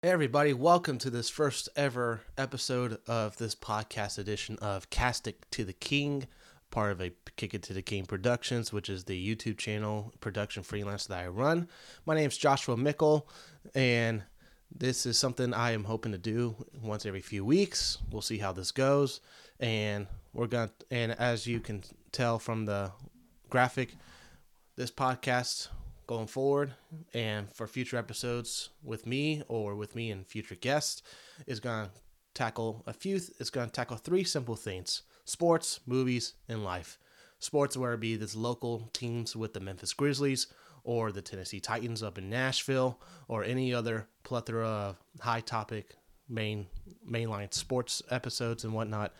Hey, 0.00 0.10
everybody, 0.10 0.52
welcome 0.52 0.96
to 0.98 1.10
this 1.10 1.28
first 1.28 1.68
ever 1.74 2.20
episode 2.36 2.98
of 3.08 3.36
this 3.36 3.56
podcast 3.56 4.16
edition 4.16 4.56
of 4.62 4.90
Cast 4.90 5.26
It 5.26 5.44
to 5.50 5.64
the 5.64 5.72
King, 5.72 6.28
part 6.70 6.92
of 6.92 7.00
a 7.00 7.10
Kick 7.36 7.52
It 7.52 7.64
to 7.64 7.72
the 7.72 7.82
King 7.82 8.06
Productions, 8.06 8.72
which 8.72 8.88
is 8.88 9.02
the 9.02 9.36
YouTube 9.36 9.58
channel 9.58 10.14
production 10.20 10.62
freelance 10.62 11.06
that 11.06 11.24
I 11.24 11.26
run. 11.26 11.66
My 12.06 12.14
name 12.14 12.28
is 12.28 12.38
Joshua 12.38 12.76
Mickle, 12.76 13.28
and 13.74 14.22
this 14.70 15.04
is 15.04 15.18
something 15.18 15.52
I 15.52 15.72
am 15.72 15.82
hoping 15.82 16.12
to 16.12 16.18
do 16.18 16.54
once 16.80 17.04
every 17.04 17.20
few 17.20 17.44
weeks. 17.44 17.98
We'll 18.12 18.22
see 18.22 18.38
how 18.38 18.52
this 18.52 18.70
goes, 18.70 19.20
and 19.58 20.06
we're 20.32 20.46
going 20.46 20.68
to, 20.68 20.74
and 20.92 21.10
as 21.10 21.48
you 21.48 21.58
can 21.58 21.82
tell 22.12 22.38
from 22.38 22.66
the 22.66 22.92
graphic, 23.50 23.96
this 24.76 24.92
podcast 24.92 25.70
going 26.08 26.26
forward 26.26 26.72
and 27.14 27.52
for 27.52 27.68
future 27.68 27.98
episodes 27.98 28.70
with 28.82 29.06
me 29.06 29.42
or 29.46 29.76
with 29.76 29.94
me 29.94 30.10
and 30.10 30.26
future 30.26 30.56
guests 30.56 31.02
is 31.46 31.60
going 31.60 31.84
to 31.84 31.90
tackle 32.34 32.82
a 32.86 32.92
few 32.92 33.16
it's 33.16 33.50
going 33.50 33.66
to 33.66 33.72
tackle 33.72 33.96
three 33.96 34.24
simple 34.24 34.56
things 34.56 35.02
sports 35.24 35.80
movies 35.86 36.34
and 36.48 36.64
life. 36.64 36.98
Sports 37.38 37.76
where 37.76 37.92
it 37.92 38.00
be 38.00 38.16
this 38.16 38.34
local 38.34 38.88
teams 38.92 39.36
with 39.36 39.52
the 39.52 39.60
memphis 39.60 39.92
grizzlies 39.92 40.48
or 40.82 41.12
the 41.12 41.22
tennessee 41.22 41.60
titans 41.60 42.02
up 42.02 42.16
in 42.18 42.30
nashville 42.30 42.98
or 43.28 43.44
any 43.44 43.72
other 43.72 44.08
plethora 44.24 44.66
of 44.66 44.96
high 45.20 45.40
topic 45.40 45.94
main 46.28 46.66
mainline 47.08 47.52
sports 47.52 48.02
episodes 48.10 48.64
and 48.64 48.72
whatnot. 48.72 49.12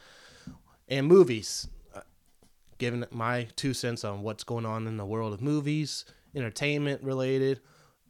And 0.89 1.07
movies. 1.07 1.69
Uh, 1.95 2.01
giving 2.79 3.05
my 3.11 3.47
two 3.57 3.75
cents 3.75 4.05
on 4.05 4.23
what's 4.23 4.45
going 4.45 4.65
on 4.65 4.87
in 4.87 4.97
the 4.97 5.05
world 5.05 5.35
of 5.35 5.43
movies 5.43 6.07
entertainment 6.39 7.03
related, 7.03 7.61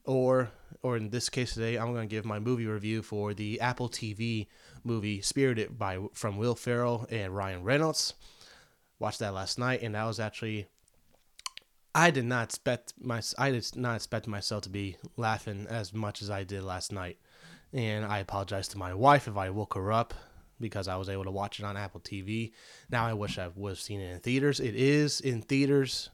or 0.05 0.51
or 0.83 0.97
in 0.97 1.11
this 1.11 1.29
case 1.29 1.55
today, 1.55 1.77
I'm 1.77 1.93
going 1.93 2.09
to 2.09 2.15
give 2.15 2.25
my 2.25 2.39
movie 2.39 2.67
review 2.67 3.03
for 3.03 3.35
the 3.35 3.61
Apple 3.61 3.89
TV 3.89 4.47
movie 4.85 5.21
Spirited 5.21 5.79
by 5.79 5.99
from 6.15 6.37
Will 6.37 6.55
Ferrell 6.55 7.07
and 7.11 7.35
Ryan 7.35 7.65
Reynolds. 7.65 8.15
Watched 8.99 9.19
that 9.21 9.35
last 9.35 9.59
night, 9.59 9.83
and 9.83 9.95
that 9.95 10.05
was 10.05 10.21
actually 10.21 10.67
I 11.95 12.11
did 12.11 12.25
not 12.25 12.45
expect 12.45 12.95
my 13.01 13.21
I 13.39 13.51
did 13.51 13.77
not 13.77 13.97
expect 13.97 14.27
myself 14.27 14.63
to 14.65 14.69
be 14.69 14.97
laughing 15.17 15.67
as 15.69 15.93
much 15.93 16.23
as 16.23 16.31
I 16.31 16.45
did 16.45 16.63
last 16.63 16.93
night, 16.93 17.19
and 17.73 18.05
I 18.05 18.19
apologize 18.19 18.69
to 18.69 18.79
my 18.79 18.95
wife 18.95 19.27
if 19.27 19.37
I 19.37 19.51
woke 19.51 19.75
her 19.75 19.93
up 19.93 20.15
because 20.61 20.89
I 20.89 20.97
was 20.97 21.09
able 21.09 21.25
to 21.25 21.31
watch 21.31 21.59
it 21.59 21.65
on 21.65 21.77
Apple 21.77 22.01
TV. 22.01 22.53
Now 22.91 23.07
I 23.07 23.15
wish 23.15 23.39
I 23.39 23.49
would 23.55 23.71
have 23.71 23.81
seen 23.81 24.01
it 24.01 24.13
in 24.13 24.21
theaters. 24.21 24.61
It 24.61 24.75
is 24.75 25.21
in 25.21 25.43
theaters 25.43 26.11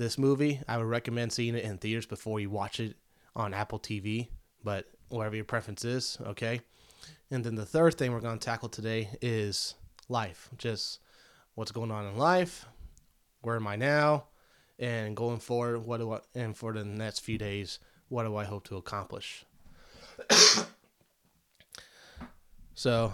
this 0.00 0.18
movie. 0.18 0.60
I 0.66 0.78
would 0.78 0.86
recommend 0.86 1.30
seeing 1.32 1.54
it 1.54 1.62
in 1.62 1.76
theaters 1.76 2.06
before 2.06 2.40
you 2.40 2.48
watch 2.48 2.80
it 2.80 2.96
on 3.36 3.52
Apple 3.52 3.78
TV, 3.78 4.28
but 4.64 4.86
whatever 5.10 5.36
your 5.36 5.44
preference 5.44 5.84
is, 5.84 6.16
okay? 6.26 6.62
And 7.30 7.44
then 7.44 7.54
the 7.54 7.66
third 7.66 7.94
thing 7.96 8.10
we're 8.10 8.20
going 8.20 8.38
to 8.38 8.44
tackle 8.44 8.70
today 8.70 9.10
is 9.20 9.74
life. 10.08 10.48
Just 10.56 11.00
what's 11.54 11.70
going 11.70 11.90
on 11.90 12.06
in 12.06 12.16
life, 12.16 12.64
where 13.42 13.56
am 13.56 13.66
I 13.66 13.76
now, 13.76 14.24
and 14.78 15.14
going 15.14 15.38
forward, 15.38 15.84
what 15.84 15.98
do 15.98 16.14
I, 16.14 16.20
and 16.34 16.56
for 16.56 16.72
the 16.72 16.82
next 16.82 17.20
few 17.20 17.36
days, 17.36 17.78
what 18.08 18.24
do 18.24 18.36
I 18.36 18.44
hope 18.44 18.64
to 18.68 18.76
accomplish? 18.76 19.44
so, 22.74 23.12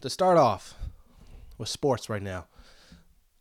to 0.00 0.10
start 0.10 0.36
off 0.36 0.74
with 1.58 1.68
sports 1.68 2.10
right 2.10 2.22
now, 2.22 2.46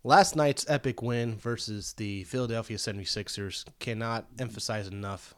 Last 0.06 0.36
night's 0.36 0.70
epic 0.70 1.02
win 1.02 1.36
versus 1.36 1.94
the 1.94 2.26
Philadelphia 2.26 2.78
76ers 2.78 3.66
cannot 3.80 4.28
emphasize 4.38 4.88
enough. 4.88 5.34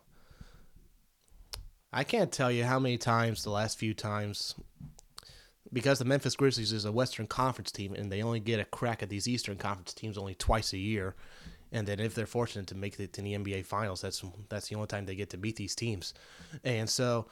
I 1.93 2.03
can't 2.03 2.33
tell 2.33 2.51
you 2.51 2.65
how 2.65 2.77
many 2.77 2.97
times 2.97 3.43
the 3.43 3.49
last 3.49 3.79
few 3.79 3.93
times 3.93 4.55
because 5.71 5.99
the 5.99 6.05
Memphis 6.05 6.35
Grizzlies 6.35 6.73
is 6.73 6.83
a 6.83 6.91
Western 6.91 7.27
Conference 7.27 7.71
team 7.71 7.93
and 7.93 8.11
they 8.11 8.21
only 8.21 8.41
get 8.41 8.59
a 8.59 8.65
crack 8.65 9.01
at 9.01 9.07
these 9.07 9.25
Eastern 9.25 9.55
Conference 9.55 9.93
teams 9.93 10.17
only 10.17 10.35
twice 10.35 10.73
a 10.73 10.77
year. 10.77 11.15
And 11.71 11.87
then 11.87 12.01
if 12.01 12.13
they're 12.13 12.25
fortunate 12.25 12.67
to 12.67 12.75
make 12.75 12.99
it 12.99 13.13
to 13.13 13.21
the 13.21 13.35
NBA 13.35 13.65
Finals, 13.65 14.01
that's 14.01 14.21
that's 14.49 14.67
the 14.67 14.75
only 14.75 14.87
time 14.87 15.05
they 15.05 15.15
get 15.15 15.29
to 15.29 15.37
beat 15.37 15.55
these 15.55 15.75
teams. 15.75 16.13
And 16.65 16.89
so 16.89 17.27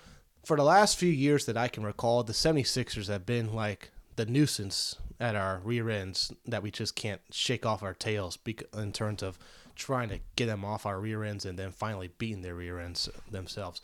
for 0.45 0.55
the 0.55 0.63
last 0.63 0.97
few 0.97 1.11
years 1.11 1.47
that 1.47 1.57
I 1.57 1.67
can 1.67 1.83
recall, 1.83 2.23
the 2.23 2.31
76ers 2.31 3.09
have 3.09 3.25
been 3.25 3.53
like 3.53 3.91
the 4.15 4.25
nuisance 4.25 4.95
at 5.19 5.35
our 5.35 5.61
rear 5.63 5.89
ends 5.89 6.31
that 6.45 6.63
we 6.63 6.71
just 6.71 6.95
can't 6.95 7.21
shake 7.31 7.65
off 7.65 7.83
our 7.83 7.93
tails 7.93 8.37
in 8.77 8.91
terms 8.91 9.23
of 9.23 9.37
trying 9.75 10.09
to 10.09 10.19
get 10.35 10.47
them 10.47 10.63
off 10.63 10.85
our 10.85 10.99
rear 10.99 11.23
ends 11.23 11.45
and 11.45 11.59
then 11.59 11.71
finally 11.71 12.09
beating 12.17 12.41
their 12.41 12.55
rear 12.55 12.79
ends 12.79 13.09
themselves. 13.29 13.81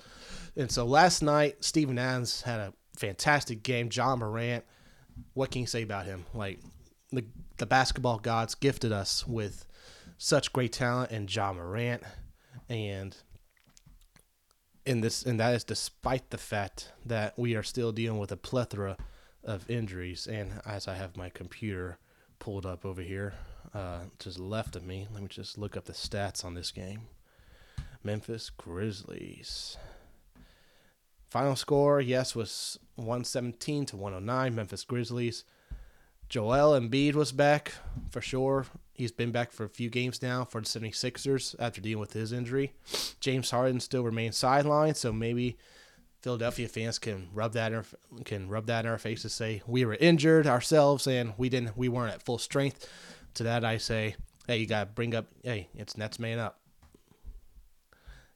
And 0.55 0.71
so 0.71 0.85
last 0.85 1.21
night, 1.21 1.63
Steven 1.63 1.97
Adams 1.97 2.41
had 2.41 2.59
a 2.59 2.73
fantastic 2.97 3.63
game. 3.63 3.89
Ja 3.91 4.15
Morant, 4.15 4.63
what 5.33 5.51
can 5.51 5.61
you 5.61 5.67
say 5.67 5.83
about 5.83 6.05
him? 6.05 6.25
Like 6.33 6.59
the 7.11 7.25
the 7.57 7.65
basketball 7.65 8.19
gods 8.19 8.55
gifted 8.55 8.91
us 8.91 9.27
with 9.27 9.65
such 10.17 10.53
great 10.53 10.73
talent 10.73 11.11
and 11.11 11.33
Ja 11.33 11.53
Morant, 11.53 12.03
and 12.69 13.15
in 14.85 15.01
this 15.01 15.23
and 15.23 15.39
that 15.39 15.53
is 15.53 15.63
despite 15.63 16.29
the 16.29 16.37
fact 16.37 16.91
that 17.05 17.37
we 17.37 17.55
are 17.55 17.63
still 17.63 17.91
dealing 17.91 18.19
with 18.19 18.31
a 18.31 18.37
plethora 18.37 18.97
of 19.43 19.69
injuries. 19.69 20.27
And 20.27 20.61
as 20.65 20.87
I 20.87 20.95
have 20.95 21.17
my 21.17 21.29
computer 21.29 21.97
pulled 22.39 22.65
up 22.65 22.85
over 22.85 23.01
here, 23.01 23.33
uh, 23.73 24.01
just 24.19 24.39
left 24.39 24.75
of 24.75 24.85
me, 24.85 25.07
let 25.13 25.21
me 25.21 25.29
just 25.29 25.57
look 25.57 25.77
up 25.77 25.85
the 25.85 25.93
stats 25.93 26.43
on 26.43 26.53
this 26.53 26.71
game. 26.71 27.01
Memphis 28.03 28.49
Grizzlies. 28.49 29.77
Final 31.29 31.55
score, 31.55 32.01
yes, 32.01 32.35
was 32.35 32.77
117 32.95 33.85
to 33.85 33.95
109. 33.95 34.55
Memphis 34.55 34.83
Grizzlies. 34.83 35.45
Joel 36.27 36.79
Embiid 36.79 37.13
was 37.13 37.31
back 37.31 37.73
for 38.09 38.21
sure. 38.21 38.65
He's 38.93 39.11
been 39.11 39.31
back 39.31 39.51
for 39.51 39.65
a 39.65 39.69
few 39.69 39.89
games 39.89 40.21
now 40.21 40.45
for 40.45 40.61
the 40.61 40.67
76ers 40.67 41.55
after 41.59 41.81
dealing 41.81 41.99
with 41.99 42.13
his 42.13 42.31
injury. 42.31 42.73
James 43.19 43.51
Harden 43.51 43.79
still 43.79 44.03
remains 44.03 44.37
sidelined, 44.37 44.95
so 44.95 45.11
maybe 45.11 45.57
Philadelphia 46.21 46.67
fans 46.67 46.99
can 46.99 47.29
rub 47.33 47.53
that 47.53 47.73
in, 47.73 47.83
can 48.25 48.47
rub 48.47 48.67
that 48.67 48.85
in 48.85 48.91
our 48.91 48.99
faces, 48.99 49.33
say 49.33 49.63
we 49.65 49.85
were 49.85 49.95
injured 49.95 50.45
ourselves 50.45 51.07
and 51.07 51.33
we 51.37 51.49
didn't 51.49 51.75
we 51.75 51.89
weren't 51.89 52.13
at 52.13 52.21
full 52.23 52.37
strength. 52.37 52.87
To 53.35 53.43
that 53.43 53.65
I 53.65 53.77
say, 53.77 54.15
hey, 54.45 54.57
you 54.57 54.67
got 54.67 54.79
to 54.81 54.85
bring 54.87 55.15
up, 55.15 55.27
hey, 55.43 55.69
it's 55.73 55.97
Nets 55.97 56.19
man 56.19 56.37
up. 56.37 56.59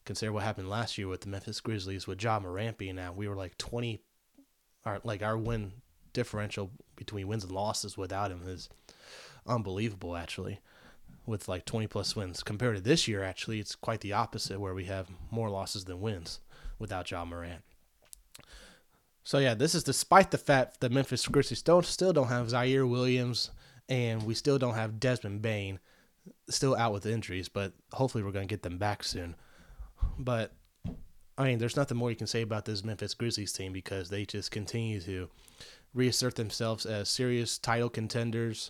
Consider 0.06 0.32
what 0.32 0.44
happened 0.44 0.70
last 0.70 0.98
year 0.98 1.08
with 1.08 1.22
the 1.22 1.30
Memphis 1.30 1.60
Grizzlies 1.60 2.08
with 2.08 2.24
Ja 2.24 2.40
Morant 2.40 2.78
being 2.78 2.98
out. 2.98 3.16
We 3.16 3.28
were 3.28 3.36
like 3.36 3.58
twenty, 3.58 4.02
our 4.86 5.00
like 5.04 5.22
our 5.22 5.38
win 5.38 5.74
differential 6.14 6.72
between 6.96 7.28
wins 7.28 7.44
and 7.44 7.52
losses 7.52 7.98
without 7.98 8.32
him 8.32 8.42
is 8.48 8.70
unbelievable. 9.46 10.16
Actually, 10.16 10.60
with 11.26 11.48
like 11.48 11.66
twenty 11.66 11.88
plus 11.88 12.16
wins 12.16 12.42
compared 12.42 12.78
to 12.78 12.82
this 12.82 13.08
year, 13.08 13.24
actually 13.24 13.60
it's 13.60 13.76
quite 13.76 14.02
the 14.02 14.14
opposite 14.14 14.60
where 14.60 14.74
we 14.74 14.86
have 14.86 15.10
more 15.30 15.50
losses 15.50 15.86
than 15.86 16.02
wins 16.02 16.40
without 16.80 17.10
Ja 17.12 17.26
Morant. 17.26 17.62
So 19.26 19.40
yeah, 19.40 19.56
this 19.56 19.74
is 19.74 19.84
despite 19.84 20.30
the 20.30 20.38
fact 20.38 20.80
that 20.80 20.92
Memphis 20.92 21.28
Grizzlies 21.28 21.64
don't 21.64 21.86
still 21.86 22.14
don't 22.14 22.28
have 22.28 22.48
Ziaire 22.48 22.88
Williams 22.88 23.50
and 23.90 24.24
we 24.24 24.36
still 24.36 24.60
don't 24.60 24.76
have 24.76 25.00
Desmond 25.00 25.42
Bane 25.42 25.80
still 26.48 26.76
out 26.76 26.94
with 26.94 27.08
injuries, 27.08 27.50
but 27.50 27.74
hopefully 27.92 28.24
we're 28.24 28.32
going 28.32 28.48
to 28.48 28.54
get 28.54 28.62
them 28.62 28.78
back 28.78 29.04
soon. 29.04 29.36
But 30.20 30.54
I 31.40 31.46
mean, 31.46 31.58
there's 31.58 31.76
nothing 31.76 31.98
more 31.98 32.12
you 32.12 32.16
can 32.16 32.28
say 32.28 32.44
about 32.44 32.66
this 32.66 32.84
Memphis 32.84 33.16
Grizzlies 33.16 33.52
team 33.52 33.74
because 33.74 34.10
they 34.10 34.26
just 34.26 34.52
continue 34.52 35.02
to 35.02 35.28
reassert 35.96 36.36
themselves 36.36 36.86
as 36.86 37.10
serious 37.10 37.58
title 37.58 37.90
contenders. 37.90 38.70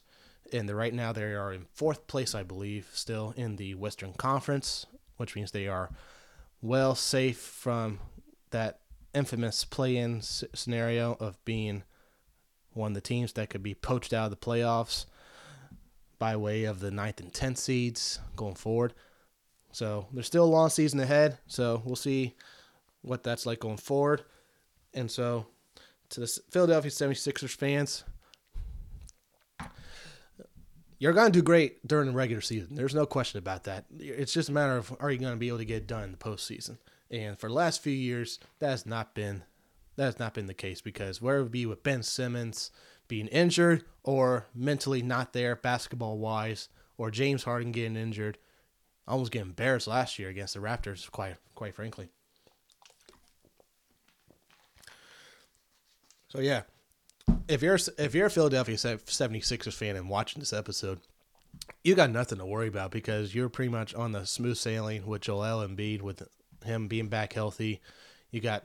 And 0.53 0.69
right 0.71 0.93
now 0.93 1.11
they 1.11 1.33
are 1.33 1.51
in 1.51 1.65
fourth 1.73 2.07
place, 2.07 2.33
I 2.33 2.43
believe, 2.43 2.87
still 2.93 3.33
in 3.35 3.57
the 3.57 3.75
Western 3.75 4.13
Conference, 4.13 4.85
which 5.17 5.35
means 5.35 5.51
they 5.51 5.67
are 5.67 5.89
well 6.61 6.95
safe 6.95 7.39
from 7.39 7.99
that 8.51 8.79
infamous 9.15 9.65
play-in 9.65 10.21
scenario 10.21 11.17
of 11.19 11.43
being 11.45 11.83
one 12.73 12.91
of 12.91 12.95
the 12.95 13.01
teams 13.01 13.33
that 13.33 13.49
could 13.49 13.63
be 13.63 13.73
poached 13.73 14.13
out 14.13 14.25
of 14.25 14.31
the 14.31 14.37
playoffs 14.37 15.05
by 16.19 16.35
way 16.35 16.65
of 16.65 16.79
the 16.79 16.91
ninth 16.91 17.19
and 17.19 17.33
tenth 17.33 17.57
seeds 17.57 18.19
going 18.35 18.55
forward. 18.55 18.93
So 19.71 20.07
there's 20.13 20.27
still 20.27 20.43
a 20.43 20.45
long 20.45 20.69
season 20.69 20.99
ahead. 20.99 21.37
So 21.47 21.81
we'll 21.85 21.95
see 21.95 22.35
what 23.01 23.23
that's 23.23 23.45
like 23.45 23.59
going 23.59 23.77
forward. 23.77 24.23
And 24.93 25.09
so 25.09 25.47
to 26.09 26.21
the 26.21 26.39
Philadelphia 26.49 26.91
76ers 26.91 27.55
fans, 27.55 28.03
you're 30.97 31.13
going 31.13 31.31
to 31.31 31.39
do 31.39 31.43
great 31.43 31.85
during 31.85 32.07
the 32.07 32.13
regular 32.13 32.41
season. 32.41 32.75
There's 32.75 32.95
no 32.95 33.05
question 33.05 33.37
about 33.37 33.65
that. 33.65 33.85
It's 33.99 34.33
just 34.33 34.49
a 34.49 34.53
matter 34.53 34.77
of 34.77 34.95
are 34.99 35.11
you 35.11 35.17
going 35.17 35.33
to 35.33 35.37
be 35.37 35.49
able 35.49 35.57
to 35.57 35.65
get 35.65 35.87
done 35.87 36.03
in 36.03 36.11
the 36.11 36.17
postseason. 36.17 36.77
And 37.09 37.37
for 37.37 37.47
the 37.47 37.53
last 37.53 37.81
few 37.81 37.93
years, 37.93 38.39
that 38.59 38.69
has 38.69 38.85
not 38.85 39.13
been 39.13 39.43
that 39.95 40.05
has 40.05 40.19
not 40.19 40.33
been 40.33 40.47
the 40.47 40.53
case 40.53 40.81
because 40.81 41.21
where 41.21 41.37
it 41.37 41.43
would 41.43 41.51
be 41.51 41.65
with 41.65 41.83
Ben 41.83 42.03
Simmons 42.03 42.71
being 43.07 43.27
injured 43.27 43.85
or 44.03 44.47
mentally 44.53 45.01
not 45.01 45.33
there 45.33 45.55
basketball 45.55 46.17
wise, 46.17 46.69
or 46.97 47.11
James 47.11 47.43
Harden 47.43 47.71
getting 47.71 47.95
injured, 47.95 48.37
almost 49.07 49.31
getting 49.31 49.49
embarrassed 49.49 49.87
last 49.87 50.19
year 50.19 50.29
against 50.29 50.53
the 50.53 50.59
Raptors, 50.59 51.09
quite 51.09 51.35
quite 51.53 51.75
frankly. 51.75 52.09
So 56.27 56.39
yeah, 56.39 56.63
if 57.47 57.61
you're 57.61 57.79
if 57.97 58.13
you're 58.13 58.27
a 58.27 58.31
Philadelphia 58.31 58.75
76ers 58.75 59.73
fan 59.73 59.95
and 59.95 60.09
watching 60.09 60.39
this 60.39 60.53
episode, 60.53 60.99
you 61.83 61.95
got 61.95 62.09
nothing 62.09 62.39
to 62.39 62.45
worry 62.45 62.67
about 62.67 62.91
because 62.91 63.33
you're 63.33 63.49
pretty 63.49 63.69
much 63.69 63.93
on 63.93 64.11
the 64.11 64.25
smooth 64.25 64.57
sailing 64.57 65.05
with 65.05 65.21
Joel 65.21 65.65
Embiid 65.65 66.01
with 66.01 66.27
him 66.65 66.87
being 66.87 67.07
back 67.07 67.33
healthy. 67.33 67.81
You 68.31 68.41
got 68.41 68.63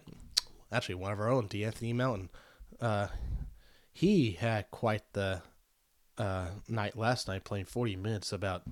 actually 0.72 0.96
one 0.96 1.12
of 1.12 1.20
our 1.20 1.30
own, 1.30 1.48
De'Anthony 1.48 1.94
Melton. 1.94 2.28
Uh, 2.80 3.08
he 3.92 4.32
had 4.32 4.70
quite 4.70 5.02
the 5.12 5.42
uh, 6.18 6.48
night 6.68 6.96
last 6.96 7.28
night, 7.28 7.44
playing 7.44 7.66
40 7.66 7.96
minutes, 7.96 8.32
about 8.32 8.62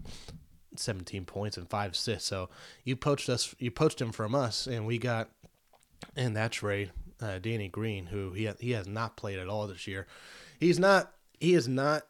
17 0.76 1.24
points 1.24 1.56
and 1.56 1.68
five 1.68 1.92
assists. 1.92 2.28
So 2.28 2.48
you 2.84 2.96
poached 2.96 3.28
us, 3.28 3.54
you 3.58 3.70
poached 3.70 4.00
him 4.00 4.12
from 4.12 4.34
us, 4.34 4.66
and 4.66 4.86
we 4.86 4.98
got 4.98 5.30
in 6.16 6.34
that 6.34 6.52
trade 6.52 6.92
uh, 7.20 7.38
Danny 7.38 7.68
Green, 7.68 8.06
who 8.06 8.32
he 8.32 8.46
ha- 8.46 8.54
he 8.60 8.72
has 8.72 8.86
not 8.86 9.16
played 9.16 9.38
at 9.38 9.48
all 9.48 9.66
this 9.66 9.86
year. 9.86 10.06
He's 10.58 10.78
not 10.78 11.12
he 11.40 11.52
has 11.54 11.68
not 11.68 12.02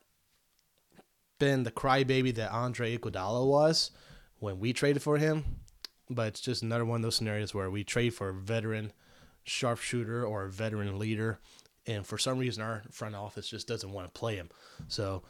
been 1.38 1.62
the 1.62 1.70
crybaby 1.70 2.35
that 2.35 2.53
Andre 2.53 2.97
Iguodala 2.97 3.47
was 3.47 3.91
when 4.38 4.59
we 4.59 4.73
traded 4.73 5.03
for 5.03 5.19
him, 5.19 5.44
but 6.10 6.28
it's 6.28 6.40
just 6.40 6.62
another 6.62 6.84
one 6.84 6.96
of 6.96 7.02
those 7.02 7.16
scenarios 7.16 7.55
where 7.55 7.70
we 7.70 7.84
trade 7.84 8.10
for 8.10 8.28
a 8.31 8.34
veteran 8.34 8.93
sharpshooter 9.44 10.25
or 10.25 10.44
a 10.44 10.50
veteran 10.50 10.99
leader, 10.99 11.38
and 11.87 12.06
for 12.06 12.19
some 12.19 12.38
reason 12.38 12.62
our 12.62 12.82
front 12.90 13.14
office 13.14 13.49
just 13.49 13.69
doesn't 13.69 13.93
want 13.93 14.06
to 14.06 14.19
play 14.19 14.37
him. 14.37 14.49
So 14.88 15.22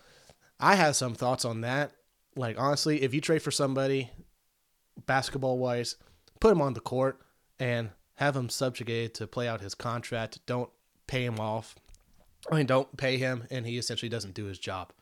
I 0.58 0.74
have 0.74 0.96
some 0.96 1.14
thoughts 1.14 1.44
on 1.44 1.60
that. 1.62 1.92
Like 2.36 2.58
honestly, 2.58 3.02
if 3.02 3.14
you 3.14 3.20
trade 3.20 3.42
for 3.42 3.50
somebody 3.50 4.10
basketball 5.06 5.58
wise, 5.58 5.96
put 6.40 6.52
him 6.52 6.62
on 6.62 6.74
the 6.74 6.80
court 6.80 7.20
and 7.58 7.90
have 8.14 8.36
him 8.36 8.48
subjugated 8.48 9.14
to 9.14 9.26
play 9.26 9.46
out 9.48 9.60
his 9.60 9.74
contract. 9.74 10.40
Don't 10.46 10.70
pay 11.06 11.24
him 11.24 11.38
off. 11.38 11.76
I 12.50 12.56
mean, 12.56 12.66
don't 12.66 12.96
pay 12.96 13.16
him, 13.16 13.44
and 13.50 13.66
he 13.66 13.78
essentially 13.78 14.08
doesn't 14.08 14.34
do 14.34 14.44
his 14.44 14.58
job. 14.58 14.92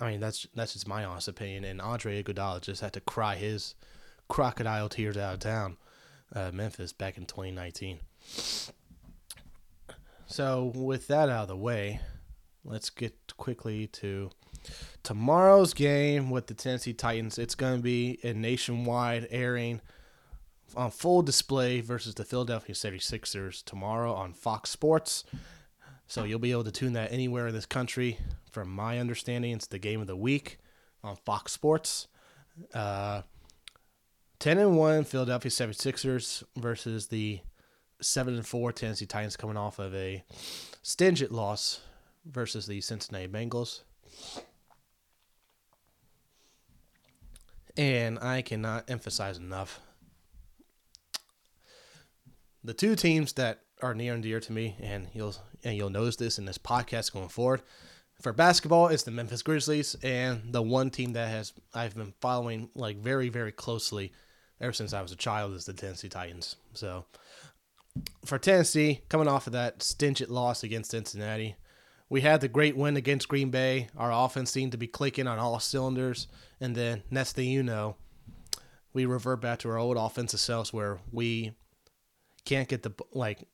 I 0.00 0.10
mean, 0.10 0.20
that's 0.20 0.46
that's 0.54 0.74
just 0.74 0.88
my 0.88 1.04
honest 1.04 1.28
opinion. 1.28 1.64
And 1.64 1.80
Andre 1.80 2.22
Iguodala 2.22 2.60
just 2.60 2.80
had 2.80 2.92
to 2.92 3.00
cry 3.00 3.36
his 3.36 3.74
crocodile 4.28 4.88
tears 4.88 5.16
out 5.16 5.34
of 5.34 5.40
town, 5.40 5.76
uh, 6.34 6.50
Memphis 6.52 6.92
back 6.92 7.16
in 7.16 7.26
2019. 7.26 7.98
So 10.26 10.72
with 10.74 11.08
that 11.08 11.28
out 11.28 11.42
of 11.42 11.48
the 11.48 11.56
way, 11.56 12.00
let's 12.64 12.90
get 12.90 13.14
quickly 13.36 13.86
to 13.88 14.30
tomorrow's 15.02 15.72
game 15.72 16.30
with 16.30 16.46
the 16.46 16.54
Tennessee 16.54 16.92
Titans. 16.92 17.38
It's 17.38 17.54
going 17.54 17.78
to 17.78 17.82
be 17.82 18.18
a 18.22 18.34
nationwide 18.34 19.26
airing 19.30 19.80
on 20.76 20.90
full 20.90 21.22
display 21.22 21.80
versus 21.80 22.14
the 22.14 22.24
Philadelphia 22.24 22.74
76ers 22.74 23.64
tomorrow 23.64 24.12
on 24.12 24.34
Fox 24.34 24.70
Sports. 24.70 25.24
So 26.06 26.24
you'll 26.24 26.38
be 26.38 26.52
able 26.52 26.64
to 26.64 26.72
tune 26.72 26.92
that 26.94 27.12
anywhere 27.12 27.48
in 27.48 27.54
this 27.54 27.66
country. 27.66 28.18
From 28.52 28.70
my 28.70 28.98
understanding, 28.98 29.52
it's 29.52 29.66
the 29.66 29.78
game 29.78 30.00
of 30.00 30.06
the 30.06 30.16
week 30.16 30.58
on 31.02 31.16
Fox 31.16 31.52
Sports. 31.52 32.08
Uh, 32.74 33.22
10 34.40 34.58
and 34.58 34.76
1 34.76 35.04
Philadelphia 35.04 35.50
76ers 35.50 36.44
versus 36.56 37.08
the 37.08 37.40
7 38.00 38.34
and 38.34 38.46
4 38.46 38.70
Tennessee 38.72 39.06
Titans 39.06 39.36
coming 39.36 39.56
off 39.56 39.80
of 39.80 39.92
a 39.94 40.22
stingent 40.82 41.32
loss 41.32 41.80
versus 42.24 42.66
the 42.66 42.80
Cincinnati 42.80 43.26
Bengals. 43.26 43.80
And 47.76 48.18
I 48.20 48.42
cannot 48.42 48.88
emphasize 48.88 49.38
enough 49.38 49.80
the 52.62 52.74
two 52.74 52.94
teams 52.94 53.32
that 53.34 53.60
are 53.82 53.94
near 53.94 54.14
and 54.14 54.22
dear 54.22 54.40
to 54.40 54.52
me, 54.52 54.76
and 54.80 55.08
you'll 55.14 55.36
and 55.64 55.76
you'll 55.76 55.90
notice 55.90 56.16
this 56.16 56.38
in 56.38 56.44
this 56.44 56.58
podcast 56.58 57.12
going 57.12 57.28
forward. 57.28 57.62
For 58.20 58.32
basketball, 58.32 58.88
it's 58.88 59.04
the 59.04 59.12
Memphis 59.12 59.42
Grizzlies, 59.42 59.96
and 60.02 60.52
the 60.52 60.62
one 60.62 60.90
team 60.90 61.12
that 61.12 61.28
has 61.28 61.52
I've 61.72 61.94
been 61.94 62.14
following 62.20 62.68
like 62.74 62.98
very 62.98 63.28
very 63.28 63.52
closely 63.52 64.12
ever 64.60 64.72
since 64.72 64.92
I 64.92 65.02
was 65.02 65.12
a 65.12 65.16
child 65.16 65.54
is 65.54 65.64
the 65.64 65.72
Tennessee 65.72 66.08
Titans. 66.08 66.56
So 66.74 67.04
for 68.24 68.38
Tennessee, 68.38 69.00
coming 69.08 69.28
off 69.28 69.46
of 69.46 69.52
that 69.52 69.82
stingent 69.82 70.30
loss 70.30 70.62
against 70.62 70.90
Cincinnati, 70.90 71.56
we 72.08 72.22
had 72.22 72.40
the 72.40 72.48
great 72.48 72.76
win 72.76 72.96
against 72.96 73.28
Green 73.28 73.50
Bay. 73.50 73.88
Our 73.96 74.12
offense 74.12 74.50
seemed 74.50 74.72
to 74.72 74.78
be 74.78 74.86
clicking 74.86 75.26
on 75.26 75.38
all 75.38 75.60
cylinders, 75.60 76.26
and 76.60 76.74
then 76.74 77.02
next 77.10 77.34
thing 77.34 77.48
you 77.48 77.62
know, 77.62 77.96
we 78.92 79.04
revert 79.04 79.40
back 79.40 79.58
to 79.60 79.68
our 79.68 79.78
old 79.78 79.96
offensive 79.96 80.40
selves 80.40 80.72
where 80.72 81.00
we 81.12 81.52
can't 82.44 82.68
get 82.68 82.82
the 82.82 82.92
like 83.12 83.46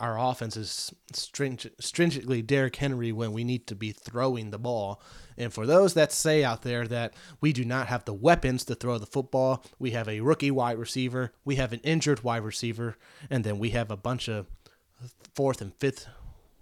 our 0.00 0.18
offense 0.18 0.56
is 0.56 0.92
stringent, 1.12 1.74
stringently 1.82 2.42
Derrick 2.42 2.76
Henry 2.76 3.12
when 3.12 3.32
we 3.32 3.44
need 3.44 3.66
to 3.66 3.74
be 3.74 3.92
throwing 3.92 4.50
the 4.50 4.58
ball. 4.58 5.00
And 5.36 5.52
for 5.52 5.66
those 5.66 5.94
that 5.94 6.10
say 6.10 6.42
out 6.42 6.62
there 6.62 6.86
that 6.88 7.14
we 7.40 7.52
do 7.52 7.64
not 7.64 7.88
have 7.88 8.04
the 8.04 8.14
weapons 8.14 8.64
to 8.64 8.74
throw 8.74 8.98
the 8.98 9.06
football, 9.06 9.64
we 9.78 9.90
have 9.90 10.08
a 10.08 10.20
rookie 10.20 10.50
wide 10.50 10.78
receiver, 10.78 11.32
we 11.44 11.56
have 11.56 11.72
an 11.72 11.80
injured 11.80 12.24
wide 12.24 12.42
receiver, 12.42 12.96
and 13.28 13.44
then 13.44 13.58
we 13.58 13.70
have 13.70 13.90
a 13.90 13.96
bunch 13.96 14.28
of 14.28 14.46
fourth 15.34 15.60
and 15.60 15.74
fifth 15.74 16.06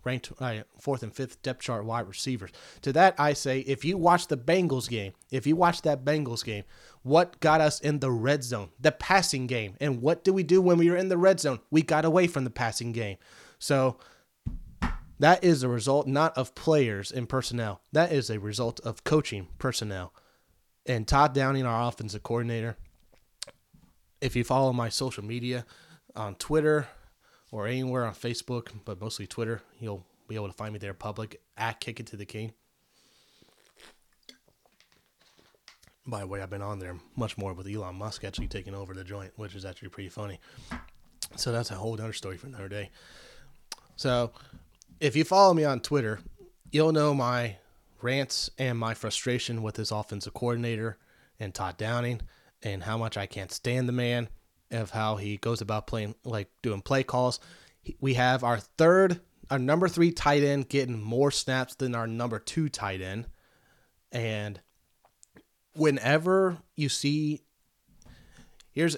ranked 0.05 0.33
uh, 0.41 0.63
fourth 0.79 1.03
and 1.03 1.15
fifth 1.15 1.43
depth 1.43 1.61
chart 1.61 1.85
wide 1.85 2.09
receivers. 2.09 2.51
To 2.83 2.93
that, 2.93 3.15
I 3.19 3.33
say, 3.33 3.61
if 3.61 3.85
you 3.85 3.97
watch 3.97 4.29
the 4.29 4.37
Bengals 4.37 4.89
game, 4.89 5.13
if 5.31 5.47
you 5.47 5.57
watch 5.57 5.83
that 5.83 6.05
Bengals 6.05 6.45
game, 6.45 6.65
what 7.09 7.41
got 7.41 7.61
us 7.61 7.81
in 7.81 8.01
the 8.01 8.11
red 8.11 8.45
zone? 8.45 8.71
The 8.81 8.93
passing 8.93 9.47
game. 9.47 9.75
And 9.81 10.01
what 10.03 10.25
did 10.25 10.33
we 10.33 10.43
do 10.43 10.61
when 10.61 10.79
we 10.79 10.91
were 10.91 10.97
in 10.97 11.09
the 11.09 11.19
red 11.19 11.41
zone? 11.41 11.61
We 11.71 11.83
got 11.83 12.05
away 12.05 12.27
from 12.27 12.45
the 12.45 12.51
passing 12.51 12.93
game. 12.93 13.17
So 13.59 13.99
that 15.19 15.43
is 15.43 15.63
a 15.63 15.69
result 15.69 16.07
not 16.07 16.37
of 16.37 16.55
players 16.55 17.11
and 17.11 17.29
personnel. 17.29 17.81
That 17.93 18.13
is 18.13 18.31
a 18.31 18.39
result 18.39 18.81
of 18.81 19.05
coaching 19.05 19.49
personnel. 19.59 20.13
And 20.87 21.07
Todd 21.07 21.35
Downing, 21.35 21.67
our 21.67 21.89
offensive 21.89 22.23
coordinator, 22.23 22.77
if 24.21 24.37
you 24.37 24.45
follow 24.45 24.73
my 24.73 24.89
social 24.89 25.25
media 25.25 25.67
on 26.15 26.35
Twitter, 26.37 26.89
or 27.51 27.67
anywhere 27.67 28.05
on 28.05 28.15
Facebook, 28.15 28.69
but 28.85 29.01
mostly 29.01 29.27
Twitter. 29.27 29.63
You'll 29.81 30.05
be 30.27 30.35
able 30.35 30.49
to 30.49 30.53
find 30.53 30.73
me 30.73 30.79
there 30.79 30.95
public 30.95 31.41
at 31.57 31.81
Kick 31.81 32.01
It 32.01 32.07
to 32.09 32.17
the 32.17 32.27
King. 32.27 32.53
By 36.09 36.21
the 36.21 36.27
way, 36.27 36.41
I've 36.41 36.49
been 36.49 36.63
on 36.63 36.79
there 36.79 36.97
much 37.17 37.37
more 37.37 37.53
with 37.53 37.67
Elon 37.67 37.97
Musk 37.97 38.25
actually 38.25 38.49
taking 38.49 38.75
over 38.75 38.95
the 38.95 39.05
joint, 39.05 39.31
which 39.37 39.55
is 39.55 39.67
actually 39.67 39.91
pretty 39.91 40.09
funny. 40.09 40.41
So 41.37 41.53
that's 41.53 41.71
a 41.71 41.75
whole 41.75 41.93
other 41.93 42.15
story 42.15 42.39
for 42.39 42.47
another 42.47 42.71
day. 42.71 42.89
So 43.97 44.33
if 45.01 45.15
you 45.17 45.25
follow 45.25 45.53
me 45.53 45.65
on 45.65 45.81
Twitter, 45.81 46.21
you'll 46.73 46.93
know 46.93 47.13
my 47.13 47.57
rants 48.01 48.49
and 48.57 48.79
my 48.79 48.95
frustration 48.95 49.63
with 49.63 49.75
this 49.75 49.91
offensive 49.91 50.33
coordinator 50.33 50.97
and 51.39 51.55
Todd 51.55 51.77
Downing 51.77 52.23
and 52.63 52.83
how 52.83 52.97
much 52.97 53.19
I 53.19 53.27
can't 53.27 53.53
stand 53.53 53.87
the 53.87 53.93
man 53.93 54.31
of 54.71 54.91
how 54.91 55.17
he 55.17 55.37
goes 55.37 55.61
about 55.61 55.87
playing, 55.87 56.15
like 56.25 56.49
doing 56.63 56.81
play 56.81 57.03
calls. 57.03 57.39
We 58.01 58.15
have 58.15 58.45
our 58.45 58.59
third, 58.59 59.21
our 59.51 59.59
number 59.59 59.89
three 59.89 60.13
tight 60.13 60.43
end 60.43 60.71
getting 60.71 61.03
more 61.03 61.31
snaps 61.31 61.75
than 61.75 61.95
our 61.95 62.07
number 62.07 62.39
two 62.39 62.71
tight 62.71 63.03
end. 63.03 63.27
And 64.11 64.59
whenever 65.79 66.59
you 66.77 66.89
see, 66.89 67.43
here's 68.73 68.97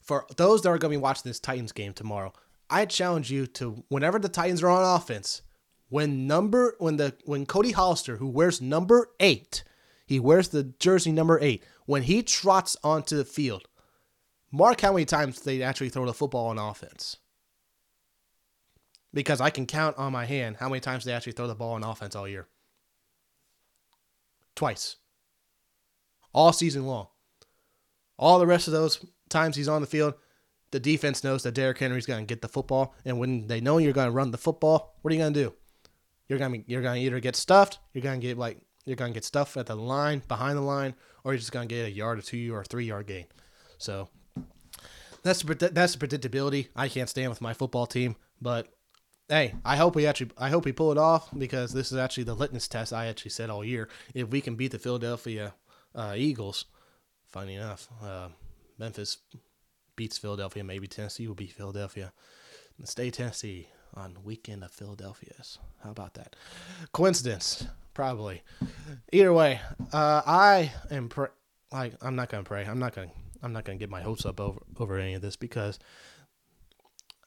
for 0.00 0.26
those 0.36 0.62
that 0.62 0.68
are 0.68 0.78
going 0.78 0.92
to 0.92 0.98
be 0.98 1.02
watching 1.02 1.28
this 1.28 1.40
Titans 1.40 1.72
game 1.72 1.92
tomorrow, 1.92 2.32
I 2.70 2.86
challenge 2.86 3.30
you 3.30 3.46
to 3.48 3.84
whenever 3.88 4.18
the 4.18 4.28
Titans 4.28 4.62
are 4.62 4.68
on 4.68 4.96
offense, 4.96 5.42
when 5.88 6.26
number 6.26 6.76
when 6.78 6.96
the 6.96 7.14
when 7.24 7.46
Cody 7.46 7.72
Hollister, 7.72 8.16
who 8.16 8.28
wears 8.28 8.60
number 8.60 9.08
eight, 9.20 9.64
he 10.06 10.20
wears 10.20 10.48
the 10.48 10.64
jersey 10.78 11.12
number 11.12 11.38
eight, 11.40 11.64
when 11.86 12.02
he 12.02 12.22
trots 12.22 12.76
onto 12.84 13.16
the 13.16 13.24
field, 13.24 13.66
Mark 14.50 14.80
how 14.80 14.92
many 14.92 15.04
times 15.04 15.40
they 15.40 15.62
actually 15.62 15.88
throw 15.88 16.06
the 16.06 16.14
football 16.14 16.48
on 16.48 16.58
offense. 16.58 17.16
Because 19.12 19.40
I 19.40 19.50
can 19.50 19.66
count 19.66 19.96
on 19.96 20.12
my 20.12 20.26
hand 20.26 20.56
how 20.60 20.68
many 20.68 20.80
times 20.80 21.04
they 21.04 21.12
actually 21.12 21.32
throw 21.32 21.46
the 21.46 21.54
ball 21.54 21.72
on 21.72 21.82
offense 21.82 22.14
all 22.14 22.28
year. 22.28 22.46
Twice. 24.54 24.96
All 26.38 26.52
season 26.52 26.86
long. 26.86 27.08
All 28.16 28.38
the 28.38 28.46
rest 28.46 28.68
of 28.68 28.72
those 28.72 29.04
times 29.28 29.56
he's 29.56 29.66
on 29.66 29.80
the 29.80 29.88
field, 29.88 30.14
the 30.70 30.78
defense 30.78 31.24
knows 31.24 31.42
that 31.42 31.54
Derrick 31.54 31.78
Henry's 31.78 32.06
going 32.06 32.24
to 32.24 32.32
get 32.32 32.42
the 32.42 32.48
football. 32.48 32.94
And 33.04 33.18
when 33.18 33.48
they 33.48 33.60
know 33.60 33.78
you're 33.78 33.92
going 33.92 34.06
to 34.06 34.12
run 34.12 34.30
the 34.30 34.38
football, 34.38 34.94
what 35.02 35.10
are 35.10 35.16
you 35.16 35.20
going 35.20 35.34
to 35.34 35.42
do? 35.42 35.54
You're 36.28 36.38
going 36.38 36.62
to 36.62 36.70
you're 36.70 36.80
going 36.80 37.00
to 37.00 37.04
either 37.04 37.18
get 37.18 37.34
stuffed, 37.34 37.80
you're 37.92 38.04
going 38.04 38.20
to 38.20 38.24
get 38.24 38.38
like 38.38 38.60
you're 38.84 38.94
going 38.94 39.12
to 39.12 39.16
get 39.16 39.24
stuffed 39.24 39.56
at 39.56 39.66
the 39.66 39.74
line, 39.74 40.22
behind 40.28 40.56
the 40.56 40.62
line, 40.62 40.94
or 41.24 41.32
you're 41.32 41.40
just 41.40 41.50
going 41.50 41.66
to 41.66 41.74
get 41.74 41.86
a 41.86 41.90
yard 41.90 42.20
or 42.20 42.22
two 42.22 42.54
or 42.54 42.62
three 42.62 42.84
yard 42.84 43.08
gain. 43.08 43.26
So 43.78 44.08
that's 45.24 45.42
the, 45.42 45.70
that's 45.72 45.96
the 45.96 46.06
predictability 46.06 46.68
I 46.76 46.88
can't 46.88 47.08
stand 47.08 47.30
with 47.30 47.40
my 47.40 47.52
football 47.52 47.86
team. 47.86 48.14
But 48.40 48.68
hey, 49.28 49.56
I 49.64 49.74
hope 49.74 49.96
we 49.96 50.06
actually 50.06 50.30
I 50.38 50.50
hope 50.50 50.66
we 50.66 50.70
pull 50.70 50.92
it 50.92 50.98
off 50.98 51.36
because 51.36 51.72
this 51.72 51.90
is 51.90 51.98
actually 51.98 52.24
the 52.24 52.34
litmus 52.34 52.68
test 52.68 52.92
I 52.92 53.06
actually 53.06 53.32
said 53.32 53.50
all 53.50 53.64
year. 53.64 53.88
If 54.14 54.28
we 54.28 54.40
can 54.40 54.54
beat 54.54 54.70
the 54.70 54.78
Philadelphia 54.78 55.54
uh, 55.98 56.14
Eagles, 56.16 56.66
funny 57.26 57.56
enough, 57.56 57.88
uh, 58.02 58.28
Memphis 58.78 59.18
beats 59.96 60.16
Philadelphia. 60.16 60.62
Maybe 60.62 60.86
Tennessee 60.86 61.26
will 61.26 61.34
beat 61.34 61.52
Philadelphia. 61.52 62.12
Stay 62.84 63.10
Tennessee 63.10 63.68
on 63.94 64.16
weekend 64.22 64.62
of 64.62 64.70
Philadelphia's. 64.70 65.58
How 65.82 65.90
about 65.90 66.14
that? 66.14 66.36
Coincidence? 66.92 67.66
Probably. 67.92 68.42
Either 69.12 69.32
way, 69.32 69.60
uh, 69.92 70.22
I 70.24 70.72
am 70.90 71.08
pr- 71.08 71.34
like 71.72 71.94
I'm 72.00 72.14
not 72.14 72.28
gonna 72.28 72.44
pray. 72.44 72.64
I'm 72.64 72.78
not 72.78 72.94
gonna 72.94 73.10
I'm 73.42 73.52
not 73.52 73.64
gonna 73.64 73.78
get 73.78 73.90
my 73.90 74.00
hopes 74.00 74.24
up 74.24 74.40
over 74.40 74.60
over 74.78 74.98
any 74.98 75.14
of 75.14 75.22
this 75.22 75.34
because 75.34 75.80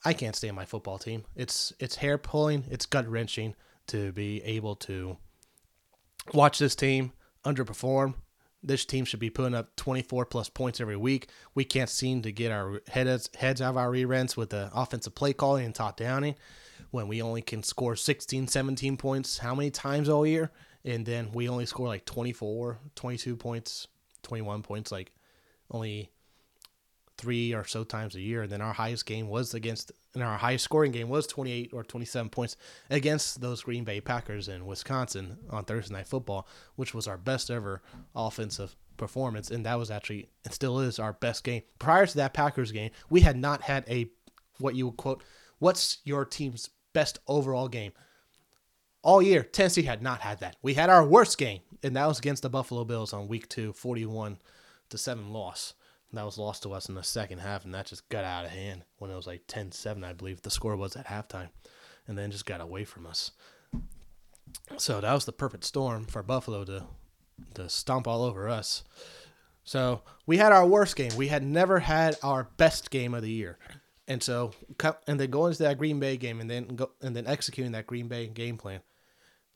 I 0.02 0.14
can't 0.14 0.34
stand 0.34 0.56
my 0.56 0.64
football 0.64 0.98
team. 0.98 1.24
It's 1.36 1.74
it's 1.78 1.96
hair 1.96 2.16
pulling. 2.16 2.64
It's 2.70 2.86
gut 2.86 3.06
wrenching 3.06 3.54
to 3.88 4.12
be 4.12 4.42
able 4.44 4.76
to 4.76 5.18
watch 6.32 6.58
this 6.58 6.74
team 6.74 7.12
underperform. 7.44 8.14
This 8.62 8.84
team 8.84 9.04
should 9.04 9.20
be 9.20 9.30
putting 9.30 9.54
up 9.54 9.74
24 9.76 10.26
plus 10.26 10.48
points 10.48 10.80
every 10.80 10.96
week. 10.96 11.28
We 11.54 11.64
can't 11.64 11.90
seem 11.90 12.22
to 12.22 12.32
get 12.32 12.52
our 12.52 12.80
heads 12.88 13.28
heads 13.36 13.60
out 13.60 13.70
of 13.70 13.76
our 13.76 13.90
rear 13.90 14.12
ends 14.12 14.36
with 14.36 14.50
the 14.50 14.70
offensive 14.74 15.14
play 15.14 15.32
calling 15.32 15.64
and 15.64 15.74
Todd 15.74 15.96
Downing 15.96 16.36
when 16.90 17.08
we 17.08 17.20
only 17.20 17.42
can 17.42 17.62
score 17.62 17.96
16, 17.96 18.46
17 18.46 18.96
points 18.96 19.38
how 19.38 19.54
many 19.54 19.70
times 19.70 20.08
all 20.08 20.26
year? 20.26 20.52
And 20.84 21.06
then 21.06 21.30
we 21.32 21.48
only 21.48 21.66
score 21.66 21.88
like 21.88 22.04
24, 22.04 22.78
22 22.94 23.36
points, 23.36 23.88
21 24.22 24.62
points, 24.62 24.92
like 24.92 25.12
only 25.70 26.10
three 27.22 27.54
or 27.54 27.64
so 27.64 27.84
times 27.84 28.16
a 28.16 28.20
year. 28.20 28.42
And 28.42 28.50
then 28.50 28.60
our 28.60 28.72
highest 28.72 29.06
game 29.06 29.28
was 29.28 29.54
against, 29.54 29.92
and 30.12 30.22
our 30.22 30.36
highest 30.36 30.64
scoring 30.64 30.90
game 30.90 31.08
was 31.08 31.26
28 31.28 31.70
or 31.72 31.84
27 31.84 32.28
points 32.30 32.56
against 32.90 33.40
those 33.40 33.62
Green 33.62 33.84
Bay 33.84 34.00
Packers 34.00 34.48
in 34.48 34.66
Wisconsin 34.66 35.38
on 35.48 35.64
Thursday 35.64 35.94
Night 35.94 36.08
Football, 36.08 36.48
which 36.74 36.92
was 36.92 37.06
our 37.06 37.16
best 37.16 37.48
ever 37.48 37.80
offensive 38.14 38.74
performance. 38.96 39.50
And 39.52 39.64
that 39.64 39.78
was 39.78 39.90
actually, 39.90 40.28
and 40.44 40.52
still 40.52 40.80
is 40.80 40.98
our 40.98 41.12
best 41.12 41.44
game. 41.44 41.62
Prior 41.78 42.06
to 42.06 42.16
that 42.16 42.34
Packers 42.34 42.72
game, 42.72 42.90
we 43.08 43.20
had 43.20 43.36
not 43.36 43.62
had 43.62 43.84
a, 43.88 44.10
what 44.58 44.74
you 44.74 44.86
would 44.86 44.96
quote, 44.96 45.22
what's 45.60 45.98
your 46.04 46.24
team's 46.24 46.70
best 46.92 47.20
overall 47.28 47.68
game? 47.68 47.92
All 49.04 49.22
year, 49.22 49.44
Tennessee 49.44 49.82
had 49.82 50.02
not 50.02 50.20
had 50.20 50.40
that. 50.40 50.56
We 50.60 50.74
had 50.74 50.90
our 50.90 51.04
worst 51.04 51.38
game, 51.38 51.60
and 51.84 51.96
that 51.96 52.06
was 52.06 52.18
against 52.18 52.42
the 52.42 52.50
Buffalo 52.50 52.84
Bills 52.84 53.12
on 53.12 53.28
week 53.28 53.48
two, 53.48 53.72
41 53.72 54.38
to 54.90 54.98
7 54.98 55.32
loss. 55.32 55.74
That 56.12 56.26
was 56.26 56.36
lost 56.36 56.62
to 56.64 56.72
us 56.72 56.88
in 56.88 56.94
the 56.94 57.02
second 57.02 57.38
half, 57.38 57.64
and 57.64 57.72
that 57.74 57.86
just 57.86 58.08
got 58.10 58.24
out 58.24 58.44
of 58.44 58.50
hand 58.50 58.84
when 58.98 59.10
it 59.10 59.16
was 59.16 59.26
like 59.26 59.44
10 59.46 59.72
7, 59.72 60.04
I 60.04 60.12
believe 60.12 60.42
the 60.42 60.50
score 60.50 60.76
was 60.76 60.94
at 60.94 61.06
halftime, 61.06 61.48
and 62.06 62.18
then 62.18 62.30
just 62.30 62.44
got 62.44 62.60
away 62.60 62.84
from 62.84 63.06
us. 63.06 63.32
So 64.76 65.00
that 65.00 65.12
was 65.12 65.24
the 65.24 65.32
perfect 65.32 65.64
storm 65.64 66.04
for 66.04 66.22
Buffalo 66.22 66.64
to, 66.64 66.84
to 67.54 67.68
stomp 67.70 68.06
all 68.06 68.22
over 68.24 68.48
us. 68.48 68.82
So 69.64 70.02
we 70.26 70.36
had 70.36 70.52
our 70.52 70.66
worst 70.66 70.96
game. 70.96 71.14
We 71.16 71.28
had 71.28 71.42
never 71.42 71.78
had 71.78 72.16
our 72.22 72.48
best 72.56 72.90
game 72.90 73.14
of 73.14 73.22
the 73.22 73.30
year. 73.30 73.58
And 74.08 74.22
so, 74.22 74.52
and 75.06 75.18
then 75.18 75.30
going 75.30 75.52
into 75.52 75.62
that 75.62 75.78
Green 75.78 76.00
Bay 76.00 76.16
game, 76.16 76.40
and 76.40 76.50
then 76.50 76.66
go 76.68 76.90
and 77.00 77.14
then 77.14 77.26
executing 77.26 77.72
that 77.72 77.86
Green 77.86 78.08
Bay 78.08 78.26
game 78.26 78.58
plan, 78.58 78.80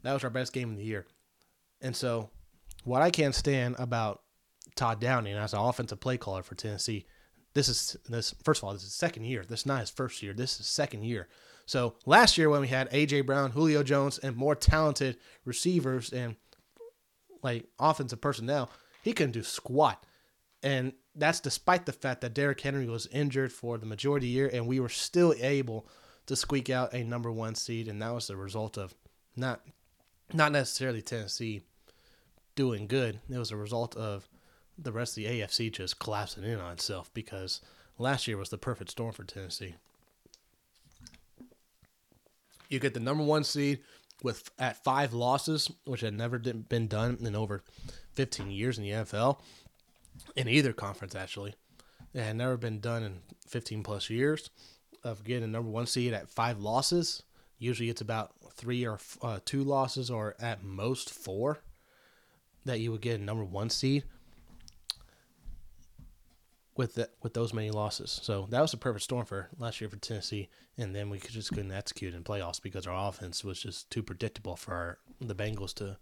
that 0.02 0.12
was 0.12 0.24
our 0.24 0.30
best 0.30 0.52
game 0.52 0.70
of 0.70 0.76
the 0.76 0.84
year. 0.84 1.04
And 1.82 1.94
so, 1.94 2.30
what 2.84 3.02
I 3.02 3.10
can't 3.10 3.34
stand 3.34 3.74
about 3.78 4.22
Todd 4.76 5.00
Downing 5.00 5.34
as 5.34 5.52
an 5.52 5.60
offensive 5.60 6.00
play 6.00 6.16
caller 6.16 6.42
for 6.42 6.54
Tennessee. 6.54 7.06
This 7.54 7.68
is 7.68 7.96
this 8.08 8.34
first 8.44 8.60
of 8.60 8.64
all, 8.64 8.72
this 8.74 8.84
is 8.84 8.92
second 8.92 9.24
year. 9.24 9.44
This 9.46 9.60
is 9.60 9.66
not 9.66 9.80
his 9.80 9.90
first 9.90 10.22
year. 10.22 10.32
This 10.32 10.60
is 10.60 10.66
second 10.66 11.04
year. 11.04 11.28
So 11.64 11.96
last 12.04 12.38
year 12.38 12.48
when 12.48 12.60
we 12.60 12.68
had 12.68 12.90
AJ 12.90 13.26
Brown, 13.26 13.50
Julio 13.50 13.82
Jones, 13.82 14.18
and 14.18 14.36
more 14.36 14.54
talented 14.54 15.16
receivers 15.44 16.12
and 16.12 16.36
like 17.42 17.66
offensive 17.78 18.20
personnel, 18.20 18.70
he 19.02 19.12
couldn't 19.12 19.32
do 19.32 19.42
squat. 19.42 20.04
And 20.62 20.92
that's 21.14 21.40
despite 21.40 21.86
the 21.86 21.92
fact 21.92 22.20
that 22.20 22.34
Derrick 22.34 22.60
Henry 22.60 22.86
was 22.86 23.06
injured 23.08 23.52
for 23.52 23.78
the 23.78 23.86
majority 23.86 24.26
of 24.26 24.28
the 24.28 24.34
year, 24.34 24.50
and 24.52 24.66
we 24.66 24.80
were 24.80 24.88
still 24.88 25.34
able 25.40 25.86
to 26.26 26.36
squeak 26.36 26.70
out 26.70 26.92
a 26.92 27.04
number 27.04 27.30
one 27.30 27.54
seed, 27.54 27.88
and 27.88 28.02
that 28.02 28.14
was 28.14 28.26
the 28.26 28.36
result 28.36 28.76
of 28.76 28.94
not 29.36 29.60
not 30.32 30.52
necessarily 30.52 31.02
Tennessee 31.02 31.62
doing 32.56 32.86
good. 32.86 33.20
It 33.30 33.38
was 33.38 33.52
a 33.52 33.56
result 33.56 33.96
of 33.96 34.28
the 34.78 34.92
rest 34.92 35.16
of 35.16 35.24
the 35.24 35.40
AFC 35.40 35.72
just 35.72 35.98
collapsing 35.98 36.44
in 36.44 36.60
on 36.60 36.72
itself 36.72 37.10
because 37.14 37.60
last 37.98 38.26
year 38.26 38.36
was 38.36 38.50
the 38.50 38.58
perfect 38.58 38.90
storm 38.90 39.12
for 39.12 39.24
Tennessee. 39.24 39.74
You 42.68 42.78
get 42.78 42.94
the 42.94 43.00
number 43.00 43.22
one 43.22 43.44
seed 43.44 43.80
with 44.22 44.50
at 44.58 44.82
five 44.82 45.12
losses, 45.12 45.70
which 45.84 46.00
had 46.00 46.14
never 46.14 46.38
been 46.38 46.88
done 46.88 47.18
in 47.20 47.36
over 47.36 47.62
15 48.14 48.50
years 48.50 48.78
in 48.78 48.84
the 48.84 48.90
NFL, 48.90 49.38
in 50.34 50.48
either 50.48 50.72
conference 50.72 51.14
actually. 51.14 51.54
It 52.12 52.22
had 52.22 52.36
never 52.36 52.56
been 52.56 52.80
done 52.80 53.02
in 53.02 53.20
15 53.46 53.82
plus 53.82 54.10
years 54.10 54.50
of 55.04 55.22
getting 55.22 55.44
a 55.44 55.48
number 55.48 55.70
one 55.70 55.86
seed 55.86 56.12
at 56.12 56.28
five 56.28 56.58
losses. 56.58 57.22
Usually 57.58 57.90
it's 57.90 58.00
about 58.00 58.32
three 58.54 58.86
or 58.86 58.98
uh, 59.22 59.38
two 59.44 59.62
losses, 59.62 60.10
or 60.10 60.34
at 60.40 60.62
most 60.62 61.10
four, 61.10 61.60
that 62.64 62.80
you 62.80 62.90
would 62.90 63.02
get 63.02 63.20
a 63.20 63.22
number 63.22 63.44
one 63.44 63.70
seed 63.70 64.04
with 66.76 66.94
that 66.94 67.10
with 67.22 67.34
those 67.34 67.52
many 67.52 67.70
losses. 67.70 68.20
So 68.22 68.46
that 68.50 68.60
was 68.60 68.72
a 68.72 68.78
perfect 68.78 69.04
storm 69.04 69.24
for 69.24 69.48
last 69.58 69.80
year 69.80 69.90
for 69.90 69.96
Tennessee, 69.96 70.48
and 70.76 70.94
then 70.94 71.10
we 71.10 71.18
just 71.18 71.50
couldn't 71.50 71.72
execute 71.72 72.14
in 72.14 72.22
playoffs 72.22 72.60
because 72.60 72.86
our 72.86 73.08
offense 73.08 73.44
was 73.44 73.60
just 73.60 73.90
too 73.90 74.02
predictable 74.02 74.56
for 74.56 74.74
our, 74.74 74.98
the 75.20 75.34
Bengals 75.34 75.74
to 75.74 75.98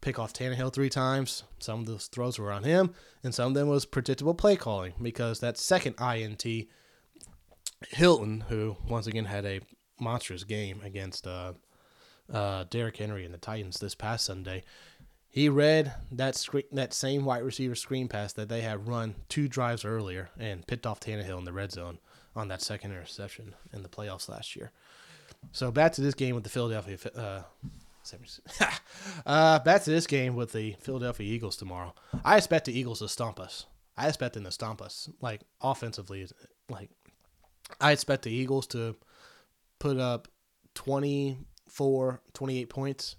pick 0.00 0.18
off 0.18 0.32
Tannehill 0.32 0.72
three 0.72 0.90
times. 0.90 1.44
Some 1.58 1.80
of 1.80 1.86
those 1.86 2.06
throws 2.06 2.38
were 2.38 2.52
on 2.52 2.64
him, 2.64 2.94
and 3.22 3.34
some 3.34 3.48
of 3.48 3.54
them 3.54 3.68
was 3.68 3.86
predictable 3.86 4.34
play 4.34 4.56
calling 4.56 4.94
because 5.00 5.40
that 5.40 5.58
second 5.58 5.94
INT, 6.00 6.44
Hilton, 7.88 8.44
who 8.48 8.76
once 8.88 9.06
again 9.06 9.24
had 9.24 9.44
a 9.44 9.60
monstrous 9.98 10.44
game 10.44 10.80
against 10.84 11.26
uh, 11.26 11.52
uh, 12.32 12.64
Derrick 12.70 12.96
Henry 12.96 13.24
and 13.24 13.34
the 13.34 13.38
Titans 13.38 13.78
this 13.78 13.94
past 13.94 14.24
Sunday. 14.24 14.64
He 15.30 15.48
read 15.48 15.94
that 16.10 16.34
screen, 16.34 16.64
that 16.72 16.92
same 16.92 17.24
wide 17.24 17.44
receiver 17.44 17.76
screen 17.76 18.08
pass 18.08 18.32
that 18.32 18.48
they 18.48 18.62
had 18.62 18.88
run 18.88 19.14
two 19.28 19.46
drives 19.46 19.84
earlier 19.84 20.30
and 20.38 20.66
picked 20.66 20.86
off 20.86 20.98
Tannehill 20.98 21.38
in 21.38 21.44
the 21.44 21.52
red 21.52 21.70
zone 21.70 21.98
on 22.34 22.48
that 22.48 22.62
second 22.62 22.90
interception 22.90 23.54
in 23.72 23.82
the 23.82 23.88
playoffs 23.88 24.28
last 24.28 24.56
year. 24.56 24.72
So 25.52 25.70
back 25.70 25.92
to 25.92 26.00
this 26.00 26.14
game 26.14 26.34
with 26.34 26.44
the 26.44 26.50
Philadelphia. 26.50 26.98
Uh, 27.14 27.42
uh, 29.26 29.58
back 29.60 29.84
to 29.84 29.90
this 29.90 30.06
game 30.06 30.34
with 30.34 30.52
the 30.52 30.74
Philadelphia 30.80 31.32
Eagles 31.32 31.56
tomorrow. 31.56 31.94
I 32.24 32.36
expect 32.36 32.64
the 32.64 32.76
Eagles 32.76 32.98
to 32.98 33.08
stomp 33.08 33.38
us. 33.38 33.66
I 33.96 34.08
expect 34.08 34.34
them 34.34 34.44
to 34.44 34.50
stomp 34.50 34.82
us, 34.82 35.08
like 35.20 35.42
offensively. 35.60 36.26
Like 36.68 36.90
I 37.80 37.92
expect 37.92 38.22
the 38.22 38.32
Eagles 38.32 38.66
to 38.68 38.96
put 39.78 39.96
up 39.96 40.28
24, 40.74 42.20
28 42.32 42.68
points 42.68 43.16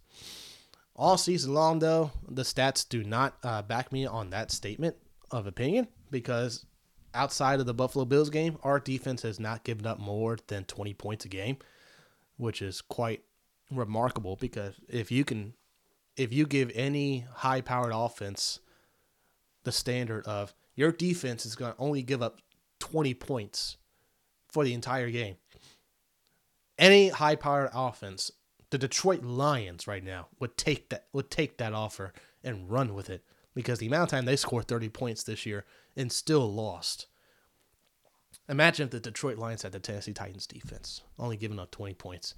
all 1.01 1.17
season 1.17 1.55
long, 1.55 1.79
though, 1.79 2.11
the 2.29 2.43
stats 2.43 2.87
do 2.87 3.03
not 3.03 3.35
uh, 3.43 3.63
back 3.63 3.91
me 3.91 4.05
on 4.05 4.29
that 4.29 4.51
statement 4.51 4.95
of 5.31 5.47
opinion 5.47 5.87
because 6.11 6.63
outside 7.15 7.59
of 7.59 7.65
the 7.65 7.73
Buffalo 7.73 8.05
Bills 8.05 8.29
game, 8.29 8.59
our 8.63 8.79
defense 8.79 9.23
has 9.23 9.39
not 9.39 9.63
given 9.63 9.87
up 9.87 9.99
more 9.99 10.37
than 10.45 10.63
20 10.65 10.93
points 10.93 11.25
a 11.25 11.27
game, 11.27 11.57
which 12.37 12.61
is 12.61 12.81
quite 12.81 13.23
remarkable 13.71 14.35
because 14.35 14.75
if 14.87 15.11
you 15.11 15.25
can 15.25 15.53
if 16.17 16.31
you 16.31 16.45
give 16.45 16.69
any 16.75 17.25
high 17.35 17.61
powered 17.61 17.93
offense 17.95 18.59
the 19.63 19.71
standard 19.71 20.27
of 20.27 20.53
your 20.75 20.91
defense 20.91 21.45
is 21.45 21.55
going 21.55 21.71
to 21.71 21.79
only 21.79 22.03
give 22.03 22.21
up 22.21 22.41
20 22.79 23.13
points 23.13 23.77
for 24.49 24.63
the 24.65 24.73
entire 24.73 25.09
game. 25.09 25.37
Any 26.77 27.09
high 27.09 27.37
powered 27.37 27.69
offense 27.73 28.29
the 28.71 28.77
Detroit 28.77 29.23
Lions 29.23 29.85
right 29.85 30.03
now 30.03 30.27
would 30.39 30.57
take 30.57 30.89
that 30.89 31.05
would 31.13 31.29
take 31.29 31.57
that 31.57 31.73
offer 31.73 32.13
and 32.43 32.69
run 32.69 32.93
with 32.95 33.09
it 33.09 33.23
because 33.53 33.79
the 33.79 33.87
amount 33.87 34.03
of 34.03 34.09
time 34.09 34.25
they 34.25 34.35
scored 34.35 34.67
30 34.67 34.89
points 34.89 35.23
this 35.23 35.45
year 35.45 35.65
and 35.95 36.11
still 36.11 36.51
lost. 36.51 37.07
Imagine 38.49 38.85
if 38.85 38.91
the 38.91 38.99
Detroit 38.99 39.37
Lions 39.37 39.61
had 39.61 39.73
the 39.73 39.79
Tennessee 39.79 40.13
Titans 40.13 40.47
defense, 40.47 41.01
only 41.19 41.37
giving 41.37 41.59
up 41.59 41.71
20 41.71 41.93
points. 41.93 42.33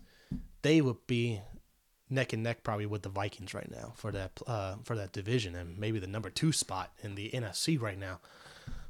They 0.64 0.82
would 0.82 1.08
be 1.08 1.42
neck 2.10 2.34
and 2.34 2.44
neck 2.44 2.64
probably 2.64 2.86
with 2.86 3.04
the 3.04 3.10
Vikings 3.10 3.54
right 3.54 3.70
now 3.72 3.94
for 3.96 4.12
that 4.12 4.32
uh, 4.48 4.76
for 4.84 4.96
that 4.96 5.14
division 5.14 5.56
and 5.56 5.78
maybe 5.78 6.00
the 6.00 6.08
number 6.08 6.30
two 6.30 6.52
spot 6.52 6.92
in 7.04 7.16
the 7.16 7.30
NFC 7.32 7.80
right 7.80 7.98
now. 7.98 8.20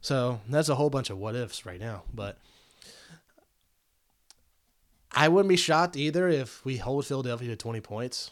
So 0.01 0.39
that's 0.49 0.69
a 0.69 0.75
whole 0.75 0.89
bunch 0.89 1.09
of 1.09 1.17
what 1.17 1.35
ifs 1.35 1.65
right 1.65 1.79
now, 1.79 2.03
but 2.13 2.37
I 5.15 5.27
wouldn't 5.27 5.49
be 5.49 5.57
shocked 5.57 5.95
either 5.95 6.27
if 6.27 6.63
we 6.65 6.77
hold 6.77 7.05
Philadelphia 7.05 7.49
to 7.49 7.55
20 7.55 7.81
points 7.81 8.31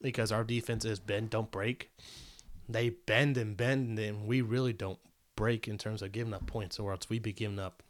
because 0.00 0.32
our 0.32 0.44
defense 0.44 0.84
is 0.84 0.98
bend, 0.98 1.30
don't 1.30 1.50
break. 1.50 1.90
They 2.68 2.90
bend 2.90 3.36
and 3.36 3.56
bend, 3.56 3.98
and 3.98 4.26
we 4.26 4.40
really 4.40 4.72
don't 4.72 4.98
break 5.36 5.66
in 5.68 5.78
terms 5.78 6.02
of 6.02 6.12
giving 6.12 6.34
up 6.34 6.46
points, 6.46 6.78
or 6.78 6.92
else 6.92 7.08
we'd 7.08 7.22
be 7.22 7.32
giving 7.32 7.58
up. 7.58 7.82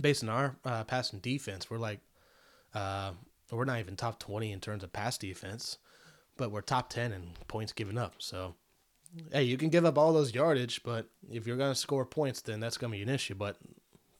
Based 0.00 0.22
on 0.22 0.28
our 0.28 0.56
uh, 0.64 0.84
passing 0.84 1.18
defense, 1.18 1.70
we're 1.70 1.78
like, 1.78 2.00
uh, 2.74 3.12
we're 3.50 3.64
not 3.64 3.80
even 3.80 3.96
top 3.96 4.18
20 4.18 4.52
in 4.52 4.60
terms 4.60 4.84
of 4.84 4.92
pass 4.92 5.18
defense, 5.18 5.78
but 6.36 6.50
we're 6.50 6.60
top 6.60 6.88
10 6.90 7.12
in 7.12 7.22
points 7.48 7.72
given 7.72 7.98
up. 7.98 8.14
So, 8.18 8.54
hey, 9.32 9.42
you 9.42 9.56
can 9.56 9.68
give 9.68 9.84
up 9.84 9.98
all 9.98 10.12
those 10.12 10.34
yardage, 10.34 10.82
but 10.82 11.06
if 11.30 11.46
you're 11.46 11.56
going 11.56 11.72
to 11.72 11.78
score 11.78 12.04
points, 12.04 12.40
then 12.40 12.60
that's 12.60 12.78
going 12.78 12.92
to 12.92 12.96
be 12.96 13.02
an 13.02 13.08
issue. 13.08 13.34
But 13.34 13.56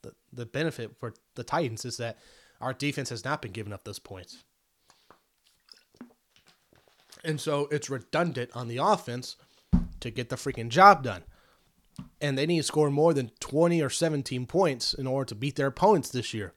the, 0.01 0.13
the 0.33 0.45
benefit 0.45 0.91
for 0.99 1.13
the 1.35 1.43
Titans 1.43 1.85
is 1.85 1.97
that 1.97 2.17
our 2.61 2.73
defense 2.73 3.09
has 3.09 3.25
not 3.25 3.41
been 3.41 3.51
giving 3.51 3.73
up 3.73 3.83
those 3.83 3.99
points. 3.99 4.43
And 7.23 7.39
so 7.39 7.67
it's 7.71 7.89
redundant 7.89 8.51
on 8.53 8.67
the 8.67 8.77
offense 8.77 9.35
to 9.99 10.09
get 10.09 10.29
the 10.29 10.35
freaking 10.35 10.69
job 10.69 11.03
done. 11.03 11.23
And 12.19 12.37
they 12.37 12.45
need 12.45 12.57
to 12.57 12.63
score 12.63 12.89
more 12.89 13.13
than 13.13 13.31
20 13.39 13.81
or 13.81 13.89
17 13.89 14.45
points 14.47 14.93
in 14.93 15.05
order 15.05 15.25
to 15.29 15.35
beat 15.35 15.55
their 15.55 15.67
opponents 15.67 16.09
this 16.09 16.33
year. 16.33 16.53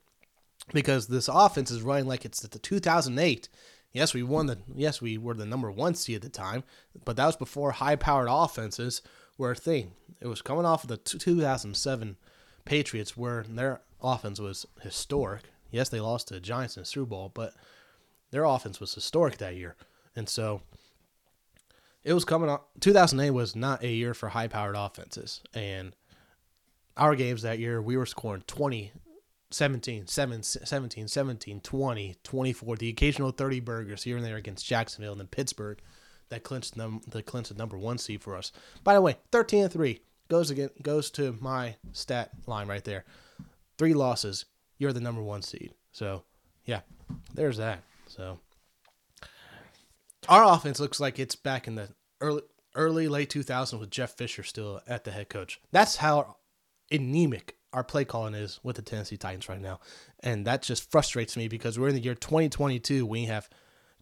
Because 0.73 1.07
this 1.07 1.27
offense 1.27 1.69
is 1.69 1.83
running 1.83 2.07
like 2.07 2.25
it's 2.25 2.39
the 2.39 2.57
2008. 2.57 3.49
Yes, 3.91 4.13
we 4.13 4.23
won 4.23 4.47
the 4.47 4.57
yes, 4.73 5.01
we 5.01 5.17
were 5.17 5.35
the 5.35 5.45
number 5.45 5.71
1 5.71 5.95
seed 5.95 6.17
at 6.17 6.21
the 6.21 6.29
time, 6.29 6.63
but 7.05 7.15
that 7.15 7.27
was 7.27 7.35
before 7.37 7.71
high-powered 7.71 8.27
offenses 8.29 9.01
were 9.37 9.51
a 9.51 9.55
thing. 9.55 9.93
It 10.19 10.27
was 10.27 10.41
coming 10.41 10.65
off 10.65 10.83
of 10.83 10.89
the 10.89 10.97
2007 10.97 12.17
Patriots 12.65 13.15
where 13.15 13.45
their 13.47 13.81
offense 14.01 14.39
was 14.39 14.65
historic. 14.81 15.43
Yes, 15.75 15.89
they 15.89 15.99
lost 15.99 16.29
to 16.29 16.33
the 16.35 16.39
Giants 16.39 16.77
in 16.77 16.83
the 16.83 16.85
Super 16.85 17.07
Bowl, 17.07 17.31
but 17.33 17.53
their 18.31 18.45
offense 18.45 18.79
was 18.79 18.93
historic 18.93 19.37
that 19.39 19.57
year. 19.57 19.75
And 20.15 20.29
so 20.29 20.61
it 22.05 22.13
was 22.13 22.23
coming 22.23 22.49
on 22.49 22.61
2008 22.79 23.31
was 23.31 23.57
not 23.57 23.83
a 23.83 23.89
year 23.89 24.13
for 24.13 24.29
high 24.29 24.47
powered 24.47 24.77
offenses. 24.77 25.41
And 25.53 25.93
our 26.95 27.13
games 27.13 27.41
that 27.41 27.59
year, 27.59 27.81
we 27.81 27.97
were 27.97 28.05
scoring 28.05 28.43
20, 28.47 28.93
17, 29.51 30.07
17, 30.07 31.07
17, 31.07 31.59
20, 31.59 32.15
24, 32.23 32.75
the 32.77 32.89
occasional 32.89 33.31
30 33.31 33.59
burgers 33.59 34.03
here 34.03 34.15
and 34.15 34.25
there 34.25 34.37
against 34.37 34.65
Jacksonville 34.65 35.11
and 35.11 35.19
then 35.19 35.27
Pittsburgh 35.27 35.81
that 36.29 36.43
clinched 36.43 36.75
them 36.75 37.01
the 37.05 37.21
clinched 37.21 37.49
the 37.49 37.57
number 37.57 37.77
one 37.77 37.97
seed 37.97 38.21
for 38.21 38.37
us. 38.37 38.53
By 38.85 38.93
the 38.93 39.01
way, 39.01 39.17
13 39.33 39.63
and 39.63 39.73
3 39.73 39.99
goes 40.29 40.49
again 40.51 40.69
goes 40.81 41.11
to 41.11 41.37
my 41.41 41.75
stat 41.91 42.31
line 42.47 42.69
right 42.69 42.83
there. 42.85 43.03
Three 43.77 43.93
losses, 43.93 44.45
you're 44.77 44.93
the 44.93 44.99
number 44.99 45.21
one 45.21 45.41
seed. 45.41 45.73
So 45.91 46.23
yeah, 46.65 46.81
there's 47.33 47.57
that. 47.57 47.83
So 48.07 48.39
our 50.27 50.43
offense 50.43 50.79
looks 50.79 50.99
like 50.99 51.19
it's 51.19 51.35
back 51.35 51.67
in 51.67 51.75
the 51.75 51.89
early 52.21 52.41
early 52.75 53.07
late 53.07 53.29
2000s 53.29 53.79
with 53.79 53.89
Jeff 53.89 54.15
Fisher 54.17 54.43
still 54.43 54.81
at 54.87 55.05
the 55.05 55.11
head 55.11 55.29
coach. 55.29 55.61
That's 55.71 55.95
how 55.97 56.35
anemic 56.91 57.55
our 57.71 57.83
play 57.83 58.05
calling 58.05 58.33
is 58.33 58.59
with 58.63 58.75
the 58.75 58.81
Tennessee 58.81 59.17
Titans 59.17 59.49
right 59.49 59.61
now. 59.61 59.79
And 60.21 60.45
that 60.45 60.61
just 60.61 60.89
frustrates 60.91 61.37
me 61.37 61.47
because 61.47 61.79
we're 61.79 61.89
in 61.89 61.95
the 61.95 62.01
year 62.01 62.15
2022. 62.15 63.05
We 63.05 63.25
have 63.25 63.49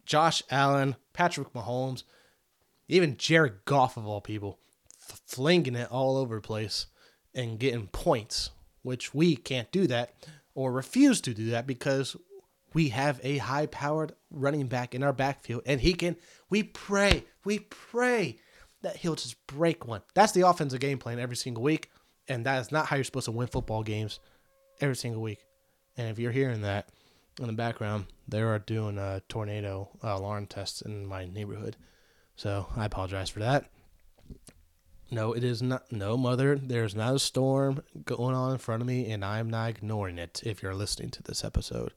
Josh 0.06 0.44
Allen, 0.50 0.96
Patrick 1.14 1.54
Mahomes, 1.54 2.04
even 2.88 3.18
Jared 3.18 3.66
Goff 3.66 3.98
of 3.98 4.08
all 4.08 4.22
people, 4.22 4.60
flinging 5.28 5.76
it 5.76 5.92
all 5.92 6.18
over 6.18 6.36
the 6.36 6.42
place 6.42 6.88
and 7.34 7.60
getting 7.60 7.88
points, 7.88 8.52
which 8.84 9.14
we 9.14 9.36
can't 9.36 9.72
do 9.72 9.88
that 9.88 10.14
or 10.56 10.72
refuse 10.72 11.22
to 11.22 11.34
do 11.34 11.52
that 11.52 11.68
because 11.68 12.16
we 12.74 12.90
have 12.90 13.20
a 13.24 13.38
high 13.38 13.68
powered 13.68 14.14
running 14.32 14.68
back 14.68 14.96
in 14.96 15.04
our 15.04 15.14
backfield 15.14 15.62
and 15.66 15.82
he 15.82 15.94
can 15.94 16.16
we 16.50 16.64
pray 16.64 17.26
we 17.46 17.60
pray 17.60 18.38
that 18.82 18.98
he'll 18.98 19.16
just 19.16 19.48
break 19.48 19.88
one. 19.88 20.02
That's 20.14 20.34
the 20.34 20.46
offensive 20.48 20.82
game 20.82 20.98
plan 20.98 21.20
every 21.20 21.36
single 21.36 21.64
week 21.64 21.90
and 22.28 22.46
that 22.46 22.60
is 22.62 22.72
not 22.72 22.88
how 22.88 22.96
you're 22.96 23.06
supposed 23.06 23.26
to 23.26 23.32
win 23.32 23.48
football 23.48 23.84
games 23.84 24.20
every 24.82 24.96
single 24.96 25.22
week. 25.22 25.40
And 25.98 26.10
if 26.10 26.20
you're 26.20 26.32
hearing 26.32 26.62
that 26.62 26.90
in 27.40 27.48
the 27.48 27.54
background 27.54 28.06
they 28.28 28.42
are 28.42 28.60
doing 28.60 28.98
a 28.98 29.22
tornado 29.28 29.90
alarm 30.02 30.48
tests 30.48 30.82
in 30.82 31.06
my 31.06 31.26
neighborhood. 31.26 31.78
So 32.36 32.68
i 32.76 32.86
apologize 32.86 33.30
for 33.30 33.40
that 33.40 33.66
no 35.12 35.34
it 35.34 35.44
is 35.44 35.62
not 35.62 35.92
no 35.92 36.18
mother 36.18 36.58
there's 36.58 36.96
not 36.96 37.16
a 37.16 37.20
storm 37.20 37.82
going 38.06 38.36
on 38.36 38.54
in 38.54 38.58
front 38.58 38.82
of 38.82 38.88
me 38.88 39.12
and 39.12 39.24
i'm 39.24 39.50
not 39.50 39.70
ignoring 39.70 40.18
it 40.18 40.42
if 40.46 40.62
you're 40.64 40.76
listening 40.76 41.10
to 41.10 41.22
this 41.24 41.44
episode 41.44 41.94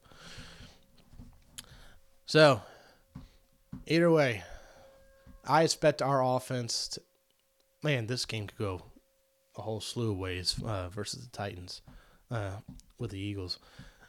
so, 2.26 2.60
either 3.86 4.10
way, 4.10 4.42
I 5.46 5.62
expect 5.62 6.02
our 6.02 6.22
offense. 6.24 6.88
To, 6.88 7.02
man, 7.84 8.08
this 8.08 8.24
game 8.24 8.48
could 8.48 8.58
go 8.58 8.82
a 9.56 9.62
whole 9.62 9.80
slew 9.80 10.10
of 10.10 10.18
ways 10.18 10.60
uh, 10.64 10.88
versus 10.88 11.24
the 11.24 11.30
Titans 11.30 11.82
uh, 12.32 12.56
with 12.98 13.12
the 13.12 13.20
Eagles. 13.20 13.60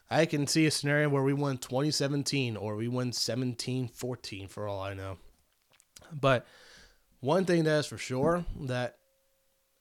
I 0.09 0.25
can 0.25 0.47
see 0.47 0.65
a 0.65 0.71
scenario 0.71 1.09
where 1.09 1.21
we 1.21 1.33
win 1.33 1.59
2017 1.59 2.57
or 2.57 2.75
we 2.75 2.87
win 2.87 3.11
17 3.13 3.89
14 3.89 4.47
for 4.47 4.67
all 4.67 4.81
I 4.81 4.95
know. 4.95 5.17
But 6.11 6.47
one 7.19 7.45
thing 7.45 7.63
that 7.63 7.79
is 7.79 7.87
for 7.87 7.97
sure 7.97 8.45
that 8.61 8.97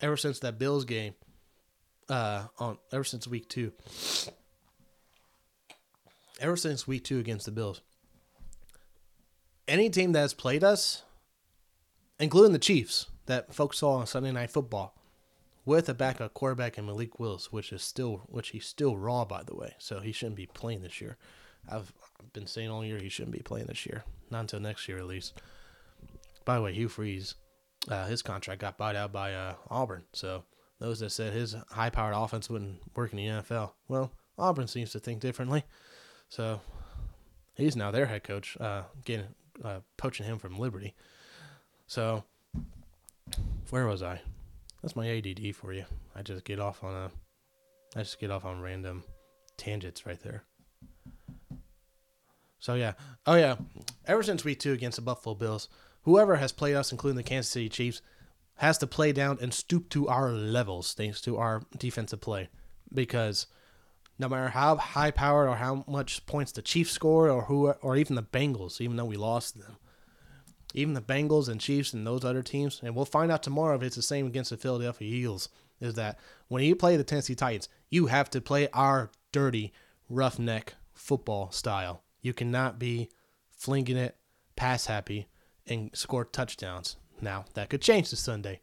ever 0.00 0.16
since 0.16 0.38
that 0.40 0.58
Bills 0.58 0.84
game, 0.84 1.14
uh, 2.08 2.46
on 2.58 2.78
ever 2.92 3.04
since 3.04 3.26
week 3.26 3.48
two, 3.48 3.72
ever 6.40 6.56
since 6.56 6.86
week 6.86 7.04
two 7.04 7.18
against 7.18 7.46
the 7.46 7.52
Bills, 7.52 7.80
any 9.68 9.90
team 9.90 10.12
that 10.12 10.20
has 10.20 10.34
played 10.34 10.62
us, 10.62 11.02
including 12.18 12.52
the 12.52 12.58
Chiefs 12.58 13.06
that 13.26 13.54
folks 13.54 13.78
saw 13.78 13.96
on 13.96 14.06
Sunday 14.06 14.32
Night 14.32 14.50
Football, 14.50 14.94
with 15.64 15.88
a 15.88 15.94
backup 15.94 16.32
quarterback 16.32 16.78
in 16.78 16.86
Malik 16.86 17.18
Willis, 17.18 17.52
which 17.52 17.72
is 17.72 17.82
still 17.82 18.22
which 18.28 18.50
he's 18.50 18.66
still 18.66 18.96
raw 18.96 19.24
by 19.24 19.42
the 19.42 19.54
way, 19.54 19.74
so 19.78 20.00
he 20.00 20.12
shouldn't 20.12 20.36
be 20.36 20.46
playing 20.46 20.82
this 20.82 21.00
year. 21.00 21.16
I've 21.68 21.92
been 22.32 22.46
saying 22.46 22.70
all 22.70 22.84
year 22.84 22.98
he 22.98 23.08
shouldn't 23.08 23.34
be 23.34 23.42
playing 23.42 23.66
this 23.66 23.84
year, 23.84 24.04
not 24.30 24.40
until 24.40 24.60
next 24.60 24.88
year 24.88 24.98
at 24.98 25.06
least. 25.06 25.40
By 26.46 26.54
the 26.54 26.62
way, 26.62 26.72
Hugh 26.72 26.88
Freeze, 26.88 27.34
uh, 27.90 28.06
his 28.06 28.22
contract 28.22 28.62
got 28.62 28.78
bought 28.78 28.96
out 28.96 29.12
by 29.12 29.34
uh, 29.34 29.56
Auburn, 29.68 30.04
so 30.14 30.44
those 30.78 31.00
that 31.00 31.10
said 31.10 31.34
his 31.34 31.54
high-powered 31.70 32.14
offense 32.14 32.48
wouldn't 32.48 32.80
work 32.94 33.12
in 33.12 33.18
the 33.18 33.26
NFL, 33.26 33.72
well, 33.88 34.12
Auburn 34.38 34.68
seems 34.68 34.92
to 34.92 35.00
think 35.00 35.20
differently. 35.20 35.64
So 36.28 36.60
he's 37.54 37.76
now 37.76 37.90
their 37.90 38.06
head 38.06 38.24
coach, 38.24 38.56
uh, 38.60 38.82
getting 39.04 39.26
uh, 39.64 39.80
poaching 39.96 40.26
him 40.26 40.38
from 40.38 40.58
Liberty. 40.58 40.94
So, 41.86 42.24
where 43.70 43.86
was 43.86 44.02
I? 44.02 44.20
That's 44.82 44.96
my 44.96 45.08
ADD 45.08 45.54
for 45.54 45.72
you. 45.72 45.84
I 46.14 46.22
just 46.22 46.44
get 46.44 46.60
off 46.60 46.84
on 46.84 46.94
a, 46.94 47.10
I 47.98 48.02
just 48.02 48.20
get 48.20 48.30
off 48.30 48.44
on 48.44 48.60
random 48.60 49.04
tangents 49.56 50.06
right 50.06 50.20
there. 50.20 50.44
So 52.58 52.74
yeah, 52.74 52.92
oh 53.26 53.34
yeah. 53.34 53.56
Ever 54.06 54.22
since 54.22 54.44
week 54.44 54.60
two 54.60 54.72
against 54.72 54.96
the 54.96 55.02
Buffalo 55.02 55.34
Bills, 55.34 55.68
whoever 56.06 56.36
has 56.36 56.52
played 56.52 56.76
us, 56.76 56.92
including 56.92 57.16
the 57.16 57.22
Kansas 57.22 57.52
City 57.52 57.68
Chiefs, 57.68 58.00
has 58.56 58.78
to 58.78 58.86
play 58.86 59.12
down 59.12 59.36
and 59.42 59.52
stoop 59.52 59.90
to 59.90 60.08
our 60.08 60.30
levels 60.30 60.94
thanks 60.94 61.20
to 61.20 61.36
our 61.36 61.62
defensive 61.76 62.22
play, 62.22 62.48
because 62.94 63.46
no 64.18 64.28
matter 64.28 64.48
how 64.48 64.76
high 64.76 65.10
powered 65.10 65.48
or 65.48 65.56
how 65.56 65.84
much 65.86 66.24
points 66.24 66.52
the 66.52 66.62
Chiefs 66.62 66.92
score 66.92 67.28
or 67.28 67.42
who 67.42 67.68
or 67.82 67.96
even 67.96 68.16
the 68.16 68.22
Bengals, 68.22 68.80
even 68.80 68.96
though 68.96 69.04
we 69.04 69.16
lost 69.16 69.58
them. 69.58 69.76
Even 70.74 70.94
the 70.94 71.02
Bengals 71.02 71.48
and 71.48 71.60
Chiefs 71.60 71.92
and 71.92 72.06
those 72.06 72.24
other 72.24 72.42
teams, 72.42 72.80
and 72.82 72.94
we'll 72.94 73.04
find 73.04 73.30
out 73.32 73.42
tomorrow 73.42 73.76
if 73.76 73.82
it's 73.82 73.96
the 73.96 74.02
same 74.02 74.26
against 74.26 74.50
the 74.50 74.56
Philadelphia 74.56 75.08
Eagles, 75.08 75.48
is 75.80 75.94
that 75.94 76.18
when 76.48 76.62
you 76.62 76.76
play 76.76 76.96
the 76.96 77.04
Tennessee 77.04 77.34
Titans, 77.34 77.68
you 77.90 78.06
have 78.06 78.30
to 78.30 78.40
play 78.40 78.68
our 78.72 79.10
dirty, 79.32 79.72
roughneck 80.08 80.74
football 80.94 81.50
style. 81.50 82.02
You 82.20 82.32
cannot 82.32 82.78
be 82.78 83.10
flinging 83.50 83.96
it, 83.96 84.16
pass 84.54 84.86
happy, 84.86 85.28
and 85.66 85.90
score 85.94 86.24
touchdowns. 86.24 86.96
Now, 87.20 87.46
that 87.54 87.70
could 87.70 87.82
change 87.82 88.10
this 88.10 88.20
Sunday. 88.20 88.60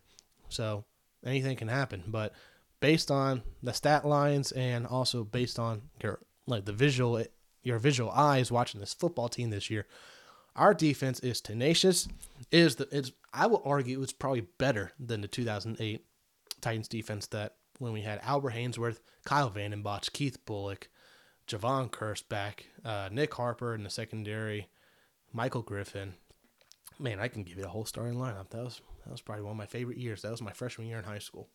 So 0.50 0.86
anything 1.26 1.58
can 1.58 1.68
happen. 1.68 2.04
But 2.08 2.34
based 2.80 3.10
on 3.10 3.44
the 3.62 3.74
stat 3.74 4.06
lines 4.06 4.52
and 4.52 4.86
also 4.86 5.24
based 5.24 5.58
on 5.60 5.84
your 6.02 6.20
like 6.46 6.66
the 6.66 6.74
visual 6.74 7.24
your 7.64 7.80
visual 7.80 8.12
eyes 8.12 8.52
watching 8.52 8.80
this 8.80 8.94
football 8.94 9.30
team 9.30 9.50
this 9.50 9.70
year, 9.70 9.88
our 10.56 10.74
defense 10.74 11.20
is 11.22 11.42
tenacious. 11.42 12.08
It 12.52 12.60
is 12.60 12.76
the 12.76 12.88
it's 12.92 13.12
I 13.34 13.48
will 13.48 13.64
argue 13.66 14.02
it's 14.02 14.14
probably 14.14 14.48
better 14.58 14.92
than 15.00 15.22
the 15.22 15.28
2008 15.28 16.06
Titans 16.62 16.88
defense 16.88 17.28
that 17.28 17.56
when 17.80 17.94
we 17.94 18.02
had 18.02 18.20
Albert 18.24 18.54
Haynesworth, 18.54 19.00
Kyle 19.26 19.50
Vanden 19.50 19.82
Bosch, 19.82 20.10
Keith 20.10 20.46
Bulluck, 20.46 20.88
Jevon 21.48 21.90
Kearse 21.90 22.28
back, 22.28 22.68
uh, 22.86 23.10
Nick 23.12 23.34
Harper 23.34 23.74
in 23.74 23.84
the 23.84 23.90
secondary, 23.90 24.68
Michael 25.34 25.62
Griffin. 25.62 26.14
Man, 27.00 27.20
I 27.20 27.28
can 27.28 27.44
give 27.44 27.58
you 27.58 27.66
a 27.66 27.70
whole 27.70 27.86
starting 27.86 28.18
lineup. 28.18 28.50
That 28.50 28.64
was 28.64 28.82
that 29.06 29.12
was 29.12 29.22
probably 29.22 29.44
one 29.44 29.52
of 29.52 29.58
my 29.58 29.66
favorite 29.66 29.98
years. 29.98 30.22
That 30.22 30.32
was 30.32 30.42
my 30.42 30.52
freshman 30.52 30.88
year 30.88 30.98
in 30.98 31.04
high 31.04 31.20
school. 31.20 31.50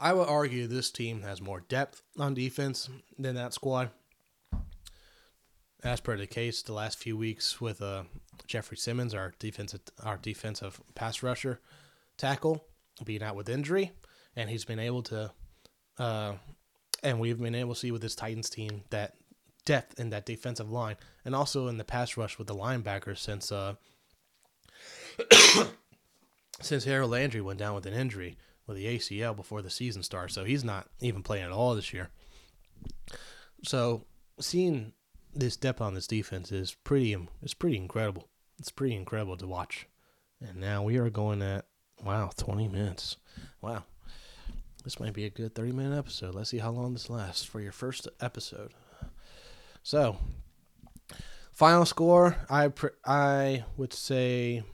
I 0.00 0.12
would 0.12 0.28
argue 0.28 0.66
this 0.66 0.90
team 0.90 1.22
has 1.22 1.40
more 1.40 1.60
depth 1.60 2.02
on 2.18 2.34
defense 2.34 2.90
than 3.18 3.36
that 3.36 3.54
squad. 3.54 3.90
As 5.84 6.00
per 6.00 6.16
the 6.16 6.26
case, 6.26 6.62
the 6.62 6.72
last 6.72 6.98
few 6.98 7.16
weeks 7.16 7.60
with 7.60 7.80
uh, 7.80 8.04
Jeffrey 8.48 8.76
Simmons, 8.76 9.14
our 9.14 9.32
defensive 9.38 9.80
our 10.02 10.16
defensive 10.16 10.80
pass 10.94 11.22
rusher 11.22 11.60
tackle, 12.16 12.64
being 13.04 13.22
out 13.22 13.36
with 13.36 13.48
injury, 13.48 13.92
and 14.34 14.50
he's 14.50 14.64
been 14.64 14.78
able 14.78 15.02
to, 15.04 15.32
uh, 15.98 16.34
and 17.02 17.20
we've 17.20 17.40
been 17.40 17.54
able 17.54 17.74
to 17.74 17.80
see 17.80 17.90
with 17.90 18.02
this 18.02 18.14
Titans 18.14 18.50
team 18.50 18.82
that 18.90 19.14
depth 19.64 20.00
in 20.00 20.10
that 20.10 20.26
defensive 20.26 20.70
line, 20.70 20.96
and 21.24 21.34
also 21.34 21.68
in 21.68 21.78
the 21.78 21.84
pass 21.84 22.16
rush 22.16 22.38
with 22.38 22.46
the 22.46 22.54
linebackers 22.54 23.18
since 23.18 23.52
uh, 23.52 23.74
since 26.60 26.84
Harold 26.84 27.10
Landry 27.10 27.40
went 27.40 27.58
down 27.58 27.74
with 27.74 27.86
an 27.86 27.94
injury 27.94 28.36
with 28.66 28.76
the 28.76 28.86
ACL 28.86 29.34
before 29.34 29.62
the 29.62 29.70
season 29.70 30.02
starts, 30.02 30.34
so 30.34 30.44
he's 30.44 30.64
not 30.64 30.88
even 31.00 31.22
playing 31.22 31.44
at 31.44 31.52
all 31.52 31.74
this 31.74 31.92
year. 31.92 32.10
So 33.64 34.04
seeing 34.40 34.92
this 35.34 35.56
depth 35.56 35.80
on 35.80 35.94
this 35.94 36.06
defense 36.06 36.52
is 36.52 36.74
pretty 36.84 37.16
it's 37.42 37.54
pretty 37.54 37.76
incredible. 37.76 38.28
It's 38.58 38.70
pretty 38.70 38.94
incredible 38.94 39.36
to 39.36 39.46
watch. 39.46 39.86
And 40.40 40.56
now 40.56 40.82
we 40.82 40.96
are 40.96 41.10
going 41.10 41.42
at 41.42 41.66
wow, 42.04 42.30
20 42.36 42.68
minutes. 42.68 43.16
Wow. 43.60 43.84
This 44.84 44.98
might 44.98 45.12
be 45.12 45.24
a 45.24 45.30
good 45.30 45.54
30 45.54 45.72
minute 45.72 45.96
episode. 45.96 46.34
Let's 46.34 46.50
see 46.50 46.58
how 46.58 46.70
long 46.70 46.92
this 46.92 47.08
lasts 47.08 47.44
for 47.44 47.60
your 47.60 47.72
first 47.72 48.08
episode. 48.20 48.72
So, 49.82 50.16
final 51.52 51.84
score, 51.84 52.36
I 52.50 52.72
I 53.04 53.64
would 53.76 53.92
say 53.92 54.64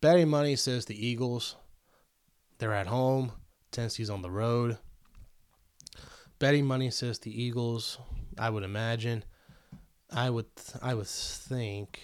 betting 0.00 0.28
money 0.28 0.56
says 0.56 0.84
the 0.84 1.06
Eagles. 1.06 1.56
They're 2.58 2.74
at 2.74 2.86
home. 2.86 3.32
Tennessee's 3.70 4.10
on 4.10 4.22
the 4.22 4.30
road. 4.30 4.78
Betting 6.38 6.66
money 6.66 6.90
says 6.90 7.18
the 7.18 7.42
Eagles. 7.42 7.98
I 8.38 8.50
would 8.50 8.62
imagine. 8.62 9.24
I 10.10 10.28
would 10.30 10.46
I 10.82 10.94
would 10.94 11.06
think 11.06 12.00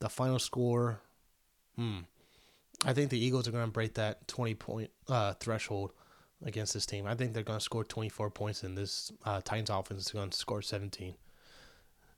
the 0.00 0.08
final 0.08 0.38
score. 0.38 1.00
Hmm. 1.76 2.00
I 2.84 2.92
think 2.92 3.10
the 3.10 3.24
Eagles 3.24 3.48
are 3.48 3.52
going 3.52 3.64
to 3.64 3.70
break 3.70 3.94
that 3.94 4.28
twenty 4.28 4.54
point 4.54 4.90
uh, 5.08 5.32
threshold 5.34 5.92
against 6.44 6.74
this 6.74 6.84
team. 6.84 7.06
I 7.06 7.14
think 7.14 7.32
they're 7.32 7.42
going 7.42 7.58
to 7.58 7.64
score 7.64 7.84
twenty 7.84 8.10
four 8.10 8.30
points, 8.30 8.62
and 8.62 8.76
this 8.76 9.10
uh, 9.24 9.40
Titans 9.42 9.70
offense 9.70 10.06
is 10.06 10.12
going 10.12 10.30
to 10.30 10.36
score 10.36 10.60
seventeen. 10.60 11.14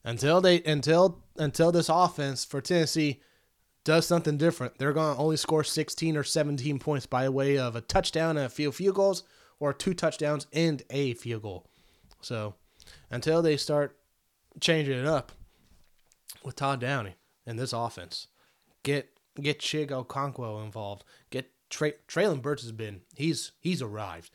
Until 0.06 0.40
they 0.40 0.62
until 0.62 1.22
until 1.36 1.70
this 1.70 1.90
offense 1.90 2.44
for 2.46 2.62
Tennessee 2.62 3.20
does 3.84 4.06
something 4.06 4.38
different, 4.38 4.78
they're 4.78 4.94
going 4.94 5.14
to 5.14 5.20
only 5.20 5.36
score 5.36 5.64
sixteen 5.64 6.16
or 6.16 6.22
seventeen 6.22 6.78
points 6.78 7.04
by 7.04 7.28
way 7.28 7.58
of 7.58 7.76
a 7.76 7.82
touchdown 7.82 8.38
and 8.38 8.46
a 8.46 8.48
few 8.48 8.72
field 8.72 8.94
goals, 8.94 9.24
or 9.60 9.74
two 9.74 9.92
touchdowns 9.92 10.46
and 10.52 10.82
a 10.88 11.12
field 11.14 11.42
goal. 11.42 11.66
So 12.20 12.54
until 13.10 13.42
they 13.42 13.58
start 13.58 13.98
changing 14.60 14.98
it 14.98 15.06
up 15.06 15.32
with 16.42 16.56
Todd 16.56 16.80
Downing 16.80 17.14
and 17.44 17.58
this 17.58 17.72
offense. 17.72 18.28
Get 18.82 19.10
get 19.40 19.58
Chig 19.58 19.90
Okonkwo 19.90 20.64
involved. 20.64 21.04
Get 21.30 21.50
Tra- 21.68 21.98
Treylon 22.08 22.42
Burks 22.42 22.62
has 22.62 22.72
been 22.72 23.02
he's 23.14 23.52
he's 23.60 23.82
arrived. 23.82 24.30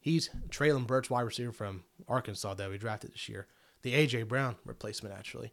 He's 0.00 0.30
Treylon 0.48 0.86
Burks, 0.86 1.10
wide 1.10 1.22
receiver 1.22 1.52
from 1.52 1.84
Arkansas 2.08 2.54
that 2.54 2.70
we 2.70 2.78
drafted 2.78 3.12
this 3.12 3.28
year. 3.28 3.46
The 3.82 3.94
AJ 3.94 4.28
Brown 4.28 4.56
replacement 4.64 5.14
actually 5.14 5.52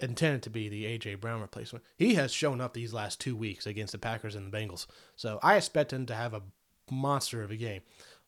intended 0.00 0.42
to 0.42 0.50
be 0.50 0.68
the 0.68 0.84
AJ 0.84 1.20
Brown 1.20 1.40
replacement. 1.40 1.84
He 1.96 2.14
has 2.14 2.32
shown 2.32 2.60
up 2.60 2.74
these 2.74 2.92
last 2.92 3.20
two 3.20 3.36
weeks 3.36 3.66
against 3.66 3.92
the 3.92 3.98
Packers 3.98 4.34
and 4.34 4.52
the 4.52 4.56
Bengals. 4.56 4.86
So 5.16 5.38
I 5.42 5.56
expect 5.56 5.92
him 5.92 6.06
to 6.06 6.14
have 6.14 6.34
a 6.34 6.42
monster 6.90 7.42
of 7.42 7.50
a 7.50 7.56
game. 7.56 7.82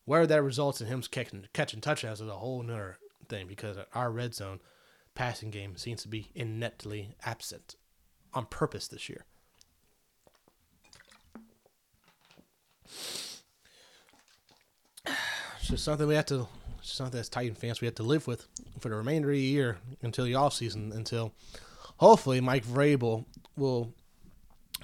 Where 0.05 0.27
that 0.27 0.43
results 0.43 0.81
in 0.81 0.87
him 0.87 1.03
catching 1.03 1.47
catching 1.53 1.81
touchdowns 1.81 2.21
is 2.21 2.29
a 2.29 2.35
whole 2.35 2.63
nother 2.63 2.99
thing 3.29 3.49
because 3.49 3.77
our 3.93 4.11
red 4.11 4.35
zone 4.35 4.61
passing 5.15 5.51
game 5.51 5.77
seems 5.77 6.03
to 6.03 6.09
be 6.09 6.31
ineptly 6.35 7.09
absent 7.25 7.75
on 8.33 8.47
purpose 8.47 8.87
this 8.89 9.09
year. 9.09 9.25
It's 15.59 15.73
just 15.73 15.85
something 15.85 16.07
we 16.07 16.15
have 16.15 16.27
to, 16.27 16.47
something 16.93 17.19
as 17.19 17.29
Titan 17.29 17.55
fans 17.55 17.81
we 17.81 17.87
have 17.87 17.95
to 17.97 18.03
live 18.03 18.27
with 18.27 18.47
for 18.81 18.89
the 18.89 18.97
remainder 18.97 19.31
of 19.31 19.35
the 19.35 19.41
year 19.41 19.79
until 20.03 20.25
the 20.25 20.35
off 20.35 20.55
season, 20.55 20.93
until 20.93 21.33
hopefully 21.99 22.41
Mike 22.41 22.65
Vrabel 22.65 23.25
will 23.57 23.93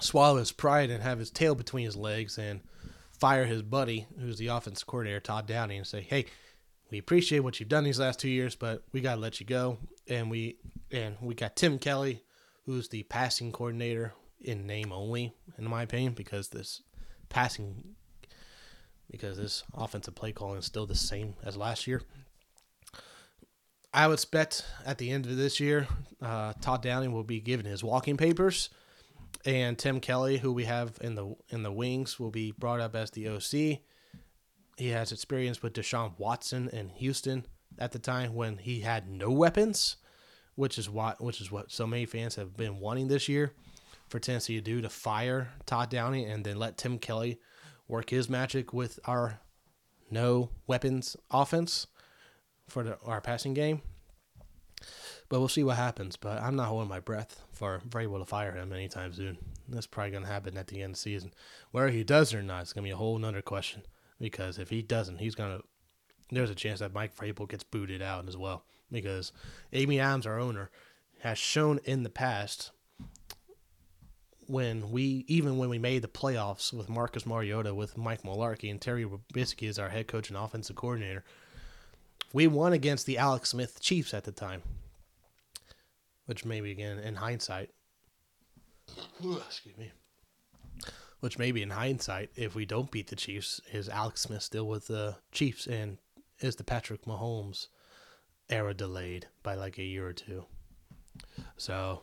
swallow 0.01 0.38
his 0.38 0.53
pride 0.53 0.91
and 0.91 1.03
have 1.03 1.19
his 1.19 1.31
tail 1.31 1.55
between 1.55 1.85
his 1.85 1.97
legs 1.97 2.38
and 2.38 2.61
fire 3.19 3.45
his 3.45 3.62
buddy, 3.62 4.07
who's 4.19 4.38
the 4.38 4.49
offense 4.49 4.83
coordinator, 4.83 5.21
Todd 5.21 5.47
Downing, 5.47 5.79
and 5.79 5.87
say, 5.87 6.01
"Hey, 6.01 6.27
we 6.91 6.99
appreciate 6.99 7.41
what 7.41 7.61
you've 7.61 7.69
done 7.69 7.85
these 7.85 8.01
last 8.01 8.19
two 8.19 8.29
years, 8.29 8.57
but 8.57 8.83
we 8.93 9.01
gotta 9.01 9.21
let 9.21 9.38
you 9.41 9.47
go." 9.47 9.79
And 10.09 10.31
we 10.31 10.57
and 10.91 11.17
we 11.21 11.35
got 11.35 11.57
Tim 11.57 11.79
Kelly, 11.79 12.23
who's 12.67 12.88
the 12.88 13.05
passing 13.05 13.53
coordinator 13.53 14.15
in 14.41 14.67
name 14.67 14.93
only, 14.93 15.35
in 15.57 15.69
my 15.69 15.83
opinion, 15.83 16.15
because 16.15 16.49
this 16.49 16.83
passing 17.29 17.95
because 19.12 19.37
this 19.37 19.62
offensive 19.75 20.16
play 20.16 20.33
calling 20.33 20.59
is 20.59 20.64
still 20.64 20.87
the 20.87 20.96
same 20.96 21.35
as 21.44 21.57
last 21.57 21.87
year. 21.87 22.03
I 23.94 24.07
would 24.07 24.14
expect 24.14 24.64
at 24.87 24.96
the 24.98 25.11
end 25.11 25.27
of 25.27 25.37
this 25.37 25.61
year, 25.61 25.87
uh, 26.20 26.55
Todd 26.62 26.83
Downing 26.83 27.12
will 27.12 27.22
be 27.22 27.40
given 27.40 27.66
his 27.66 27.85
walking 27.85 28.16
papers, 28.16 28.70
and 29.44 29.79
Tim 29.79 30.01
Kelly, 30.01 30.38
who 30.38 30.51
we 30.53 30.64
have 30.64 30.96
in 31.03 31.14
the 31.14 31.37
in 31.51 31.62
the 31.62 31.70
wings, 31.70 32.18
will 32.18 32.31
be 32.31 32.53
brought 32.53 32.81
up 32.81 32.96
as 32.96 33.11
the 33.11 33.29
OC. 33.29 33.81
He 34.79 34.88
has 34.88 35.12
experience 35.12 35.62
with 35.62 35.75
Deshaun 35.75 36.18
Watson 36.18 36.70
in 36.70 36.88
Houston 36.88 37.46
at 37.79 37.92
the 37.92 37.98
time 37.98 38.35
when 38.35 38.57
he 38.57 38.81
had 38.81 39.11
no 39.11 39.31
weapons, 39.31 39.96
which 40.55 40.79
is 40.79 40.88
what 40.88 41.22
which 41.22 41.42
is 41.42 41.53
what 41.53 41.70
so 41.70 41.87
many 41.87 42.07
fans 42.07 42.37
have 42.37 42.57
been 42.57 42.81
wanting 42.81 43.09
this 43.09 43.29
year 43.29 43.53
for 44.09 44.18
Tennessee 44.18 44.57
to 44.57 44.62
do 44.62 44.81
to 44.81 44.88
fire 44.88 45.53
Todd 45.66 45.90
Downing 45.90 46.25
and 46.25 46.44
then 46.44 46.59
let 46.59 46.79
Tim 46.79 46.98
Kelly 46.98 47.38
work 47.88 48.11
his 48.11 48.29
magic 48.29 48.73
with 48.73 48.99
our 49.05 49.40
no 50.11 50.51
weapons 50.66 51.16
offense 51.31 51.87
for 52.68 52.83
the, 52.83 52.99
our 53.05 53.21
passing 53.21 53.55
game. 53.55 53.83
But 55.29 55.38
we'll 55.38 55.49
see 55.49 55.64
what 55.64 55.77
happens. 55.77 56.16
But 56.16 56.42
I'm 56.42 56.57
not 56.57 56.68
holding 56.68 56.88
my 56.88 57.01
breath 57.01 57.42
for 57.53 57.81
Vrabel 57.88 58.18
to 58.18 58.27
fire 58.27 58.53
him 58.53 58.73
anytime 58.73 59.14
soon. 59.14 59.38
That's 59.68 59.87
probably 59.87 60.11
going 60.11 60.25
to 60.25 60.29
happen 60.29 60.59
at 60.59 60.66
the 60.66 60.83
end 60.83 60.90
of 60.90 60.97
the 60.97 61.01
season. 61.01 61.33
Whether 61.71 61.88
he 61.88 62.05
does 62.05 62.35
or 62.35 62.42
not, 62.42 62.62
it's 62.62 62.73
going 62.73 62.85
to 62.85 62.88
be 62.88 62.92
a 62.92 62.97
whole 62.97 63.18
nother 63.18 63.40
question. 63.40 63.83
Because 64.21 64.59
if 64.59 64.68
he 64.68 64.83
doesn't, 64.83 65.18
he's 65.18 65.35
going 65.35 65.59
to. 65.59 65.64
There's 66.31 66.51
a 66.51 66.55
chance 66.55 66.81
that 66.81 66.95
Mike 66.95 67.16
Vrabel 67.16 67.49
gets 67.49 67.64
booted 67.64 68.03
out 68.03 68.29
as 68.29 68.37
well. 68.37 68.64
Because 68.90 69.33
Amy 69.73 69.99
Adams, 69.99 70.27
our 70.27 70.38
owner, 70.38 70.71
has 71.21 71.38
shown 71.38 71.81
in 71.85 72.03
the 72.03 72.11
past 72.11 72.71
when 74.46 74.90
we 74.90 75.24
even 75.28 75.59
when 75.59 75.68
we 75.68 75.78
made 75.78 76.02
the 76.02 76.09
playoffs 76.09 76.72
with 76.72 76.88
Marcus 76.88 77.26
Mariota, 77.26 77.74
with 77.74 77.96
Mike 77.96 78.22
Mularkey, 78.22 78.70
and 78.70 78.81
Terry 78.81 79.05
Robiskie 79.05 79.68
as 79.68 79.78
our 79.78 79.88
head 79.88 80.07
coach 80.07 80.28
and 80.28 80.38
offensive 80.38 80.76
coordinator, 80.76 81.24
we 82.33 82.46
won 82.46 82.72
against 82.72 83.07
the 83.07 83.18
Alex 83.18 83.50
Smith 83.50 83.81
Chiefs 83.81 84.14
at 84.14 84.24
the 84.24 84.33
time. 84.33 84.62
Which 86.26 86.44
maybe 86.44 86.70
again 86.70 86.98
in 86.98 87.16
hindsight, 87.16 87.70
excuse 89.46 89.76
me. 89.76 89.92
Which 91.20 91.38
maybe 91.38 91.62
in 91.62 91.70
hindsight, 91.70 92.31
if 92.37 92.55
we 92.55 92.64
don't 92.64 92.90
beat 92.90 93.09
the 93.09 93.16
Chiefs, 93.16 93.61
is 93.72 93.88
Alex 93.88 94.22
Smith 94.22 94.42
still 94.42 94.66
with 94.66 94.88
the 94.88 95.16
Chiefs 95.31 95.66
and 95.66 95.98
is 96.40 96.57
the 96.57 96.64
Patrick 96.64 97.05
Mahomes 97.05 97.68
era 98.50 98.74
delayed 98.74 99.26
by 99.42 99.55
like 99.55 99.78
a 99.78 99.85
year 99.85 100.07
or 100.07 100.12
two? 100.12 100.44
So, 101.57 102.02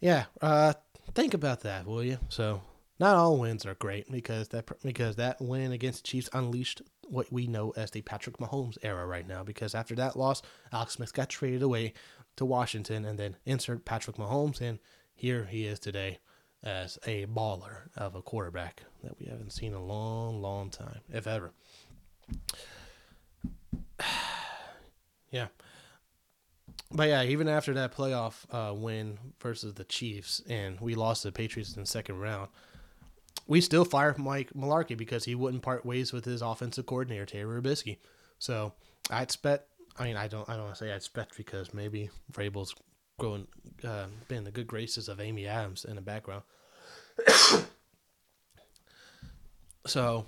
yeah, 0.00 0.24
uh, 0.40 0.74
think 1.14 1.34
about 1.34 1.60
that, 1.60 1.86
will 1.86 2.02
you? 2.02 2.18
So, 2.28 2.62
not 2.98 3.16
all 3.16 3.36
wins 3.38 3.64
are 3.66 3.74
great 3.74 4.10
because 4.10 4.48
that 4.48 4.68
because 4.82 5.16
that 5.16 5.40
win 5.40 5.72
against 5.72 6.04
the 6.04 6.08
Chiefs 6.08 6.28
unleashed 6.32 6.82
what 7.06 7.32
we 7.32 7.46
know 7.46 7.72
as 7.76 7.90
the 7.90 8.02
Patrick 8.02 8.38
Mahomes 8.38 8.78
era 8.82 9.06
right 9.06 9.26
now. 9.26 9.42
Because 9.42 9.74
after 9.74 9.94
that 9.96 10.16
loss, 10.16 10.42
Alex 10.72 10.94
Smith 10.94 11.12
got 11.12 11.28
traded 11.28 11.62
away 11.62 11.94
to 12.36 12.44
Washington, 12.44 13.04
and 13.04 13.18
then 13.18 13.36
insert 13.44 13.84
Patrick 13.84 14.16
Mahomes, 14.16 14.60
and 14.60 14.78
here 15.14 15.44
he 15.50 15.66
is 15.66 15.78
today 15.78 16.18
as 16.62 16.98
a 17.06 17.26
baller 17.26 17.88
of 17.96 18.14
a 18.14 18.22
quarterback 18.22 18.82
that 19.02 19.18
we 19.18 19.26
haven't 19.26 19.52
seen 19.52 19.74
a 19.74 19.84
long, 19.84 20.40
long 20.40 20.70
time, 20.70 21.00
if 21.12 21.26
ever. 21.26 21.52
yeah. 25.30 25.48
But 26.90 27.08
yeah, 27.08 27.22
even 27.22 27.48
after 27.48 27.74
that 27.74 27.94
playoff 27.94 28.44
uh, 28.50 28.72
win 28.74 29.18
versus 29.40 29.74
the 29.74 29.84
Chiefs, 29.84 30.42
and 30.48 30.80
we 30.80 30.94
lost 30.94 31.22
to 31.22 31.28
the 31.28 31.32
Patriots 31.32 31.74
in 31.74 31.82
the 31.82 31.86
second 31.86 32.18
round, 32.18 32.48
we 33.46 33.60
still 33.60 33.84
fired 33.84 34.18
Mike 34.18 34.52
Mularkey 34.54 34.96
because 34.96 35.24
he 35.24 35.34
wouldn't 35.34 35.62
part 35.62 35.84
ways 35.84 36.12
with 36.12 36.24
his 36.24 36.40
offensive 36.42 36.86
coordinator 36.86 37.26
Terry 37.26 37.60
Robiskie. 37.60 37.98
So 38.38 38.72
I 39.10 39.22
expect. 39.22 39.68
I 39.98 40.04
mean, 40.04 40.16
I 40.16 40.28
don't. 40.28 40.48
I 40.48 40.54
don't 40.54 40.64
want 40.64 40.76
to 40.76 40.84
say 40.84 40.92
I 40.92 40.96
expect 40.96 41.36
because 41.36 41.74
maybe 41.74 42.08
Vrabel's 42.32 42.74
growing, 43.18 43.46
uh, 43.84 44.06
been 44.28 44.44
the 44.44 44.50
good 44.50 44.66
graces 44.66 45.08
of 45.08 45.20
Amy 45.20 45.46
Adams 45.46 45.84
in 45.84 45.96
the 45.96 46.00
background. 46.00 46.42
so, 49.86 50.24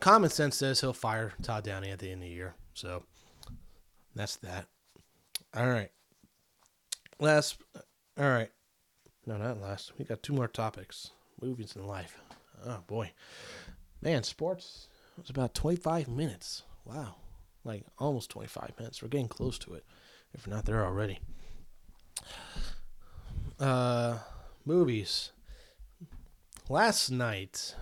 common 0.00 0.30
sense 0.30 0.56
says 0.56 0.80
he'll 0.80 0.92
fire 0.92 1.32
Todd 1.42 1.64
Downing 1.64 1.90
at 1.90 1.98
the 1.98 2.06
end 2.10 2.22
of 2.22 2.28
the 2.28 2.34
year. 2.34 2.54
So 2.74 3.02
that's 4.14 4.36
that. 4.36 4.66
All 5.56 5.68
right. 5.68 5.90
Last, 7.20 7.58
all 8.18 8.28
right. 8.28 8.50
No, 9.26 9.36
not 9.36 9.60
last. 9.60 9.92
We 9.98 10.04
got 10.04 10.22
two 10.22 10.32
more 10.32 10.48
topics. 10.48 11.10
Movies 11.40 11.74
and 11.76 11.86
life. 11.86 12.20
Oh 12.64 12.78
boy, 12.86 13.12
man, 14.00 14.22
sports. 14.22 14.88
was 15.16 15.30
about 15.30 15.54
twenty 15.54 15.76
five 15.76 16.08
minutes. 16.08 16.62
Wow, 16.84 17.16
like 17.64 17.84
almost 17.98 18.30
twenty 18.30 18.48
five 18.48 18.72
minutes. 18.78 19.02
We're 19.02 19.08
getting 19.08 19.28
close 19.28 19.58
to 19.60 19.74
it, 19.74 19.84
if 20.32 20.46
we're 20.46 20.54
not 20.54 20.64
there 20.64 20.84
already. 20.84 21.18
Uh, 23.60 24.18
movies. 24.64 25.32
Last 26.68 27.10
night 27.10 27.74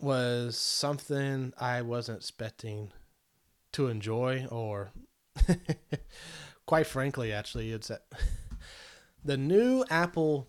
was 0.00 0.56
something 0.56 1.52
I 1.58 1.82
wasn't 1.82 2.18
expecting 2.18 2.92
to 3.72 3.88
enjoy, 3.88 4.46
or 4.50 4.92
quite 6.66 6.86
frankly, 6.86 7.32
actually, 7.32 7.72
it's 7.72 7.90
the 9.24 9.36
new 9.36 9.84
Apple 9.90 10.48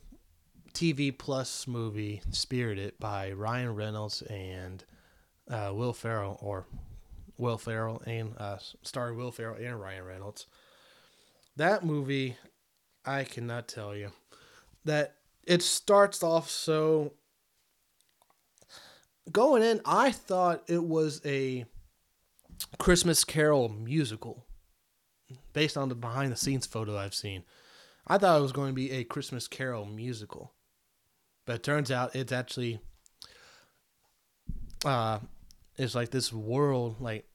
TV 0.73 1.15
Plus 1.15 1.67
movie 1.67 2.21
Spirited 2.31 2.99
by 2.99 3.31
Ryan 3.31 3.75
Reynolds 3.75 4.21
and 4.23 4.83
uh, 5.49 5.71
Will 5.73 5.93
Ferrell, 5.93 6.37
or 6.41 6.65
Will 7.37 7.57
Ferrell 7.57 8.01
and 8.05 8.35
uh, 8.37 8.57
starring 8.81 9.17
Will 9.17 9.31
Ferrell 9.31 9.57
and 9.57 9.79
Ryan 9.79 10.05
Reynolds. 10.05 10.47
That 11.55 11.85
movie, 11.85 12.37
I 13.05 13.23
cannot 13.23 13.67
tell 13.67 13.95
you 13.95 14.11
that 14.85 15.15
it 15.45 15.61
starts 15.61 16.23
off 16.23 16.49
so. 16.49 17.13
Going 19.31 19.63
in, 19.63 19.79
I 19.85 20.11
thought 20.11 20.63
it 20.67 20.83
was 20.83 21.21
a 21.23 21.63
Christmas 22.77 23.23
Carol 23.23 23.69
musical 23.69 24.45
based 25.53 25.77
on 25.77 25.89
the 25.89 25.95
behind 25.95 26.31
the 26.31 26.35
scenes 26.35 26.65
photo 26.65 26.97
I've 26.97 27.13
seen. 27.13 27.43
I 28.07 28.17
thought 28.17 28.37
it 28.37 28.41
was 28.41 28.51
going 28.51 28.69
to 28.69 28.75
be 28.75 28.91
a 28.91 29.03
Christmas 29.03 29.47
Carol 29.47 29.85
musical. 29.85 30.51
But 31.45 31.57
it 31.57 31.63
turns 31.63 31.91
out 31.91 32.15
it's 32.15 32.31
actually 32.31 32.79
uh 34.85 35.19
it's 35.77 35.95
like 35.95 36.09
this 36.09 36.31
world 36.31 36.97
like 36.99 37.25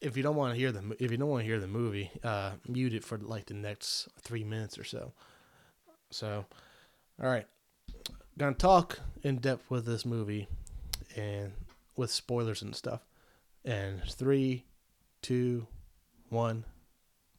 if 0.00 0.16
you 0.16 0.22
don't 0.22 0.36
want 0.36 0.52
to 0.52 0.58
hear 0.58 0.70
the 0.70 0.96
if 0.98 1.10
you 1.10 1.16
don't 1.16 1.28
want 1.28 1.42
to 1.42 1.46
hear 1.46 1.60
the 1.60 1.66
movie, 1.66 2.10
uh 2.22 2.52
mute 2.68 2.94
it 2.94 3.04
for 3.04 3.18
like 3.18 3.46
the 3.46 3.54
next 3.54 4.08
3 4.20 4.44
minutes 4.44 4.78
or 4.78 4.84
so. 4.84 5.12
So 6.10 6.44
all 7.22 7.30
right. 7.30 7.46
Going 8.36 8.54
to 8.54 8.58
talk 8.58 8.98
in 9.22 9.36
depth 9.36 9.70
with 9.70 9.86
this 9.86 10.04
movie 10.04 10.48
and 11.14 11.52
with 11.96 12.10
spoilers 12.10 12.62
and 12.62 12.74
stuff. 12.74 13.00
And 13.64 14.02
three, 14.02 14.64
two, 15.22 15.66
one, 16.28 16.64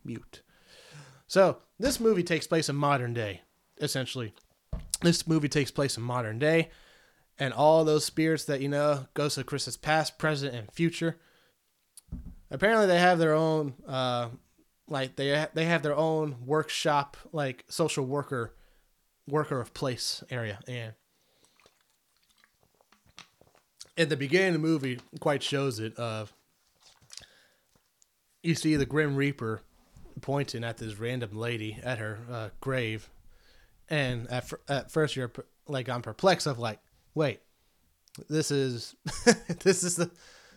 mute. 0.05 0.41
So 1.27 1.57
this 1.79 1.99
movie 1.99 2.23
takes 2.23 2.47
place 2.47 2.69
in 2.69 2.75
modern 2.75 3.13
day, 3.13 3.41
essentially. 3.79 4.33
This 5.01 5.27
movie 5.27 5.49
takes 5.49 5.71
place 5.71 5.97
in 5.97 6.03
modern 6.03 6.39
day, 6.39 6.69
and 7.37 7.53
all 7.53 7.83
those 7.83 8.05
spirits 8.05 8.45
that 8.45 8.61
you 8.61 8.69
know, 8.69 9.07
ghosts 9.13 9.37
of 9.37 9.45
Christmas 9.45 9.75
past, 9.75 10.17
present, 10.17 10.55
and 10.55 10.71
future. 10.71 11.17
Apparently, 12.49 12.85
they 12.87 12.99
have 12.99 13.19
their 13.19 13.33
own, 13.33 13.73
uh, 13.87 14.29
like 14.87 15.15
they 15.15 15.35
ha- 15.35 15.49
they 15.53 15.65
have 15.65 15.83
their 15.83 15.95
own 15.95 16.37
workshop, 16.45 17.17
like 17.33 17.65
social 17.67 18.05
worker, 18.05 18.53
worker 19.27 19.59
of 19.59 19.73
place 19.73 20.23
area, 20.29 20.59
and 20.67 20.93
at 23.97 24.09
the 24.09 24.17
beginning 24.17 24.55
of 24.55 24.61
the 24.61 24.67
movie, 24.67 24.99
quite 25.19 25.43
shows 25.43 25.79
it. 25.79 25.95
Of 25.97 26.33
you 28.43 28.55
see 28.55 28.75
the 28.75 28.85
Grim 28.85 29.15
Reaper 29.15 29.61
pointing 30.21 30.63
at 30.63 30.77
this 30.77 30.99
random 30.99 31.35
lady 31.35 31.77
at 31.83 31.97
her 31.99 32.19
uh, 32.31 32.49
grave, 32.61 33.09
and 33.89 34.29
at 34.29 34.47
fir- 34.47 34.61
at 34.67 34.91
first 34.91 35.15
you're 35.15 35.31
like 35.67 35.89
I'm 35.89 36.01
perplexed 36.01 36.47
of 36.47 36.59
like, 36.59 36.79
wait, 37.13 37.39
this 38.29 38.51
is 38.51 38.95
this 39.63 39.83
is 39.83 39.95
the 39.95 40.11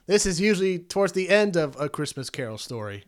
this 0.06 0.26
is 0.26 0.40
usually 0.40 0.78
towards 0.78 1.12
the 1.12 1.28
end 1.28 1.56
of 1.56 1.78
a 1.80 1.88
Christmas 1.88 2.30
Carol 2.30 2.58
story, 2.58 3.04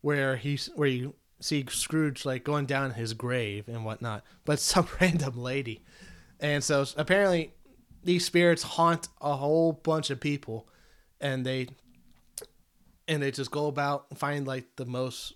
where 0.00 0.36
he's 0.36 0.70
where 0.74 0.88
you 0.88 1.14
see 1.40 1.64
Scrooge 1.68 2.24
like 2.24 2.44
going 2.44 2.66
down 2.66 2.92
his 2.92 3.12
grave 3.12 3.68
and 3.68 3.84
whatnot, 3.84 4.24
but 4.44 4.58
some 4.60 4.88
random 5.00 5.36
lady, 5.36 5.82
and 6.40 6.62
so 6.62 6.84
apparently 6.96 7.52
these 8.04 8.24
spirits 8.24 8.62
haunt 8.62 9.08
a 9.20 9.36
whole 9.36 9.72
bunch 9.72 10.10
of 10.10 10.20
people, 10.20 10.68
and 11.20 11.44
they 11.44 11.68
and 13.08 13.22
they 13.22 13.30
just 13.30 13.50
go 13.50 13.66
about 13.66 14.16
find 14.16 14.46
like 14.46 14.76
the 14.76 14.86
most 14.86 15.34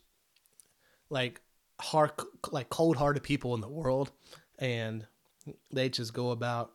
like 1.11 1.41
hard 1.81 2.13
like 2.51 2.69
cold-hearted 2.71 3.23
people 3.23 3.55
in 3.55 3.61
the 3.61 3.69
world 3.69 4.11
and 4.59 5.07
they 5.71 5.89
just 5.89 6.15
go 6.15 6.31
about 6.31 6.73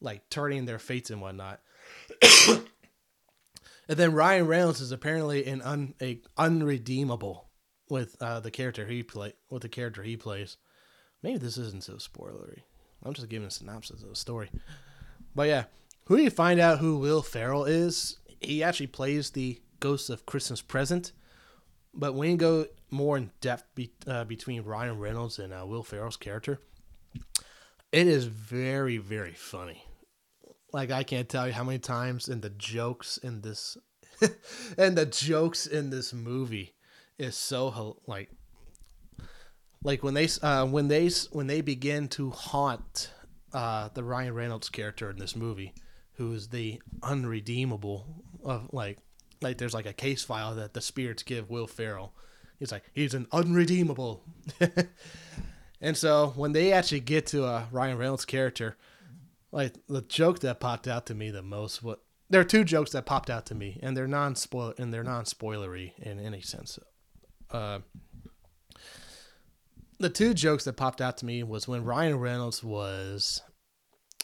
like 0.00 0.28
turning 0.28 0.64
their 0.64 0.78
fates 0.78 1.10
and 1.10 1.20
whatnot. 1.20 1.60
And 3.86 3.98
then 3.98 4.14
ryan 4.14 4.46
reynolds 4.46 4.80
is 4.80 4.92
apparently 4.92 5.44
an 5.44 5.60
un, 5.60 5.94
a 6.00 6.22
unredeemable 6.38 7.50
with 7.90 8.16
uh, 8.18 8.40
the 8.40 8.50
character 8.50 8.86
he 8.86 9.02
play 9.02 9.34
with 9.50 9.60
the 9.60 9.68
character 9.68 10.02
he 10.02 10.16
plays. 10.16 10.56
Maybe 11.22 11.36
this 11.36 11.58
isn't 11.58 11.84
so 11.84 11.94
spoilery. 11.94 12.60
I'm 13.02 13.12
just 13.12 13.28
giving 13.28 13.46
a 13.46 13.50
synopsis 13.50 14.02
of 14.02 14.08
the 14.08 14.16
story. 14.16 14.50
But 15.34 15.48
yeah 15.48 15.64
who 16.06 16.16
you 16.16 16.30
find 16.30 16.60
out 16.60 16.78
who 16.78 16.98
will 16.98 17.22
ferrell 17.22 17.64
is 17.64 18.18
he 18.40 18.62
actually 18.62 18.86
plays 18.86 19.30
the 19.30 19.60
ghost 19.80 20.10
of 20.10 20.26
christmas 20.26 20.62
present. 20.62 21.12
But 21.92 22.14
when 22.14 22.30
you 22.30 22.36
go 22.36 22.66
more 22.94 23.16
in 23.16 23.30
depth 23.40 23.64
be, 23.74 23.90
uh, 24.06 24.24
between 24.24 24.62
Ryan 24.62 24.98
Reynolds 24.98 25.38
and 25.38 25.52
uh, 25.52 25.64
Will 25.66 25.82
Ferrell's 25.82 26.16
character, 26.16 26.60
it 27.92 28.06
is 28.06 28.24
very 28.24 28.96
very 28.96 29.34
funny. 29.34 29.84
Like 30.72 30.90
I 30.90 31.02
can't 31.02 31.28
tell 31.28 31.46
you 31.46 31.52
how 31.52 31.64
many 31.64 31.78
times 31.78 32.28
in 32.28 32.40
the 32.40 32.50
jokes 32.50 33.18
in 33.18 33.42
this, 33.42 33.76
and 34.78 34.96
the 34.96 35.06
jokes 35.06 35.66
in 35.66 35.90
this 35.90 36.12
movie 36.12 36.74
is 37.18 37.36
so 37.36 38.00
like, 38.06 38.30
like 39.82 40.02
when 40.02 40.14
they 40.14 40.28
uh, 40.42 40.66
when 40.66 40.88
they 40.88 41.10
when 41.32 41.46
they 41.46 41.60
begin 41.60 42.08
to 42.08 42.30
haunt 42.30 43.10
uh, 43.52 43.88
the 43.94 44.02
Ryan 44.02 44.34
Reynolds 44.34 44.68
character 44.68 45.10
in 45.10 45.18
this 45.18 45.36
movie, 45.36 45.74
who 46.14 46.32
is 46.32 46.48
the 46.48 46.80
unredeemable 47.02 48.06
of 48.44 48.70
like 48.72 48.98
like 49.42 49.58
there's 49.58 49.74
like 49.74 49.86
a 49.86 49.92
case 49.92 50.24
file 50.24 50.54
that 50.56 50.74
the 50.74 50.80
spirits 50.80 51.22
give 51.22 51.50
Will 51.50 51.66
Ferrell. 51.66 52.14
He's 52.64 52.72
like 52.72 52.84
he's 52.94 53.12
an 53.12 53.26
unredeemable. 53.30 54.22
and 55.82 55.94
so 55.94 56.32
when 56.34 56.52
they 56.52 56.72
actually 56.72 57.00
get 57.00 57.26
to 57.26 57.44
uh, 57.44 57.66
Ryan 57.70 57.98
Reynolds' 57.98 58.24
character, 58.24 58.78
like 59.52 59.74
the 59.86 60.00
joke 60.00 60.38
that 60.38 60.60
popped 60.60 60.88
out 60.88 61.04
to 61.06 61.14
me 61.14 61.30
the 61.30 61.42
most 61.42 61.82
what 61.82 62.00
there 62.30 62.40
are 62.40 62.44
two 62.44 62.64
jokes 62.64 62.92
that 62.92 63.04
popped 63.04 63.28
out 63.28 63.44
to 63.46 63.54
me 63.54 63.78
and 63.82 63.94
they're 63.94 64.06
non 64.06 64.34
spoil 64.34 64.72
and 64.78 64.94
they're 64.94 65.04
non 65.04 65.24
spoilery 65.24 65.92
in 65.98 66.18
any 66.18 66.40
sense. 66.40 66.78
Uh, 67.50 67.80
the 69.98 70.08
two 70.08 70.32
jokes 70.32 70.64
that 70.64 70.78
popped 70.78 71.02
out 71.02 71.18
to 71.18 71.26
me 71.26 71.42
was 71.42 71.68
when 71.68 71.84
Ryan 71.84 72.18
Reynolds 72.18 72.64
was 72.64 73.42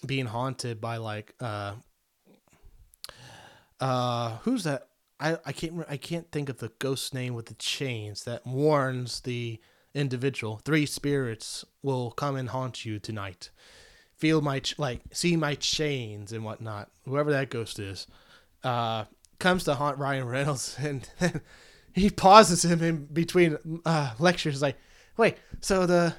being 0.06 0.24
haunted 0.24 0.80
by 0.80 0.96
like 0.96 1.34
uh 1.40 1.74
uh 3.80 4.38
who's 4.44 4.64
that 4.64 4.88
I, 5.20 5.38
I 5.44 5.52
can't 5.52 5.84
I 5.88 5.96
can't 5.96 6.30
think 6.32 6.48
of 6.48 6.58
the 6.58 6.72
ghost 6.78 7.12
name 7.14 7.34
with 7.34 7.46
the 7.46 7.54
chains 7.54 8.24
that 8.24 8.46
warns 8.46 9.20
the 9.20 9.60
individual. 9.94 10.60
Three 10.64 10.86
spirits 10.86 11.64
will 11.82 12.10
come 12.10 12.36
and 12.36 12.48
haunt 12.48 12.84
you 12.84 12.98
tonight. 12.98 13.50
Feel 14.16 14.40
my 14.40 14.60
ch- 14.60 14.78
like 14.78 15.02
see 15.12 15.36
my 15.36 15.54
chains 15.54 16.32
and 16.32 16.44
whatnot. 16.44 16.90
Whoever 17.04 17.30
that 17.32 17.50
ghost 17.50 17.78
is, 17.78 18.06
uh, 18.64 19.04
comes 19.38 19.64
to 19.64 19.74
haunt 19.74 19.98
Ryan 19.98 20.26
Reynolds 20.26 20.76
and, 20.80 21.08
he 21.92 22.08
pauses 22.08 22.64
him 22.64 22.82
in 22.82 23.06
between 23.06 23.58
uh, 23.84 24.12
lectures 24.20 24.62
like, 24.62 24.76
wait, 25.16 25.36
so 25.60 25.86
the 25.86 26.14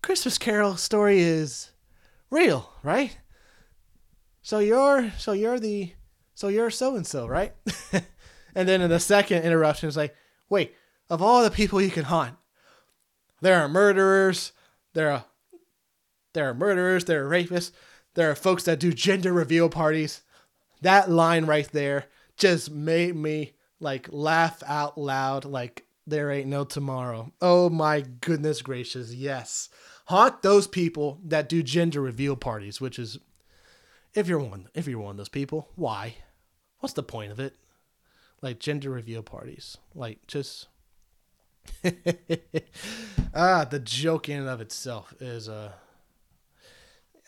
Christmas 0.00 0.38
Carol 0.38 0.76
story 0.76 1.18
is 1.18 1.70
real, 2.30 2.72
right? 2.84 3.18
So 4.42 4.60
you're 4.60 5.12
so 5.18 5.32
you're 5.32 5.58
the 5.58 5.92
so 6.34 6.48
you're 6.48 6.70
so 6.70 6.94
and 6.94 7.06
so, 7.06 7.26
right? 7.26 7.52
And 8.58 8.68
then 8.68 8.80
in 8.80 8.90
the 8.90 8.98
second 8.98 9.44
interruption, 9.44 9.86
it's 9.86 9.96
like, 9.96 10.16
wait, 10.48 10.74
of 11.08 11.22
all 11.22 11.44
the 11.44 11.50
people 11.50 11.80
you 11.80 11.92
can 11.92 12.02
haunt, 12.02 12.34
there 13.40 13.54
are 13.54 13.68
murderers, 13.68 14.50
there 14.94 15.12
are 15.12 15.26
there 16.32 16.50
are 16.50 16.54
murderers, 16.54 17.04
there 17.04 17.24
are 17.24 17.30
rapists, 17.30 17.70
there 18.14 18.28
are 18.28 18.34
folks 18.34 18.64
that 18.64 18.80
do 18.80 18.92
gender 18.92 19.32
reveal 19.32 19.68
parties. 19.68 20.22
That 20.82 21.08
line 21.08 21.44
right 21.44 21.70
there 21.70 22.06
just 22.36 22.68
made 22.68 23.14
me 23.14 23.52
like 23.78 24.08
laugh 24.10 24.60
out 24.66 24.98
loud 24.98 25.44
like 25.44 25.86
there 26.04 26.28
ain't 26.28 26.48
no 26.48 26.64
tomorrow. 26.64 27.32
Oh 27.40 27.70
my 27.70 28.00
goodness 28.00 28.60
gracious, 28.60 29.14
yes. 29.14 29.68
Haunt 30.06 30.42
those 30.42 30.66
people 30.66 31.20
that 31.24 31.48
do 31.48 31.62
gender 31.62 32.00
reveal 32.00 32.34
parties, 32.34 32.80
which 32.80 32.98
is 32.98 33.18
if 34.14 34.26
you're 34.26 34.40
one 34.40 34.66
if 34.74 34.88
you're 34.88 34.98
one 34.98 35.12
of 35.12 35.16
those 35.16 35.28
people, 35.28 35.68
why? 35.76 36.16
What's 36.80 36.94
the 36.94 37.04
point 37.04 37.30
of 37.30 37.38
it? 37.38 37.54
Like 38.42 38.60
gender 38.60 38.90
reveal 38.90 39.22
parties. 39.22 39.76
Like 39.94 40.26
just 40.26 40.68
ah, 43.34 43.64
the 43.64 43.80
joke 43.82 44.28
in 44.28 44.40
and 44.40 44.48
of 44.48 44.60
itself 44.60 45.14
is 45.20 45.48
uh 45.48 45.72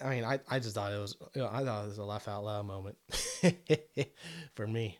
I 0.02 0.08
mean, 0.08 0.24
I, 0.24 0.40
I 0.48 0.60
just 0.60 0.74
thought 0.74 0.92
it 0.92 0.98
was 0.98 1.16
you 1.34 1.42
know, 1.42 1.50
I 1.52 1.64
thought 1.64 1.84
it 1.84 1.88
was 1.88 1.98
a 1.98 2.04
laugh 2.04 2.26
out 2.28 2.44
loud 2.44 2.66
moment 2.66 2.96
for 4.54 4.66
me. 4.66 4.98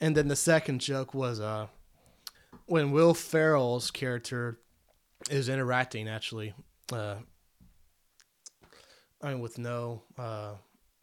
And 0.00 0.16
then 0.16 0.28
the 0.28 0.36
second 0.36 0.80
joke 0.80 1.14
was 1.14 1.40
uh 1.40 1.66
when 2.66 2.92
Will 2.92 3.14
Ferrell's 3.14 3.90
character 3.90 4.58
is 5.30 5.48
interacting 5.48 6.08
actually 6.08 6.54
uh 6.92 7.16
I 9.22 9.30
mean 9.30 9.40
with 9.40 9.58
no 9.58 10.02
uh 10.16 10.54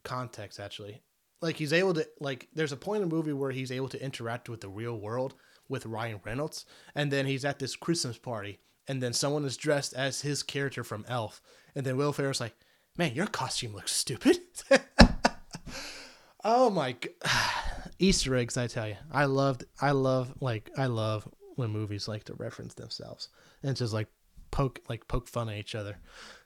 context 0.03 0.60
actually 0.60 1.01
like 1.45 1.58
he's 1.58 1.73
able 1.73 1.93
to 1.93 2.08
like 2.19 2.47
there's 2.53 2.71
a 2.71 2.77
point 2.77 3.03
in 3.03 3.10
the 3.10 3.15
movie 3.15 3.31
where 3.31 3.51
he's 3.51 3.71
able 3.71 3.88
to 3.88 4.03
interact 4.03 4.49
with 4.49 4.62
the 4.62 4.67
real 4.67 4.99
world 4.99 5.36
with 5.69 5.86
Ryan 5.86 6.19
Reynolds 6.25 6.65
and 6.95 7.12
then 7.12 7.25
he's 7.27 7.45
at 7.45 7.60
this 7.60 7.75
Christmas 7.75 8.17
party 8.17 8.60
and 8.88 9.01
then 9.01 9.13
someone 9.13 9.45
is 9.45 9.55
dressed 9.55 9.93
as 9.93 10.21
his 10.21 10.43
character 10.43 10.84
from 10.84 11.05
Elf 11.08 11.41
and 11.75 11.86
then 11.86 11.97
Will 11.97 12.13
Ferrell's 12.13 12.41
like, 12.41 12.55
"Man, 12.97 13.13
your 13.13 13.27
costume 13.27 13.73
looks 13.73 13.91
stupid." 13.91 14.39
oh 16.43 16.69
my 16.69 16.93
god. 16.93 17.12
Easter 17.99 18.36
eggs, 18.36 18.58
I 18.58 18.67
tell 18.67 18.89
you. 18.89 18.97
I 19.12 19.25
loved 19.25 19.63
I 19.79 19.91
love 19.91 20.34
like 20.41 20.69
I 20.77 20.88
love 20.88 21.27
when 21.55 21.69
movies 21.69 22.08
like 22.08 22.25
to 22.25 22.34
reference 22.34 22.73
themselves 22.73 23.29
and 23.63 23.77
just 23.77 23.93
like 23.93 24.08
poke 24.51 24.81
like 24.89 25.08
poke 25.08 25.27
fun 25.27 25.49
at 25.49 25.58
each 25.58 25.75
other. 25.75 25.97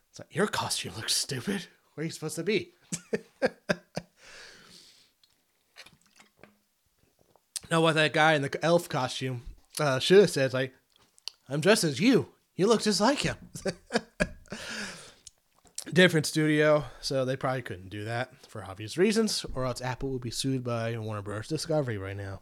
It's 0.10 0.20
like 0.20 0.36
your 0.36 0.48
costume 0.48 0.94
looks 0.98 1.16
stupid. 1.16 1.68
Where 1.94 2.04
are 2.04 2.06
you 2.06 2.12
supposed 2.12 2.36
to 2.36 2.44
be? 2.44 2.74
no, 7.72 7.82
what 7.82 7.96
that 7.96 8.14
guy 8.14 8.34
in 8.34 8.42
the 8.42 8.66
elf 8.66 8.90
costume 8.90 9.44
uh, 9.80 10.00
should 10.00 10.22
have 10.22 10.30
said 10.30 10.54
like, 10.54 10.74
"I'm 11.48 11.62
dressed 11.62 11.84
as 11.84 12.00
you. 12.00 12.30
You 12.56 12.68
look 12.68 12.82
just 12.82 13.02
like 13.02 13.20
him." 13.20 13.38
Different 15.94 16.26
studio, 16.26 16.84
so 17.02 17.26
they 17.26 17.36
probably 17.36 17.64
couldn't 17.64 17.90
do 17.90 18.06
that 18.06 18.32
for 18.48 18.64
obvious 18.64 18.98
reasons, 18.98 19.46
or 19.56 19.66
else 19.66 19.82
Apple 19.82 20.10
would 20.10 20.22
be 20.22 20.30
sued 20.30 20.64
by 20.64 20.96
Warner 20.98 21.22
Bros. 21.22 21.48
Discovery 21.48 21.98
right 21.98 22.18
now. 22.18 22.42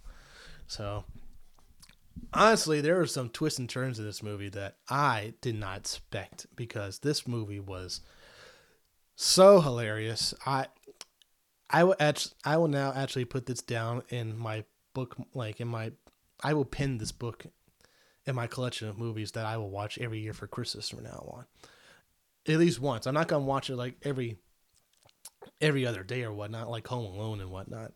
So 0.68 1.06
honestly, 2.34 2.82
there 2.82 2.98
were 2.98 3.06
some 3.06 3.30
twists 3.30 3.60
and 3.60 3.70
turns 3.70 4.00
in 4.00 4.06
this 4.06 4.24
movie 4.24 4.50
that 4.50 4.78
I 4.90 5.34
did 5.42 5.56
not 5.56 5.78
expect 5.78 6.48
because 6.56 7.00
this 7.00 7.28
movie 7.28 7.60
was 7.60 8.02
so 9.16 9.62
hilarious. 9.62 10.34
I 10.46 10.68
I 11.70 11.84
will 11.84 11.96
actually, 12.00 12.36
I 12.46 12.58
will 12.58 12.70
now 12.70 12.94
actually 12.96 13.26
put 13.26 13.46
this 13.46 13.62
down 13.62 14.04
in 14.10 14.38
my 14.38 14.64
book, 14.98 15.16
like 15.36 15.62
in 15.62 15.68
my, 15.68 15.92
I 16.44 16.56
will 16.56 16.66
pin 16.66 16.98
this 16.98 17.12
book 17.12 17.46
in 18.26 18.34
my 18.34 18.48
collection 18.48 18.88
of 18.88 18.98
movies 18.98 19.34
that 19.34 19.46
I 19.46 19.56
will 19.58 19.70
watch 19.70 20.00
every 20.00 20.20
year 20.20 20.34
for 20.34 20.48
Christmas 20.48 20.90
from 20.90 21.04
now 21.04 21.32
on, 21.32 21.46
at 22.48 22.58
least 22.58 22.82
once. 22.82 23.06
I'm 23.06 23.14
not 23.14 23.28
gonna 23.28 23.46
watch 23.46 23.70
it 23.70 23.76
like 23.76 23.96
every 24.02 24.38
every 25.62 25.86
other 25.86 26.02
day 26.02 26.24
or 26.24 26.34
whatnot, 26.34 26.72
like 26.72 26.88
Home 26.88 27.14
Alone 27.14 27.42
and 27.42 27.52
whatnot. 27.52 27.94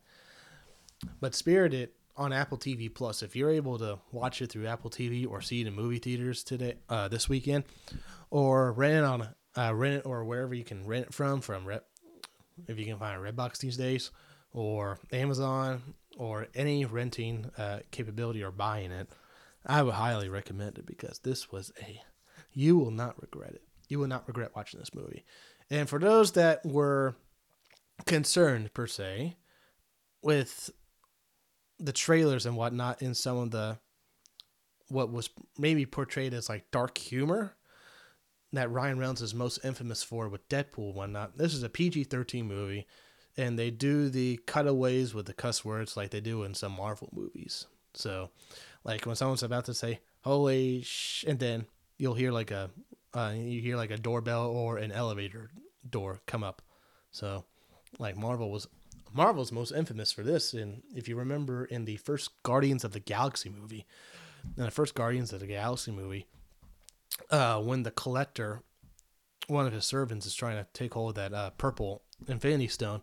But 1.20 1.34
Spirited 1.34 1.90
on 2.16 2.32
Apple 2.32 2.56
TV 2.56 2.92
Plus, 2.92 3.24
if 3.24 3.34
you're 3.34 3.50
able 3.50 3.78
to 3.80 3.98
watch 4.12 4.40
it 4.40 4.52
through 4.52 4.68
Apple 4.68 4.88
TV 4.90 5.28
or 5.28 5.40
see 5.40 5.60
it 5.60 5.66
in 5.66 5.74
movie 5.74 5.98
theaters 5.98 6.44
today, 6.44 6.76
uh, 6.88 7.08
this 7.08 7.28
weekend, 7.28 7.64
or 8.30 8.70
rent 8.70 8.94
it 8.94 9.04
on 9.04 9.28
uh, 9.58 9.74
rent 9.74 9.96
it 9.96 10.06
or 10.06 10.24
wherever 10.24 10.54
you 10.54 10.62
can 10.62 10.86
rent 10.86 11.06
it 11.06 11.14
from, 11.14 11.40
from 11.40 11.64
Rep, 11.64 11.84
if 12.68 12.78
you 12.78 12.86
can 12.86 12.98
find 12.98 13.20
a 13.20 13.32
Redbox 13.32 13.58
these 13.58 13.76
days, 13.76 14.12
or 14.52 14.98
Amazon, 15.12 15.94
or 16.18 16.48
any 16.54 16.84
renting 16.84 17.50
uh, 17.56 17.80
capability 17.90 18.42
or 18.42 18.50
buying 18.50 18.90
it, 18.90 19.08
I 19.66 19.82
would 19.82 19.94
highly 19.94 20.28
recommend 20.28 20.78
it 20.78 20.86
because 20.86 21.18
this 21.20 21.50
was 21.50 21.72
a, 21.80 22.00
you 22.52 22.76
will 22.76 22.90
not 22.90 23.20
regret 23.20 23.54
it. 23.54 23.62
You 23.88 23.98
will 23.98 24.08
not 24.08 24.26
regret 24.26 24.52
watching 24.54 24.80
this 24.80 24.94
movie. 24.94 25.24
And 25.70 25.88
for 25.88 25.98
those 25.98 26.32
that 26.32 26.64
were 26.64 27.14
concerned 28.06 28.74
per 28.74 28.86
se 28.86 29.36
with 30.22 30.70
the 31.78 31.92
trailers 31.92 32.46
and 32.46 32.56
whatnot 32.56 33.02
in 33.02 33.14
some 33.14 33.38
of 33.38 33.50
the 33.50 33.78
what 34.88 35.10
was 35.10 35.30
maybe 35.58 35.86
portrayed 35.86 36.34
as 36.34 36.48
like 36.48 36.70
dark 36.70 36.98
humor 36.98 37.56
that 38.52 38.70
Ryan 38.70 38.98
Reynolds 38.98 39.22
is 39.22 39.34
most 39.34 39.64
infamous 39.64 40.02
for 40.02 40.28
with 40.28 40.48
Deadpool 40.48 40.88
and 40.88 40.94
whatnot. 40.94 41.38
This 41.38 41.54
is 41.54 41.62
a 41.62 41.70
PG 41.70 42.04
13 42.04 42.46
movie, 42.46 42.86
and 43.36 43.58
they 43.58 43.70
do 43.70 44.08
the 44.08 44.40
cutaways 44.46 45.14
with 45.14 45.26
the 45.26 45.32
cuss 45.32 45.64
words 45.64 45.96
like 45.96 46.10
they 46.10 46.20
do 46.20 46.42
in 46.42 46.54
some 46.54 46.72
Marvel 46.72 47.08
movies. 47.12 47.66
So, 47.94 48.30
like 48.84 49.04
when 49.04 49.16
someone's 49.16 49.42
about 49.42 49.66
to 49.66 49.74
say, 49.74 50.00
holy 50.22 50.82
sh, 50.82 51.24
and 51.26 51.38
then 51.38 51.66
you'll 51.98 52.14
hear 52.14 52.32
like 52.32 52.50
a, 52.50 52.70
uh, 53.14 53.32
you 53.36 53.60
hear 53.60 53.76
like 53.76 53.90
a 53.90 53.96
doorbell 53.96 54.46
or 54.46 54.78
an 54.78 54.92
elevator 54.92 55.50
door 55.88 56.20
come 56.26 56.42
up. 56.42 56.62
So, 57.10 57.44
like 57.98 58.16
Marvel 58.16 58.50
was 58.50 58.66
Marvel's 59.14 59.52
most 59.52 59.72
infamous 59.72 60.12
for 60.12 60.22
this. 60.22 60.54
And 60.54 60.82
if 60.94 61.08
you 61.08 61.16
remember 61.16 61.64
in 61.64 61.84
the 61.84 61.96
first 61.96 62.42
Guardians 62.42 62.84
of 62.84 62.92
the 62.92 63.00
Galaxy 63.00 63.50
movie, 63.50 63.86
in 64.56 64.64
the 64.64 64.70
first 64.70 64.94
Guardians 64.94 65.32
of 65.32 65.40
the 65.40 65.46
Galaxy 65.46 65.90
movie, 65.90 66.26
uh, 67.30 67.60
when 67.60 67.82
the 67.82 67.90
collector, 67.90 68.62
one 69.46 69.66
of 69.66 69.72
his 69.72 69.84
servants, 69.84 70.26
is 70.26 70.34
trying 70.34 70.56
to 70.56 70.66
take 70.72 70.94
hold 70.94 71.10
of 71.10 71.14
that 71.16 71.34
uh, 71.34 71.50
purple 71.50 72.02
Infinity 72.26 72.68
Stone, 72.68 73.02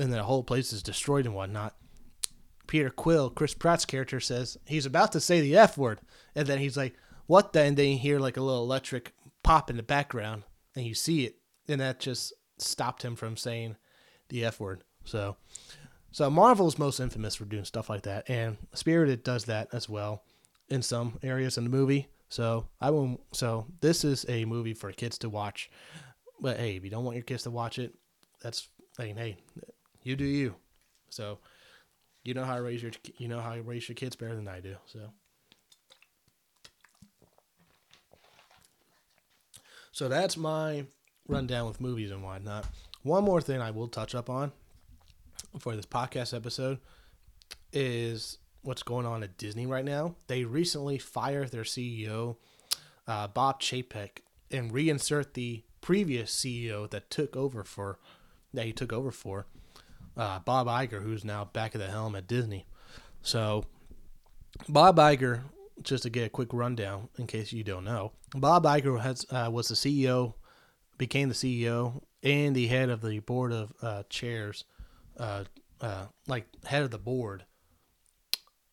and 0.00 0.12
the 0.12 0.22
whole 0.22 0.42
place 0.42 0.72
is 0.72 0.82
destroyed 0.82 1.26
and 1.26 1.34
whatnot. 1.34 1.76
Peter 2.66 2.90
Quill, 2.90 3.30
Chris 3.30 3.54
Pratt's 3.54 3.84
character, 3.84 4.20
says 4.20 4.56
he's 4.64 4.86
about 4.86 5.12
to 5.12 5.20
say 5.20 5.40
the 5.40 5.56
F 5.56 5.76
word, 5.76 6.00
and 6.34 6.46
then 6.46 6.58
he's 6.58 6.76
like, 6.76 6.94
"What?" 7.26 7.52
Then 7.52 7.74
then 7.74 7.90
you 7.90 7.98
hear 7.98 8.18
like 8.18 8.36
a 8.36 8.42
little 8.42 8.62
electric 8.62 9.12
pop 9.42 9.70
in 9.70 9.76
the 9.76 9.82
background, 9.82 10.44
and 10.74 10.86
you 10.86 10.94
see 10.94 11.24
it, 11.26 11.36
and 11.68 11.80
that 11.80 12.00
just 12.00 12.32
stopped 12.58 13.04
him 13.04 13.16
from 13.16 13.36
saying 13.36 13.76
the 14.28 14.44
F 14.44 14.60
word. 14.60 14.84
So, 15.04 15.36
so 16.12 16.30
Marvel's 16.30 16.78
most 16.78 17.00
infamous 17.00 17.34
for 17.34 17.44
doing 17.44 17.64
stuff 17.64 17.90
like 17.90 18.02
that, 18.02 18.30
and 18.30 18.56
Spirited 18.72 19.24
does 19.24 19.44
that 19.46 19.68
as 19.72 19.88
well 19.88 20.22
in 20.68 20.82
some 20.82 21.18
areas 21.22 21.58
in 21.58 21.64
the 21.64 21.70
movie. 21.70 22.08
So 22.28 22.68
I 22.80 22.90
won't. 22.90 23.20
So 23.32 23.66
this 23.80 24.04
is 24.04 24.24
a 24.28 24.44
movie 24.44 24.74
for 24.74 24.92
kids 24.92 25.18
to 25.18 25.28
watch. 25.28 25.70
But 26.40 26.58
hey, 26.58 26.76
if 26.76 26.84
you 26.84 26.90
don't 26.90 27.04
want 27.04 27.16
your 27.16 27.24
kids 27.24 27.42
to 27.42 27.50
watch 27.50 27.78
it, 27.78 27.92
that's 28.40 28.68
I 28.98 29.06
mean, 29.06 29.16
hey, 29.16 29.36
you 30.02 30.16
do 30.16 30.24
you. 30.24 30.54
So 31.10 31.38
you 32.24 32.34
know 32.34 32.44
how 32.44 32.56
to 32.56 32.62
raise 32.62 32.82
your 32.82 32.92
you 33.18 33.28
know 33.28 33.40
how 33.40 33.54
to 33.54 33.62
raise 33.62 33.88
your 33.88 33.96
kids 33.96 34.16
better 34.16 34.34
than 34.34 34.48
I 34.48 34.60
do. 34.60 34.76
So. 34.86 35.10
So 39.92 40.08
that's 40.08 40.36
my 40.36 40.86
rundown 41.28 41.66
with 41.66 41.80
movies 41.80 42.10
and 42.10 42.22
whatnot. 42.22 42.64
One 43.02 43.24
more 43.24 43.40
thing 43.40 43.60
I 43.60 43.70
will 43.70 43.88
touch 43.88 44.14
up 44.14 44.30
on 44.30 44.52
for 45.58 45.76
this 45.76 45.84
podcast 45.84 46.34
episode 46.34 46.78
is 47.72 48.38
what's 48.62 48.82
going 48.82 49.06
on 49.06 49.22
at 49.22 49.36
Disney 49.36 49.66
right 49.66 49.84
now. 49.84 50.14
They 50.26 50.44
recently 50.44 50.98
fired 50.98 51.50
their 51.50 51.64
CEO, 51.64 52.36
uh, 53.06 53.28
Bob 53.28 53.60
Chapek, 53.60 54.20
and 54.50 54.72
reinsert 54.72 55.34
the 55.34 55.64
previous 55.80 56.34
CEO 56.34 56.88
that 56.90 57.10
took 57.10 57.36
over 57.36 57.64
for 57.64 57.98
that 58.52 58.66
he 58.66 58.72
took 58.72 58.92
over 58.92 59.10
for 59.10 59.46
uh, 60.20 60.38
Bob 60.40 60.66
Iger, 60.66 61.02
who's 61.02 61.24
now 61.24 61.46
back 61.46 61.74
at 61.74 61.80
the 61.80 61.90
helm 61.90 62.14
at 62.14 62.26
Disney. 62.26 62.66
So 63.22 63.64
Bob 64.68 64.96
Iger, 64.96 65.40
just 65.82 66.02
to 66.02 66.10
get 66.10 66.26
a 66.26 66.28
quick 66.28 66.52
rundown 66.52 67.08
in 67.16 67.26
case 67.26 67.54
you 67.54 67.64
don't 67.64 67.84
know, 67.84 68.12
Bob 68.34 68.64
Iger 68.64 69.00
has 69.00 69.24
uh, 69.30 69.48
was 69.50 69.68
the 69.68 69.74
CEO, 69.74 70.34
became 70.98 71.30
the 71.30 71.34
CEO 71.34 72.02
and 72.22 72.54
the 72.54 72.66
head 72.66 72.90
of 72.90 73.00
the 73.00 73.20
board 73.20 73.50
of 73.50 73.72
uh, 73.80 74.02
chairs 74.10 74.64
uh, 75.16 75.44
uh, 75.80 76.06
like 76.26 76.46
head 76.66 76.82
of 76.82 76.90
the 76.90 76.98
board 76.98 77.44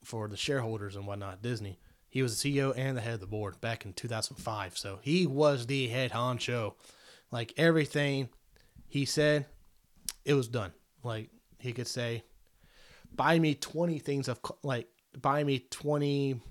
for 0.03 0.27
the 0.27 0.38
shareholders 0.38 0.97
and 0.97 1.07
whatnot, 1.07 1.41
Disney. 1.41 1.79
He 2.10 2.21
was 2.21 2.41
the 2.41 2.51
CEO 2.57 2.73
and 2.75 2.97
the 2.97 3.01
head 3.01 3.15
of 3.15 3.19
the 3.21 3.27
board 3.27 3.62
back 3.62 3.86
in 3.86 3.93
2005. 3.93 4.77
So 4.77 4.99
he 5.01 5.25
was 5.25 5.67
the 5.67 5.88
head 5.88 6.12
honcho. 6.12 6.73
Like 7.31 7.53
everything 7.55 8.27
he 8.89 9.05
said, 9.05 9.45
it 10.25 10.33
was 10.33 10.49
done. 10.49 10.73
Like 11.03 11.29
he 11.60 11.74
could 11.74 11.88
say, 11.88 12.24
buy 13.13 13.39
me 13.39 13.56
20 13.56 14.00
things 14.00 14.28
of, 14.28 14.39
like, 14.63 14.88
buy 15.20 15.43
me 15.43 15.65
20 15.70 16.41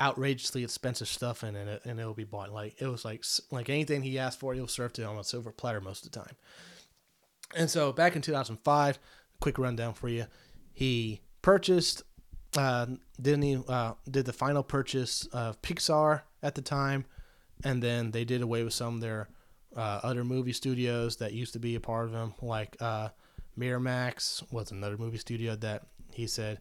outrageously 0.00 0.64
expensive 0.64 1.06
stuff 1.06 1.44
and 1.44 1.56
it, 1.56 1.82
and 1.84 2.00
it'll 2.00 2.14
be 2.14 2.24
bought. 2.24 2.52
Like 2.52 2.80
it 2.80 2.86
was 2.86 3.04
like, 3.04 3.24
like 3.50 3.70
anything 3.70 4.02
he 4.02 4.18
asked 4.18 4.40
for, 4.40 4.52
he'll 4.54 4.66
serve 4.66 4.92
to 4.94 5.04
on 5.04 5.18
a 5.18 5.24
silver 5.24 5.52
platter 5.52 5.80
most 5.80 6.04
of 6.04 6.10
the 6.10 6.18
time. 6.18 6.34
And 7.54 7.70
so 7.70 7.92
back 7.92 8.16
in 8.16 8.22
2005, 8.22 8.98
quick 9.40 9.58
rundown 9.58 9.94
for 9.94 10.08
you, 10.08 10.26
he 10.72 11.20
purchased 11.42 12.02
uh, 12.56 12.86
Disney 13.20 13.62
uh, 13.68 13.94
did 14.08 14.26
the 14.26 14.32
final 14.32 14.62
purchase 14.62 15.26
of 15.26 15.60
Pixar 15.62 16.22
at 16.42 16.54
the 16.54 16.62
time, 16.62 17.04
and 17.64 17.82
then 17.82 18.10
they 18.10 18.24
did 18.24 18.42
away 18.42 18.62
with 18.62 18.72
some 18.72 18.96
of 18.96 19.00
their 19.00 19.28
uh, 19.76 20.00
other 20.02 20.24
movie 20.24 20.52
studios 20.52 21.16
that 21.16 21.32
used 21.32 21.52
to 21.54 21.58
be 21.58 21.74
a 21.74 21.80
part 21.80 22.06
of 22.06 22.12
them, 22.12 22.34
like 22.40 22.76
uh, 22.80 23.08
Miramax 23.58 24.50
was 24.52 24.70
another 24.70 24.96
movie 24.96 25.18
studio 25.18 25.56
that 25.56 25.86
he 26.12 26.26
said 26.26 26.60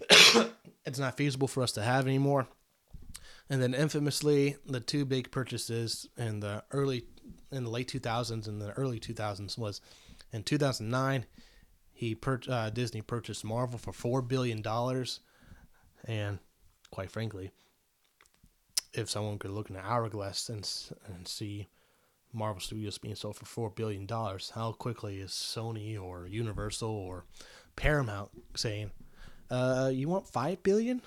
it's 0.84 0.98
not 0.98 1.16
feasible 1.16 1.48
for 1.48 1.62
us 1.62 1.72
to 1.72 1.82
have 1.82 2.06
anymore. 2.06 2.48
And 3.50 3.62
then 3.62 3.74
infamously, 3.74 4.56
the 4.66 4.80
two 4.80 5.04
big 5.04 5.30
purchases 5.30 6.08
in 6.16 6.40
the 6.40 6.64
early, 6.70 7.04
in 7.52 7.64
the 7.64 7.70
late 7.70 7.88
2000s 7.88 8.48
and 8.48 8.60
the 8.60 8.72
early 8.72 8.98
2000s 8.98 9.58
was 9.58 9.80
in 10.32 10.42
2009, 10.42 11.26
he 11.92 12.16
uh, 12.48 12.70
Disney 12.70 13.02
purchased 13.02 13.44
Marvel 13.44 13.78
for 13.78 13.92
four 13.92 14.20
billion 14.20 14.62
dollars, 14.62 15.20
and 16.06 16.38
quite 16.90 17.10
frankly, 17.10 17.52
if 18.92 19.08
someone 19.08 19.38
could 19.38 19.52
look 19.52 19.68
in 19.68 19.76
the 19.76 19.84
hourglass 19.84 20.48
and 20.48 20.68
and 21.06 21.28
see 21.28 21.68
Marvel 22.34 22.60
Studios 22.60 22.98
being 22.98 23.14
sold 23.14 23.36
for 23.36 23.46
four 23.46 23.70
billion 23.70 24.06
dollars, 24.06 24.52
how 24.54 24.72
quickly 24.72 25.20
is 25.20 25.30
Sony 25.30 26.00
or 26.00 26.26
Universal 26.26 26.90
or 26.90 27.24
Paramount 27.76 28.30
saying, 28.54 28.90
uh, 29.50 29.90
"You 29.92 30.08
want 30.08 30.28
five 30.28 30.62
billion? 30.62 31.02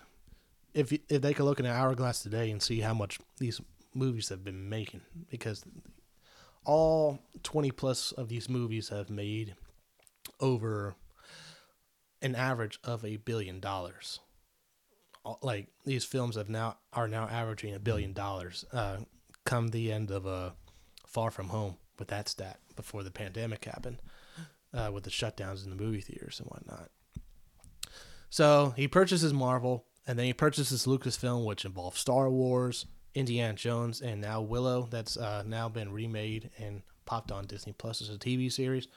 If 0.73 0.91
if 0.91 1.21
they 1.21 1.33
could 1.33 1.45
look 1.45 1.59
in 1.59 1.65
an 1.65 1.71
hourglass 1.75 2.23
today 2.23 2.49
and 2.51 2.61
see 2.61 2.79
how 2.81 2.93
much 2.93 3.19
these 3.37 3.61
movies 3.93 4.29
have 4.29 4.43
been 4.43 4.69
making, 4.69 5.01
because 5.29 5.63
all 6.65 7.19
twenty 7.43 7.71
plus 7.71 8.11
of 8.11 8.29
these 8.29 8.49
movies 8.49 8.89
have 8.89 9.09
made 9.09 9.55
over 10.39 10.95
an 12.21 12.35
average 12.35 12.79
of 12.83 13.03
a 13.05 13.17
billion 13.17 13.59
dollars. 13.59 14.19
Like 15.41 15.67
these 15.83 16.05
films 16.05 16.35
have 16.35 16.49
now 16.49 16.77
are 16.93 17.07
now 17.07 17.27
averaging 17.27 17.73
a 17.73 17.79
billion 17.79 18.13
dollars. 18.13 18.65
Uh, 18.71 18.97
come 19.45 19.69
the 19.69 19.91
end 19.91 20.11
of 20.11 20.25
a 20.25 20.53
Far 21.07 21.31
From 21.31 21.49
Home 21.49 21.77
with 21.97 22.09
that 22.09 22.29
stat 22.29 22.59
before 22.75 23.03
the 23.03 23.11
pandemic 23.11 23.65
happened, 23.65 24.01
uh, 24.73 24.91
with 24.93 25.03
the 25.03 25.09
shutdowns 25.09 25.63
in 25.63 25.69
the 25.69 25.81
movie 25.81 26.01
theaters 26.01 26.39
and 26.39 26.47
whatnot. 26.49 26.89
So 28.29 28.73
he 28.75 28.87
purchases 28.87 29.33
Marvel, 29.33 29.85
and 30.05 30.19
then 30.19 30.25
he 30.25 30.33
purchases 30.33 30.85
Lucasfilm, 30.85 31.45
which 31.45 31.65
involves 31.65 31.99
Star 31.99 32.29
Wars, 32.29 32.85
Indiana 33.15 33.53
Jones, 33.53 34.01
and 34.01 34.21
now 34.21 34.41
Willow. 34.41 34.87
That's 34.91 35.17
uh, 35.17 35.43
now 35.45 35.69
been 35.69 35.91
remade 35.91 36.51
and 36.59 36.83
popped 37.05 37.31
on 37.31 37.45
Disney 37.45 37.73
Plus 37.73 38.01
as 38.01 38.09
a 38.09 38.17
TV 38.17 38.51
series. 38.51 38.87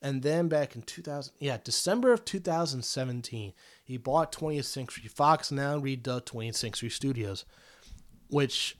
And 0.00 0.22
then 0.22 0.46
back 0.46 0.76
in 0.76 0.82
2000, 0.82 1.34
yeah, 1.40 1.58
December 1.62 2.12
of 2.12 2.24
2017, 2.24 3.52
he 3.84 3.96
bought 3.96 4.30
20th 4.30 4.64
Century 4.64 5.08
Fox, 5.08 5.50
now 5.50 5.78
redubbed 5.78 6.26
20th 6.26 6.54
Century 6.54 6.88
Studios, 6.88 7.44
which 8.28 8.78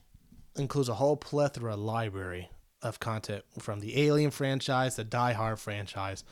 includes 0.54 0.88
a 0.88 0.94
whole 0.94 1.16
plethora 1.16 1.74
library 1.74 2.50
of 2.82 3.00
content 3.00 3.44
from 3.58 3.80
the 3.80 3.98
Alien 4.00 4.30
franchise, 4.30 4.96
the 4.96 5.04
Die 5.04 5.32
Hard 5.32 5.58
franchise. 5.58 6.24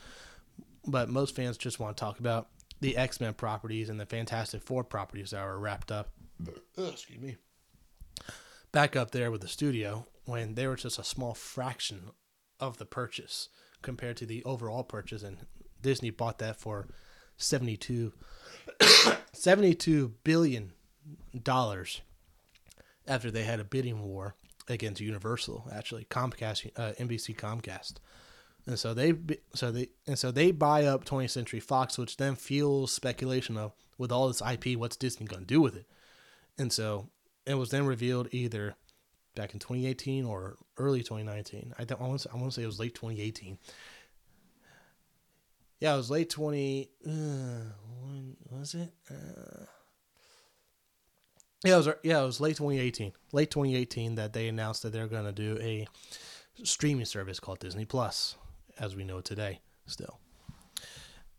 But 0.85 1.09
most 1.09 1.35
fans 1.35 1.57
just 1.57 1.79
want 1.79 1.97
to 1.97 2.01
talk 2.01 2.19
about 2.19 2.47
the 2.79 2.95
X 2.95 3.19
Men 3.19 3.33
properties 3.33 3.89
and 3.89 3.99
the 3.99 4.05
Fantastic 4.05 4.61
Four 4.61 4.83
properties 4.83 5.31
that 5.31 5.43
were 5.43 5.59
wrapped 5.59 5.91
up. 5.91 6.09
excuse 6.77 7.19
me. 7.19 7.35
Back 8.71 8.95
up 8.95 9.11
there 9.11 9.31
with 9.31 9.41
the 9.41 9.47
studio 9.47 10.05
when 10.25 10.55
they 10.55 10.67
were 10.67 10.75
just 10.75 10.99
a 10.99 11.03
small 11.03 11.33
fraction 11.33 12.11
of 12.59 12.77
the 12.77 12.85
purchase 12.85 13.49
compared 13.81 14.17
to 14.17 14.25
the 14.25 14.43
overall 14.43 14.83
purchase, 14.83 15.23
and 15.23 15.45
Disney 15.81 16.09
bought 16.09 16.39
that 16.39 16.59
for 16.59 16.87
72, 17.37 18.13
72 19.33 20.13
billion 20.23 20.73
dollars 21.43 22.01
after 23.07 23.31
they 23.31 23.43
had 23.43 23.59
a 23.59 23.63
bidding 23.63 24.01
war 24.01 24.35
against 24.67 25.01
Universal, 25.01 25.69
actually 25.73 26.05
Comcast, 26.05 26.69
uh, 26.75 26.93
NBC 26.99 27.35
Comcast, 27.35 27.95
and 28.65 28.77
so 28.77 28.93
they 28.93 29.13
so 29.53 29.71
they 29.71 29.89
and 30.05 30.17
so 30.17 30.31
they 30.31 30.51
buy 30.51 30.85
up 30.85 31.05
20th 31.05 31.31
Century 31.31 31.59
Fox, 31.59 31.97
which 31.97 32.17
then 32.17 32.35
fuels 32.35 32.91
speculation 32.91 33.57
of 33.57 33.73
with 33.97 34.11
all 34.11 34.27
this 34.27 34.41
IP, 34.41 34.77
what's 34.77 34.95
Disney 34.95 35.27
to 35.27 35.37
do 35.37 35.61
with 35.61 35.75
it, 35.75 35.85
and 36.57 36.71
so 36.71 37.09
it 37.45 37.55
was 37.55 37.69
then 37.69 37.85
revealed 37.85 38.27
either 38.31 38.75
back 39.35 39.53
in 39.53 39.59
2018 39.59 40.25
or 40.25 40.57
early 40.77 40.99
2019. 40.99 41.73
I 41.77 41.83
don't 41.85 42.01
I 42.01 42.07
want 42.07 42.19
to, 42.21 42.29
I 42.31 42.35
want 42.35 42.51
to 42.51 42.51
say 42.51 42.63
it 42.63 42.67
was 42.67 42.79
late 42.79 42.95
2018. 42.95 43.57
Yeah, 45.79 45.93
it 45.93 45.97
was 45.97 46.09
late 46.09 46.29
20. 46.29 46.89
Uh, 47.05 47.09
when 48.01 48.35
was 48.49 48.73
it? 48.73 48.91
Uh, 49.09 49.65
yeah, 51.63 51.75
it 51.75 51.77
was 51.77 51.89
yeah, 52.03 52.21
it 52.21 52.25
was 52.25 52.39
late 52.39 52.57
2018. 52.57 53.13
Late 53.31 53.51
2018 53.51 54.15
that 54.15 54.33
they 54.33 54.47
announced 54.47 54.83
that 54.83 54.93
they're 54.93 55.07
going 55.07 55.25
to 55.25 55.31
do 55.31 55.57
a 55.61 55.87
streaming 56.63 57.05
service 57.05 57.39
called 57.39 57.59
Disney 57.59 57.85
Plus, 57.85 58.35
as 58.79 58.95
we 58.95 59.03
know 59.03 59.21
today. 59.21 59.59
Still, 59.85 60.19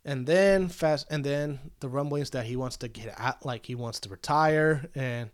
and 0.04 0.26
then 0.26 0.68
fast, 0.68 1.06
and 1.10 1.24
then 1.24 1.58
the 1.80 1.88
rumblings 1.88 2.30
that 2.30 2.46
he 2.46 2.56
wants 2.56 2.76
to 2.78 2.88
get 2.88 3.14
out, 3.18 3.44
like 3.44 3.66
he 3.66 3.74
wants 3.74 4.00
to 4.00 4.08
retire 4.08 4.88
and 4.94 5.30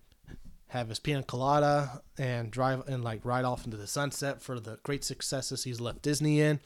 have 0.69 0.89
his 0.89 0.99
pina 0.99 1.23
colada 1.23 2.03
and 2.19 2.51
drive 2.51 2.83
and 2.89 3.05
like 3.05 3.25
ride 3.25 3.45
off 3.45 3.65
into 3.65 3.77
the 3.77 3.87
sunset 3.87 4.43
for 4.43 4.59
the 4.59 4.79
great 4.83 5.05
successes 5.05 5.63
he's 5.63 5.81
left 5.81 6.03
Disney 6.03 6.41
in. 6.41 6.59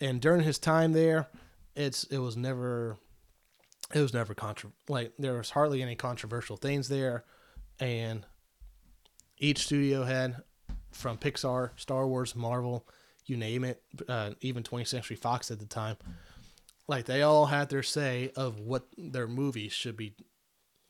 And 0.00 0.20
during 0.20 0.42
his 0.42 0.58
time 0.58 0.92
there, 0.92 1.28
it's 1.76 2.04
it 2.04 2.18
was 2.18 2.36
never 2.36 2.96
it 3.92 4.00
was 4.00 4.14
never 4.14 4.34
contra 4.34 4.70
like 4.88 5.12
there 5.18 5.34
was 5.34 5.50
hardly 5.50 5.82
any 5.82 5.94
controversial 5.94 6.56
things 6.56 6.88
there 6.88 7.24
and 7.80 8.24
each 9.38 9.64
studio 9.64 10.04
had 10.04 10.36
from 10.92 11.18
Pixar, 11.18 11.70
Star 11.76 12.06
Wars, 12.06 12.36
Marvel, 12.36 12.86
you 13.26 13.36
name 13.36 13.64
it, 13.64 13.82
uh, 14.08 14.30
even 14.40 14.62
20th 14.62 14.88
Century 14.88 15.16
Fox 15.16 15.50
at 15.50 15.58
the 15.58 15.66
time, 15.66 15.96
like 16.86 17.06
they 17.06 17.22
all 17.22 17.46
had 17.46 17.68
their 17.68 17.82
say 17.82 18.32
of 18.36 18.60
what 18.60 18.86
their 18.96 19.26
movies 19.26 19.72
should 19.72 19.96
be, 19.96 20.14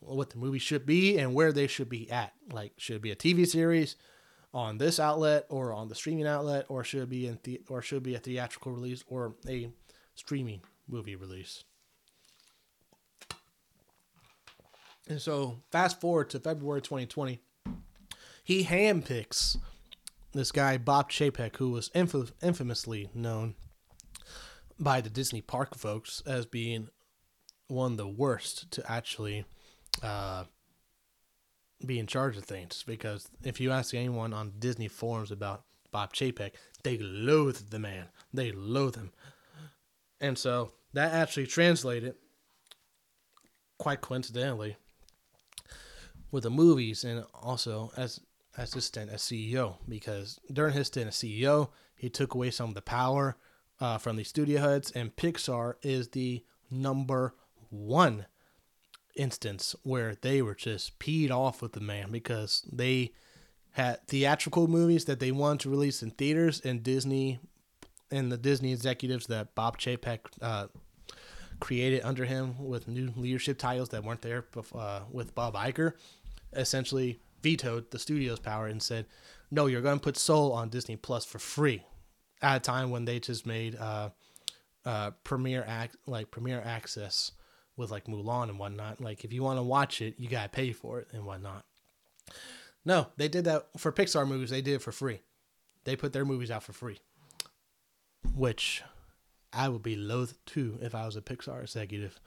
what 0.01 0.30
the 0.30 0.39
movie 0.39 0.59
should 0.59 0.85
be, 0.85 1.18
and 1.18 1.35
where 1.35 1.53
they 1.53 1.66
should 1.66 1.89
be 1.89 2.11
at. 2.11 2.32
Like, 2.53 2.72
should 2.76 2.97
it 2.97 3.03
be 3.03 3.12
a 3.12 3.16
TV 3.16 3.47
series 3.47 3.97
on 4.53 4.78
this 4.78 5.01
outlet 5.01 5.47
or 5.49 5.72
on 5.72 5.89
the 5.89 5.95
streaming 5.95 6.26
outlet, 6.26 6.66
or 6.68 6.85
should 6.85 7.03
it 7.03 7.11
be 7.11 7.26
in 7.26 7.39
the 7.43 7.61
or 7.68 7.82
should 7.82 8.03
be 8.03 8.14
a 8.14 8.18
theatrical 8.18 8.72
release 8.72 9.03
or 9.07 9.35
a 9.49 9.70
streaming 10.14 10.61
movie 10.89 11.16
release. 11.16 11.64
And 15.09 15.20
so, 15.20 15.61
fast 15.70 16.00
forward 16.00 16.30
to 16.30 16.40
February 16.40 16.80
2020, 16.80 17.40
he 18.42 18.64
handpicks 18.64 19.57
this 20.32 20.50
guy, 20.50 20.78
Bob 20.78 21.11
Chapek, 21.11 21.57
who 21.57 21.70
was 21.70 21.90
inf- 21.94 22.32
infamously 22.42 23.11
known 23.14 23.55
by 24.78 25.00
the 25.00 25.11
Disney 25.11 25.40
park 25.40 25.76
folks 25.76 26.22
as 26.26 26.46
being 26.46 26.88
one 27.68 27.92
of 27.92 27.98
the 27.98 28.09
worst 28.09 28.70
to 28.72 28.90
actually 28.90 29.44
uh, 30.02 30.44
be 31.84 31.98
in 31.98 32.07
charge 32.07 32.36
of 32.36 32.44
things. 32.44 32.82
Because 32.86 33.28
if 33.42 33.61
you 33.61 33.70
ask 33.70 33.94
anyone 33.94 34.32
on 34.32 34.55
Disney 34.59 34.88
forums 34.88 35.30
about 35.30 35.64
Bob 35.90 36.12
Chapek, 36.12 36.52
they 36.82 36.98
loathe 36.98 37.70
the 37.70 37.78
man. 37.78 38.07
They 38.32 38.52
loathe 38.52 38.96
him. 38.96 39.12
And 40.20 40.36
so 40.36 40.72
that 40.92 41.12
actually 41.12 41.46
translated 41.46 42.14
quite 43.78 44.00
coincidentally 44.00 44.76
with 46.35 46.43
the 46.43 46.51
movies 46.51 47.05
and 47.05 47.24
also 47.32 47.93
as 47.97 48.20
as 48.57 48.74
his 48.74 48.85
stint 48.85 49.09
as 49.09 49.22
CEO 49.22 49.76
because 49.89 50.41
during 50.53 50.74
his 50.74 50.89
stint 50.89 51.07
as 51.07 51.14
CEO 51.14 51.70
he 51.97 52.11
took 52.11 52.35
away 52.35 52.51
some 52.51 52.70
of 52.70 52.74
the 52.74 52.82
power 52.82 53.37
uh, 53.80 53.99
from 53.99 54.16
the 54.16 54.24
studio 54.24 54.61
heads 54.61 54.91
and 54.91 55.14
Pixar 55.14 55.74
is 55.82 56.09
the 56.09 56.45
number 56.72 57.35
one 57.70 58.26
instance 59.14 59.76
where 59.85 60.16
they 60.22 60.43
were 60.43 60.57
just 60.57 60.99
peed 60.99 61.30
off 61.30 61.62
with 61.62 61.72
the 61.72 61.80
man 61.80 62.11
because 62.11 62.68
they 62.70 63.12
had 63.70 64.05
theatrical 64.09 64.66
movies 64.66 65.05
that 65.05 65.20
they 65.20 65.30
wanted 65.30 65.61
to 65.61 65.70
release 65.70 66.03
in 66.03 66.11
theaters 66.11 66.61
and 66.64 66.82
Disney 66.82 67.39
and 68.11 68.30
the 68.30 68.37
Disney 68.37 68.72
executives 68.72 69.28
that 69.28 69.55
Bob 69.55 69.78
Chapek 69.78 70.18
uh, 70.43 70.66
created 71.61 72.03
under 72.05 72.24
him 72.24 72.55
with 72.59 72.89
new 72.89 73.12
leadership 73.16 73.59
titles 73.59 73.91
that 73.91 74.05
weren't 74.05 74.22
there 74.22 74.43
before, 74.43 74.80
uh, 74.80 75.01
with 75.11 75.35
Bob 75.35 75.55
Iger 75.55 75.93
essentially 76.57 77.20
vetoed 77.42 77.90
the 77.90 77.98
studio's 77.98 78.40
power 78.40 78.66
and 78.66 78.82
said, 78.82 79.07
"No, 79.50 79.66
you're 79.66 79.82
going 79.82 79.98
to 79.98 80.05
put 80.05 80.16
Soul 80.16 80.52
on 80.52 80.68
Disney 80.68 80.96
Plus 80.96 81.24
for 81.24 81.38
free." 81.38 81.84
At 82.42 82.57
a 82.57 82.61
time 82.61 82.90
when 82.90 83.05
they 83.07 83.20
just 83.20 83.46
made 83.46 83.76
uh, 83.76 84.11
uh, 84.84 85.12
premiere 85.22 85.64
act 85.66 85.96
like 86.07 86.30
premiere 86.30 86.62
access 86.64 87.32
with 87.76 87.90
like 87.90 88.07
Mulan 88.07 88.50
and 88.50 88.59
whatnot. 88.59 89.00
Like 89.00 89.24
if 89.24 89.32
you 89.32 89.42
want 89.42 89.59
to 89.59 89.62
watch 89.62 90.00
it, 90.00 90.14
you 90.18 90.28
gotta 90.28 90.48
pay 90.48 90.72
for 90.72 91.00
it 91.00 91.09
and 91.12 91.24
whatnot. 91.24 91.64
No, 92.84 93.09
they 93.16 93.28
did 93.28 93.44
that 93.46 93.66
for 93.78 93.92
Pixar 93.92 94.28
movies. 94.28 94.50
They 94.50 94.62
did 94.62 94.74
it 94.74 94.82
for 94.82 94.92
free. 94.92 95.20
They 95.84 95.96
put 95.96 96.12
their 96.12 96.24
movies 96.24 96.50
out 96.50 96.62
for 96.62 96.72
free, 96.72 96.98
which 98.34 98.82
I 99.52 99.68
would 99.68 99.82
be 99.82 99.96
loath 99.96 100.36
to 100.46 100.78
if 100.82 100.94
I 100.94 101.07
was 101.07 101.16
a 101.16 101.22
Pixar 101.22 101.62
executive. 101.62 102.18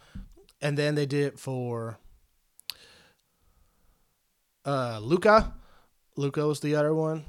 And 0.61 0.77
then 0.77 0.95
they 0.95 1.05
did 1.05 1.33
it 1.33 1.39
for 1.39 1.99
uh, 4.67 4.99
Luca. 5.01 5.53
Luca 6.15 6.45
was 6.45 6.59
the 6.59 6.75
other 6.75 6.93
one. 6.93 7.25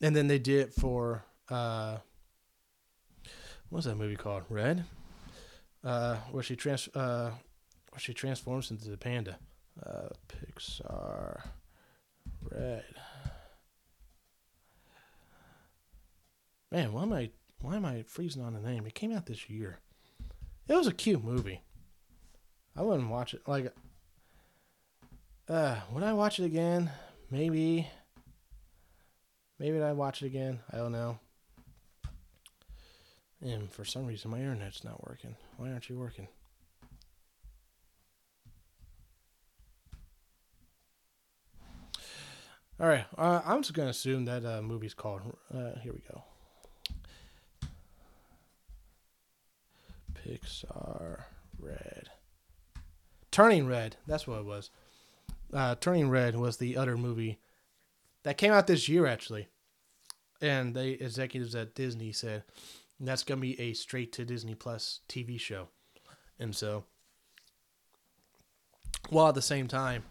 And 0.00 0.14
then 0.14 0.28
they 0.28 0.38
did 0.38 0.72
for 0.72 1.24
uh, 1.48 1.98
what 3.68 3.78
was 3.78 3.84
that 3.86 3.96
movie 3.96 4.16
called? 4.16 4.44
Red. 4.48 4.84
Uh, 5.82 6.16
where 6.30 6.42
she 6.42 6.56
trans 6.56 6.88
uh, 6.94 7.30
where 7.90 7.98
she 7.98 8.14
transforms 8.14 8.70
into 8.70 8.88
the 8.88 8.96
panda. 8.96 9.38
Uh, 9.84 10.08
Pixar. 10.28 11.42
Red. 12.50 12.84
Man, 16.70 16.92
why 16.92 17.02
am 17.02 17.12
I 17.12 17.30
why 17.60 17.76
am 17.76 17.84
I 17.84 18.02
freezing 18.02 18.42
on 18.42 18.52
the 18.52 18.60
name? 18.60 18.86
It 18.86 18.94
came 18.94 19.12
out 19.12 19.26
this 19.26 19.48
year. 19.48 19.78
It 20.68 20.74
was 20.74 20.86
a 20.86 20.92
cute 20.92 21.24
movie. 21.24 21.62
I 22.76 22.82
wouldn't 22.82 23.08
watch 23.08 23.32
it 23.32 23.42
like 23.46 23.72
uh, 25.48 25.76
would 25.92 26.02
I 26.02 26.12
watch 26.12 26.38
it 26.38 26.44
again? 26.44 26.90
Maybe. 27.30 27.88
Maybe 29.58 29.82
I 29.82 29.92
watch 29.92 30.22
it 30.22 30.26
again. 30.26 30.60
I 30.72 30.76
don't 30.76 30.92
know. 30.92 31.18
And 33.40 33.70
for 33.70 33.84
some 33.84 34.06
reason, 34.06 34.30
my 34.30 34.38
internet's 34.38 34.84
not 34.84 35.06
working. 35.06 35.36
Why 35.56 35.70
aren't 35.70 35.88
you 35.88 35.98
working? 35.98 36.28
All 42.78 42.88
right, 42.88 43.06
uh, 43.16 43.40
I'm 43.46 43.62
just 43.62 43.72
gonna 43.72 43.88
assume 43.88 44.26
that 44.26 44.44
uh, 44.44 44.60
movie's 44.60 44.92
called. 44.92 45.22
Uh, 45.52 45.78
here 45.80 45.94
we 45.94 46.02
go. 46.12 46.22
Pixar 50.12 51.22
Red. 51.58 52.10
Turning 53.30 53.66
Red. 53.66 53.96
That's 54.06 54.26
what 54.26 54.40
it 54.40 54.44
was. 54.44 54.70
Uh, 55.52 55.74
Turning 55.76 56.10
Red 56.10 56.36
was 56.36 56.56
the 56.56 56.76
other 56.76 56.96
movie 56.96 57.38
that 58.24 58.38
came 58.38 58.52
out 58.52 58.66
this 58.66 58.88
year 58.88 59.06
actually, 59.06 59.48
and 60.40 60.74
the 60.74 61.02
executives 61.02 61.54
at 61.54 61.74
Disney 61.74 62.12
said 62.12 62.44
that's 62.98 63.22
gonna 63.22 63.40
be 63.40 63.58
a 63.60 63.72
straight 63.72 64.12
to 64.14 64.24
Disney 64.24 64.54
Plus 64.54 65.00
TV 65.08 65.38
show, 65.38 65.68
and 66.38 66.54
so 66.54 66.84
while 69.10 69.28
at 69.28 69.34
the 69.34 69.42
same 69.42 69.68
time 69.68 70.02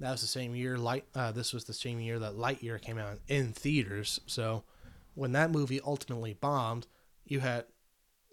that 0.00 0.12
was 0.12 0.20
the 0.20 0.26
same 0.26 0.54
year. 0.54 0.78
Light. 0.78 1.04
Uh, 1.14 1.32
this 1.32 1.52
was 1.52 1.64
the 1.64 1.72
same 1.72 2.00
year 2.00 2.18
that 2.18 2.34
Lightyear 2.34 2.80
came 2.80 2.98
out 2.98 3.18
in 3.26 3.52
theaters. 3.52 4.20
So 4.26 4.64
when 5.14 5.32
that 5.32 5.50
movie 5.50 5.80
ultimately 5.84 6.34
bombed, 6.34 6.86
you 7.24 7.40
had 7.40 7.64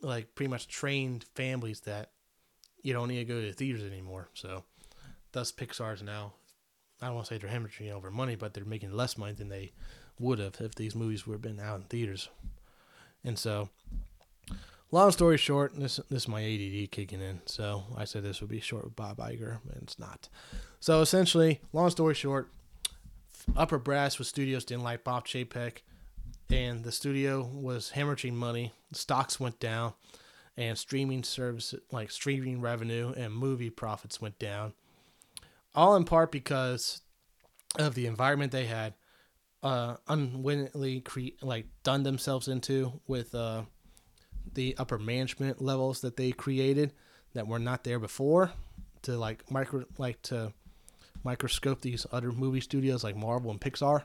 like 0.02 0.36
pretty 0.36 0.50
much 0.50 0.68
trained 0.68 1.26
families 1.36 1.82
that 1.82 2.12
you 2.84 2.94
don't 2.94 3.08
need 3.08 3.18
to 3.18 3.26
go 3.26 3.42
to 3.42 3.48
the 3.48 3.54
theaters 3.54 3.84
anymore. 3.84 4.30
So 4.34 4.64
thus 5.32 5.52
Pixar's 5.52 6.04
now. 6.04 6.34
I 7.02 7.08
don't 7.08 7.16
want 7.16 7.28
to 7.28 7.34
say 7.34 7.38
they're 7.38 7.50
hemorrhaging 7.50 7.92
over 7.92 8.10
money, 8.10 8.36
but 8.36 8.54
they're 8.54 8.66
making 8.66 8.94
less 8.94 9.18
money 9.18 9.34
than 9.34 9.50
they 9.50 9.74
would 10.20 10.40
have 10.40 10.56
if 10.62 10.76
these 10.76 10.96
movies 10.96 11.28
were 11.28 11.38
been 11.38 11.60
out 11.60 11.78
in 11.78 11.84
theaters. 11.84 12.30
And 13.24 13.38
so, 13.38 13.70
long 14.92 15.12
story 15.12 15.38
short, 15.38 15.74
this 15.78 16.00
this 16.10 16.24
is 16.24 16.28
my 16.28 16.44
ADD 16.44 16.92
kicking 16.92 17.22
in. 17.22 17.42
So 17.46 17.84
I 17.98 18.06
said 18.06 18.24
this 18.24 18.40
would 18.42 18.50
be 18.50 18.60
short 18.60 18.86
with 18.86 18.96
Bob 18.96 19.18
Iger, 19.18 19.60
and 19.72 19.84
it's 19.84 20.00
not. 20.00 20.30
So 20.80 21.02
essentially, 21.02 21.60
long 21.74 21.90
story 21.90 22.14
short, 22.14 22.50
Upper 23.56 23.80
Brass 23.80 24.18
with 24.18 24.28
studios 24.28 24.64
didn't 24.64 24.84
like 24.84 25.04
Bob 25.04 25.28
Chapek, 25.28 25.80
and 26.50 26.84
the 26.84 26.92
studio 26.92 27.50
was 27.54 27.94
hemorrhaging 27.96 28.34
money. 28.34 28.74
Stocks 28.94 29.40
went 29.40 29.60
down, 29.60 29.94
and 30.56 30.78
streaming 30.78 31.24
service 31.24 31.76
like 31.92 32.12
streaming 32.12 32.62
revenue 32.62 33.14
and 33.18 33.34
movie 33.34 33.70
profits 33.70 34.22
went 34.22 34.40
down. 34.40 34.74
All 35.76 35.96
in 35.96 36.06
part 36.06 36.32
because 36.32 37.02
of 37.78 37.96
the 37.96 38.08
environment 38.08 38.52
they 38.52 38.66
had 38.66 38.94
uh, 39.62 39.98
unwittingly 40.08 41.04
like 41.42 41.68
done 41.84 42.04
themselves 42.04 42.48
into 42.48 43.02
with 43.08 43.36
uh, 43.36 43.64
the 44.54 44.76
upper 44.78 44.98
management 44.98 45.62
levels 45.62 46.02
that 46.02 46.18
they 46.18 46.32
created 46.32 46.94
that 47.34 47.48
were 47.48 47.60
not 47.60 47.84
there 47.84 48.00
before 48.00 48.52
to 49.02 49.18
like 49.18 49.50
micro 49.52 49.84
like 49.98 50.22
to 50.22 50.54
microscope 51.24 51.82
these 51.82 52.06
other 52.12 52.32
movie 52.32 52.62
studios 52.62 53.04
like 53.04 53.16
Marvel 53.16 53.52
and 53.52 53.60
Pixar, 53.60 54.04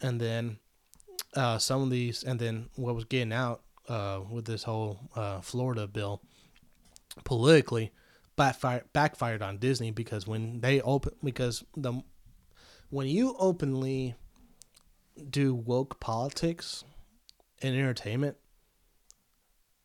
and 0.00 0.20
then 0.20 0.58
uh, 1.34 1.58
some 1.58 1.82
of 1.82 1.90
these, 1.90 2.24
and 2.24 2.40
then 2.40 2.70
what 2.74 2.94
was 2.94 3.04
getting 3.04 3.32
out 3.32 3.60
uh, 3.88 4.20
with 4.28 4.46
this 4.46 4.64
whole 4.64 4.98
uh, 5.14 5.40
Florida 5.40 5.86
bill 5.86 6.22
politically 7.24 7.92
backfired 8.36 8.92
backfired 8.92 9.42
on 9.42 9.58
Disney 9.58 9.90
because 9.90 10.26
when 10.26 10.60
they 10.60 10.80
open 10.80 11.12
because 11.22 11.64
the 11.76 12.02
when 12.90 13.06
you 13.06 13.34
openly 13.38 14.14
do 15.30 15.54
woke 15.54 15.98
politics 15.98 16.84
in 17.62 17.74
entertainment 17.74 18.36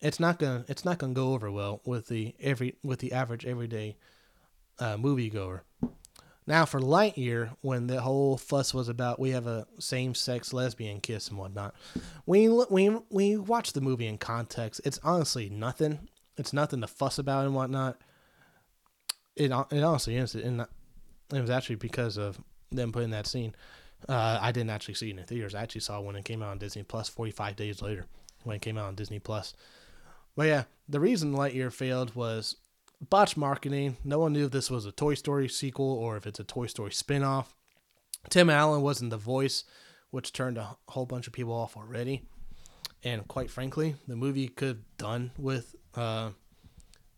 it's 0.02 0.20
not 0.20 0.38
gonna 0.40 0.66
it's 0.68 0.84
not 0.84 0.98
gonna 0.98 1.14
go 1.14 1.34
over 1.34 1.50
well 1.50 1.82
with 1.86 2.08
the 2.08 2.36
every 2.40 2.76
with 2.84 3.00
the 3.00 3.14
average 3.14 3.46
everyday 3.46 3.96
uh, 4.80 4.98
moviegoer 4.98 5.62
now 6.48 6.66
for 6.66 6.80
Lightyear, 6.80 7.56
when 7.62 7.88
the 7.88 8.02
whole 8.02 8.36
fuss 8.36 8.74
was 8.74 8.90
about 8.90 9.20
we 9.20 9.30
have 9.30 9.46
a 9.46 9.68
same-sex 9.80 10.52
lesbian 10.52 11.00
kiss 11.00 11.28
and 11.28 11.38
whatnot, 11.38 11.76
we 12.26 12.50
we 12.50 12.98
we 13.10 13.38
watch 13.38 13.74
the 13.74 13.82
movie 13.82 14.08
in 14.08 14.18
context. 14.18 14.82
It's 14.84 15.00
honestly 15.04 15.50
nothing. 15.50 16.10
It's 16.38 16.52
nothing 16.52 16.82
to 16.82 16.88
fuss 16.88 17.20
about 17.20 17.46
and 17.46 17.54
whatnot. 17.54 18.02
It 19.36 19.52
it 19.52 19.84
honestly 19.84 20.18
is, 20.18 20.36
and 20.36 20.62
it 20.62 21.42
was 21.42 21.50
actually 21.50 21.76
because 21.76 22.18
of 22.18 22.42
them 22.72 22.92
putting 22.92 23.12
that 23.12 23.28
scene. 23.28 23.56
Uh, 24.10 24.40
I 24.42 24.52
didn't 24.52 24.72
actually 24.72 24.96
see 24.96 25.08
it 25.08 25.12
in 25.12 25.16
the 25.18 25.24
theaters. 25.24 25.56
I 25.56 25.62
actually 25.62 25.82
saw 25.82 26.02
when 26.02 26.16
it 26.16 26.26
came 26.26 26.42
out 26.42 26.50
on 26.50 26.58
Disney 26.58 26.84
Plus 26.84 27.08
45 27.08 27.56
days 27.56 27.82
later 27.82 28.08
when 28.44 28.56
it 28.56 28.62
came 28.62 28.78
out 28.78 28.86
on 28.86 28.96
Disney 28.96 29.20
Plus. 29.20 29.54
But 30.36 30.48
yeah, 30.48 30.64
the 30.90 31.00
reason 31.00 31.34
Lightyear 31.34 31.72
failed 31.72 32.16
was 32.16 32.56
botch 33.00 33.38
marketing. 33.38 33.98
No 34.04 34.20
one 34.20 34.34
knew 34.34 34.46
if 34.46 34.52
this 34.52 34.72
was 34.72 34.86
a 34.86 34.92
Toy 34.92 35.14
Story 35.14 35.48
sequel 35.48 35.94
or 35.94 36.18
if 36.18 36.26
it's 36.26 36.40
a 36.40 36.44
Toy 36.44 36.68
Story 36.68 36.92
spinoff. 36.92 37.48
Tim 38.30 38.50
Allen 38.50 38.82
wasn't 38.82 39.10
the 39.12 39.18
voice, 39.18 39.64
which 40.12 40.34
turned 40.34 40.58
a 40.58 40.78
whole 40.90 41.06
bunch 41.06 41.28
of 41.28 41.34
people 41.34 41.54
off 41.54 41.76
already. 41.76 42.24
And 43.04 43.28
quite 43.28 43.50
frankly, 43.50 43.96
the 44.08 44.16
movie 44.16 44.48
could 44.48 44.68
have 44.68 44.98
done 44.98 45.32
with 45.38 45.76
uh, 45.96 46.32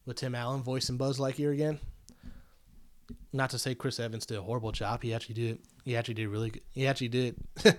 with 0.05 0.17
Tim 0.17 0.35
Allen 0.35 0.63
voicing 0.63 0.97
Buzz 0.97 1.19
Lightyear 1.19 1.53
again. 1.53 1.79
Not 3.31 3.49
to 3.51 3.59
say 3.59 3.75
Chris 3.75 3.99
Evans 3.99 4.25
did 4.25 4.37
a 4.37 4.41
horrible 4.41 4.71
job. 4.71 5.01
He 5.01 5.13
actually 5.13 5.35
did. 5.35 5.59
He 5.83 5.95
actually 5.95 6.15
did 6.15 6.27
really. 6.27 6.51
Good. 6.51 6.63
He 6.71 6.87
actually 6.87 7.09
did 7.09 7.35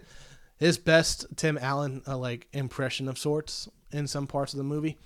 his 0.56 0.78
best 0.78 1.26
Tim 1.36 1.58
Allen 1.60 2.02
uh, 2.06 2.16
like 2.18 2.48
impression 2.52 3.08
of 3.08 3.18
sorts 3.18 3.68
in 3.92 4.06
some 4.06 4.26
parts 4.26 4.52
of 4.52 4.58
the 4.58 4.64
movie 4.64 4.98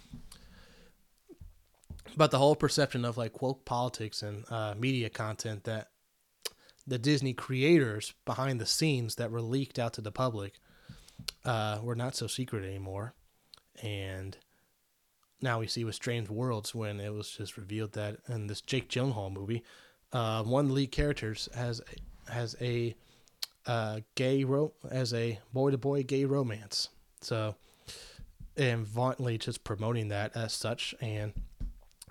but 2.17 2.31
the 2.31 2.39
whole 2.39 2.57
perception 2.57 3.05
of 3.05 3.17
like 3.17 3.43
woke 3.43 3.65
politics 3.65 4.23
and 4.23 4.45
uh, 4.51 4.75
media 4.77 5.09
content 5.09 5.65
that 5.65 5.91
the 6.87 6.99
Disney 6.99 7.35
creators 7.35 8.15
behind 8.25 8.61
the 8.61 8.67
scenes 8.67 9.17
that 9.17 9.31
were 9.31 9.41
leaked 9.43 9.79
out 9.79 9.93
to 9.95 10.01
the 10.01 10.11
public 10.11 10.55
uh, 11.45 11.79
were 11.83 11.95
not 11.95 12.17
so 12.17 12.27
secret 12.27 12.65
anymore. 12.65 13.15
And 13.83 14.37
now 15.41 15.61
we 15.61 15.67
see 15.67 15.85
with 15.85 15.95
Strange 15.95 16.29
Worlds 16.29 16.75
when 16.75 16.99
it 16.99 17.13
was 17.13 17.31
just 17.31 17.57
revealed 17.57 17.93
that 17.93 18.17
in 18.29 18.47
this 18.47 18.61
Jake 18.61 18.89
Gyllenhaal 18.89 19.33
movie, 19.33 19.63
uh, 20.13 20.43
one 20.43 20.75
lead 20.75 20.93
characters 20.93 21.49
has 21.55 21.81
has 22.29 22.57
a 22.61 22.95
uh, 23.67 24.01
gay 24.15 24.45
ro- 24.45 24.73
as 24.91 25.13
a 25.13 25.39
boy 25.53 25.71
to 25.71 25.79
boy 25.79 26.03
gay 26.03 26.25
romance. 26.25 26.89
So 27.21 27.55
and 28.57 28.87
vauntly 28.87 29.39
just 29.39 29.63
promoting 29.63 30.09
that 30.09 30.37
as 30.37 30.53
such 30.53 30.95
and 31.01 31.33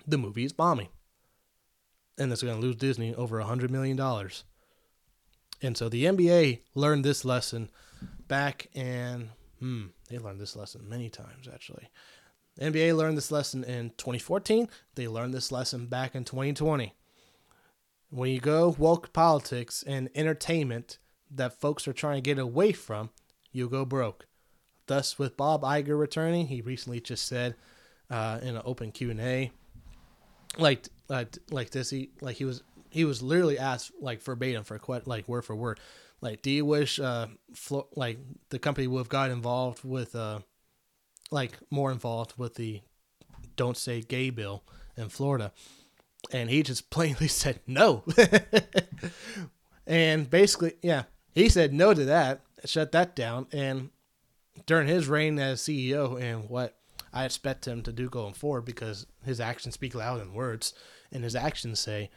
the 0.06 0.18
movie 0.18 0.44
is 0.44 0.52
bombing. 0.52 0.88
And 2.16 2.32
it's 2.32 2.42
going 2.42 2.56
to 2.56 2.66
lose 2.66 2.76
Disney 2.76 3.14
over 3.14 3.38
a 3.38 3.44
$100 3.44 3.70
million. 3.70 4.00
And 5.60 5.76
so 5.76 5.88
the 5.88 6.04
NBA 6.04 6.60
learned 6.74 7.04
this 7.04 7.24
lesson 7.24 7.70
back 8.26 8.68
in, 8.74 9.30
hmm, 9.60 9.86
they 10.08 10.18
learned 10.18 10.40
this 10.40 10.56
lesson 10.56 10.88
many 10.88 11.10
times 11.10 11.48
actually. 11.52 11.90
NBA 12.60 12.96
learned 12.96 13.16
this 13.16 13.30
lesson 13.30 13.62
in 13.62 13.90
2014. 13.90 14.68
They 14.96 15.06
learned 15.06 15.32
this 15.32 15.52
lesson 15.52 15.86
back 15.86 16.16
in 16.16 16.24
2020. 16.24 16.92
When 18.10 18.30
you 18.30 18.40
go 18.40 18.74
woke 18.78 19.12
politics 19.12 19.84
and 19.86 20.08
entertainment 20.14 20.98
that 21.30 21.60
folks 21.60 21.86
are 21.86 21.92
trying 21.92 22.16
to 22.16 22.22
get 22.22 22.38
away 22.38 22.72
from, 22.72 23.10
you 23.52 23.68
go 23.68 23.84
broke. 23.84 24.26
Thus, 24.86 25.18
with 25.18 25.36
Bob 25.36 25.62
Iger 25.62 25.98
returning, 25.98 26.46
he 26.46 26.62
recently 26.62 27.00
just 27.00 27.26
said 27.26 27.54
uh, 28.10 28.38
in 28.42 28.56
an 28.56 28.62
open 28.64 28.92
Q 28.92 29.10
and 29.10 29.20
A 29.20 29.52
like 30.56 30.88
like 31.08 31.36
like 31.50 31.70
this 31.70 31.90
he 31.90 32.10
like 32.20 32.36
he 32.36 32.44
was 32.44 32.62
he 32.90 33.04
was 33.04 33.22
literally 33.22 33.58
asked 33.58 33.92
like 34.00 34.22
verbatim 34.22 34.64
for 34.64 34.78
quite 34.78 35.06
like 35.06 35.28
word 35.28 35.44
for 35.44 35.54
word 35.54 35.78
like 36.20 36.42
do 36.42 36.50
you 36.50 36.64
wish 36.64 36.98
uh 36.98 37.26
Flo- 37.54 37.88
like 37.94 38.18
the 38.48 38.58
company 38.58 38.86
would 38.86 38.98
have 38.98 39.08
got 39.08 39.30
involved 39.30 39.84
with 39.84 40.14
uh 40.14 40.40
like 41.30 41.58
more 41.70 41.92
involved 41.92 42.34
with 42.38 42.54
the 42.54 42.80
don't 43.56 43.76
say 43.76 44.00
gay 44.00 44.30
bill 44.30 44.62
in 44.96 45.08
Florida 45.08 45.52
and 46.32 46.50
he 46.50 46.62
just 46.62 46.90
plainly 46.90 47.28
said 47.28 47.60
no. 47.66 48.04
And 49.86 50.28
basically 50.28 50.74
yeah 50.82 51.04
he 51.32 51.48
said 51.48 51.72
no 51.72 51.94
to 51.94 52.04
that 52.04 52.42
shut 52.64 52.92
that 52.92 53.14
down. 53.14 53.46
And 53.52 53.90
during 54.66 54.88
his 54.88 55.08
reign 55.08 55.38
as 55.38 55.60
CEO 55.62 56.20
and 56.20 56.48
what 56.48 56.76
I 57.12 57.24
expect 57.24 57.66
him 57.66 57.82
to 57.82 57.92
do 57.92 58.08
going 58.08 58.34
forward 58.34 58.62
because 58.62 59.06
his 59.24 59.40
actions 59.40 59.74
speak 59.74 59.94
louder 59.94 60.20
than 60.20 60.34
words, 60.34 60.74
and 61.10 61.24
his 61.24 61.34
actions 61.34 61.80
say 61.80 62.10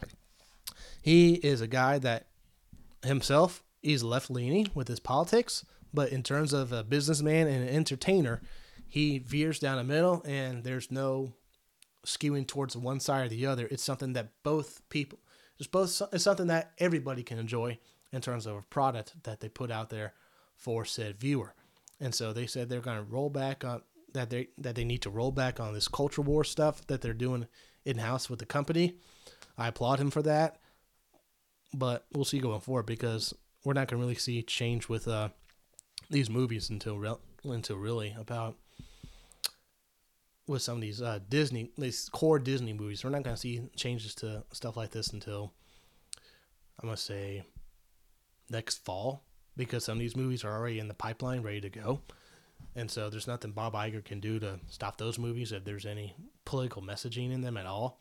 he 1.01 1.35
is 1.35 1.61
a 1.61 1.67
guy 1.67 1.97
that 1.99 2.27
himself 3.03 3.63
is 3.81 4.03
left 4.03 4.29
leaning 4.29 4.69
with 4.73 4.87
his 4.87 4.99
politics, 4.99 5.65
but 5.93 6.11
in 6.11 6.23
terms 6.23 6.53
of 6.53 6.71
a 6.71 6.83
businessman 6.83 7.47
and 7.47 7.67
an 7.67 7.73
entertainer, 7.73 8.41
he 8.87 9.17
veers 9.17 9.59
down 9.59 9.77
the 9.77 9.83
middle, 9.83 10.21
and 10.25 10.63
there's 10.63 10.91
no 10.91 11.33
skewing 12.05 12.47
towards 12.47 12.75
one 12.75 12.99
side 12.99 13.25
or 13.25 13.29
the 13.29 13.45
other. 13.45 13.67
It's 13.69 13.83
something 13.83 14.13
that 14.13 14.29
both 14.43 14.81
people, 14.89 15.19
it's 15.57 15.67
both, 15.67 16.01
it's 16.11 16.23
something 16.23 16.47
that 16.47 16.71
everybody 16.79 17.23
can 17.23 17.37
enjoy 17.37 17.79
in 18.11 18.21
terms 18.21 18.45
of 18.45 18.57
a 18.57 18.61
product 18.63 19.23
that 19.23 19.39
they 19.39 19.49
put 19.49 19.71
out 19.71 19.89
there 19.89 20.13
for 20.55 20.85
said 20.85 21.19
viewer. 21.19 21.53
And 21.99 22.13
so 22.13 22.33
they 22.33 22.47
said 22.47 22.69
they're 22.69 22.81
going 22.81 22.97
to 22.97 23.03
roll 23.03 23.29
back 23.29 23.63
on 23.63 23.81
that 24.13 24.29
they 24.29 24.49
that 24.57 24.75
they 24.75 24.83
need 24.83 25.01
to 25.03 25.09
roll 25.09 25.31
back 25.31 25.59
on 25.59 25.73
this 25.73 25.87
culture 25.87 26.21
war 26.21 26.43
stuff 26.43 26.85
that 26.87 27.01
they're 27.01 27.13
doing 27.13 27.47
in 27.85 27.97
house 27.97 28.29
with 28.29 28.39
the 28.39 28.45
company. 28.45 28.95
I 29.57 29.67
applaud 29.67 29.99
him 29.99 30.11
for 30.11 30.21
that, 30.23 30.59
but 31.73 32.05
we'll 32.13 32.25
see 32.25 32.39
going 32.39 32.61
forward 32.61 32.85
because 32.85 33.33
we're 33.63 33.73
not 33.73 33.87
going 33.87 33.99
to 33.99 34.05
really 34.05 34.15
see 34.15 34.41
change 34.41 34.89
with 34.89 35.07
uh, 35.07 35.29
these 36.09 36.29
movies 36.29 36.69
until 36.69 36.97
re- 36.97 37.15
until 37.45 37.77
really 37.77 38.15
about 38.17 38.57
with 40.51 40.61
some 40.61 40.75
of 40.75 40.81
these 40.81 41.01
uh, 41.01 41.19
Disney 41.29 41.71
these 41.77 42.09
core 42.09 42.37
Disney 42.37 42.73
movies. 42.73 43.03
We're 43.03 43.09
not 43.09 43.23
going 43.23 43.35
to 43.35 43.41
see 43.41 43.61
changes 43.75 44.13
to 44.15 44.43
stuff 44.51 44.77
like 44.77 44.91
this 44.91 45.07
until 45.07 45.53
I'm 46.79 46.87
going 46.87 46.95
to 46.95 47.01
say 47.01 47.43
next 48.49 48.83
fall 48.85 49.23
because 49.57 49.85
some 49.85 49.93
of 49.93 49.99
these 49.99 50.15
movies 50.15 50.43
are 50.43 50.55
already 50.55 50.79
in 50.79 50.87
the 50.87 50.93
pipeline, 50.93 51.41
ready 51.41 51.61
to 51.61 51.69
go. 51.69 52.01
And 52.75 52.89
so 52.89 53.09
there's 53.09 53.27
nothing 53.27 53.51
Bob 53.51 53.73
Iger 53.73 54.03
can 54.03 54.19
do 54.19 54.39
to 54.39 54.59
stop 54.67 54.97
those 54.97 55.17
movies 55.17 55.51
if 55.51 55.63
there's 55.65 55.85
any 55.85 56.15
political 56.45 56.81
messaging 56.81 57.31
in 57.31 57.41
them 57.41 57.57
at 57.57 57.65
all. 57.65 57.99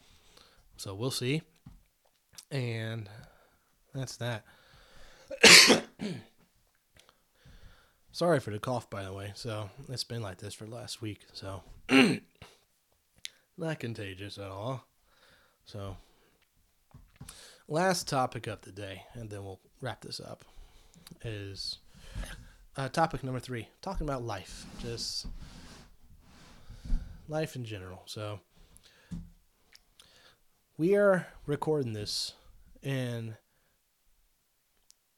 So 0.76 0.94
we'll 0.94 1.10
see. 1.10 1.42
And 2.50 3.08
that's 3.94 4.16
that. 4.18 4.44
Sorry 8.12 8.40
for 8.40 8.50
the 8.50 8.58
cough, 8.58 8.90
by 8.90 9.04
the 9.04 9.12
way. 9.12 9.32
So 9.34 9.70
it's 9.88 10.04
been 10.04 10.22
like 10.22 10.38
this 10.38 10.54
for 10.54 10.66
last 10.66 11.00
week. 11.00 11.20
So 11.32 11.62
not 13.58 13.80
contagious 13.80 14.38
at 14.38 14.48
all. 14.48 14.84
So 15.64 15.96
last 17.68 18.08
topic 18.08 18.46
of 18.46 18.60
the 18.62 18.72
day, 18.72 19.02
and 19.14 19.28
then 19.28 19.44
we'll 19.44 19.60
wrap 19.80 20.02
this 20.02 20.20
up, 20.20 20.44
is 21.24 21.78
uh, 22.76 22.88
topic 22.88 23.24
number 23.24 23.40
three 23.40 23.68
talking 23.82 24.06
about 24.06 24.22
life. 24.22 24.64
Just 24.80 25.26
life 27.28 27.56
in 27.56 27.64
general. 27.64 28.02
So 28.06 28.40
we 30.78 30.94
are 30.94 31.26
recording 31.46 31.92
this 31.92 32.34
in 32.82 33.36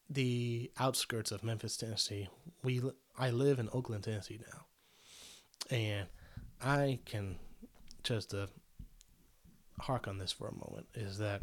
the 0.09 0.71
outskirts 0.79 1.31
of 1.31 1.43
Memphis, 1.43 1.77
Tennessee. 1.77 2.29
We 2.63 2.81
I 3.17 3.29
live 3.29 3.59
in 3.59 3.69
Oakland, 3.71 4.03
Tennessee 4.05 4.39
now, 4.51 4.65
and 5.75 6.07
I 6.63 6.99
can 7.05 7.37
just 8.03 8.33
uh, 8.33 8.47
hark 9.81 10.07
on 10.07 10.17
this 10.17 10.31
for 10.31 10.47
a 10.47 10.53
moment. 10.53 10.87
Is 10.95 11.17
that 11.17 11.41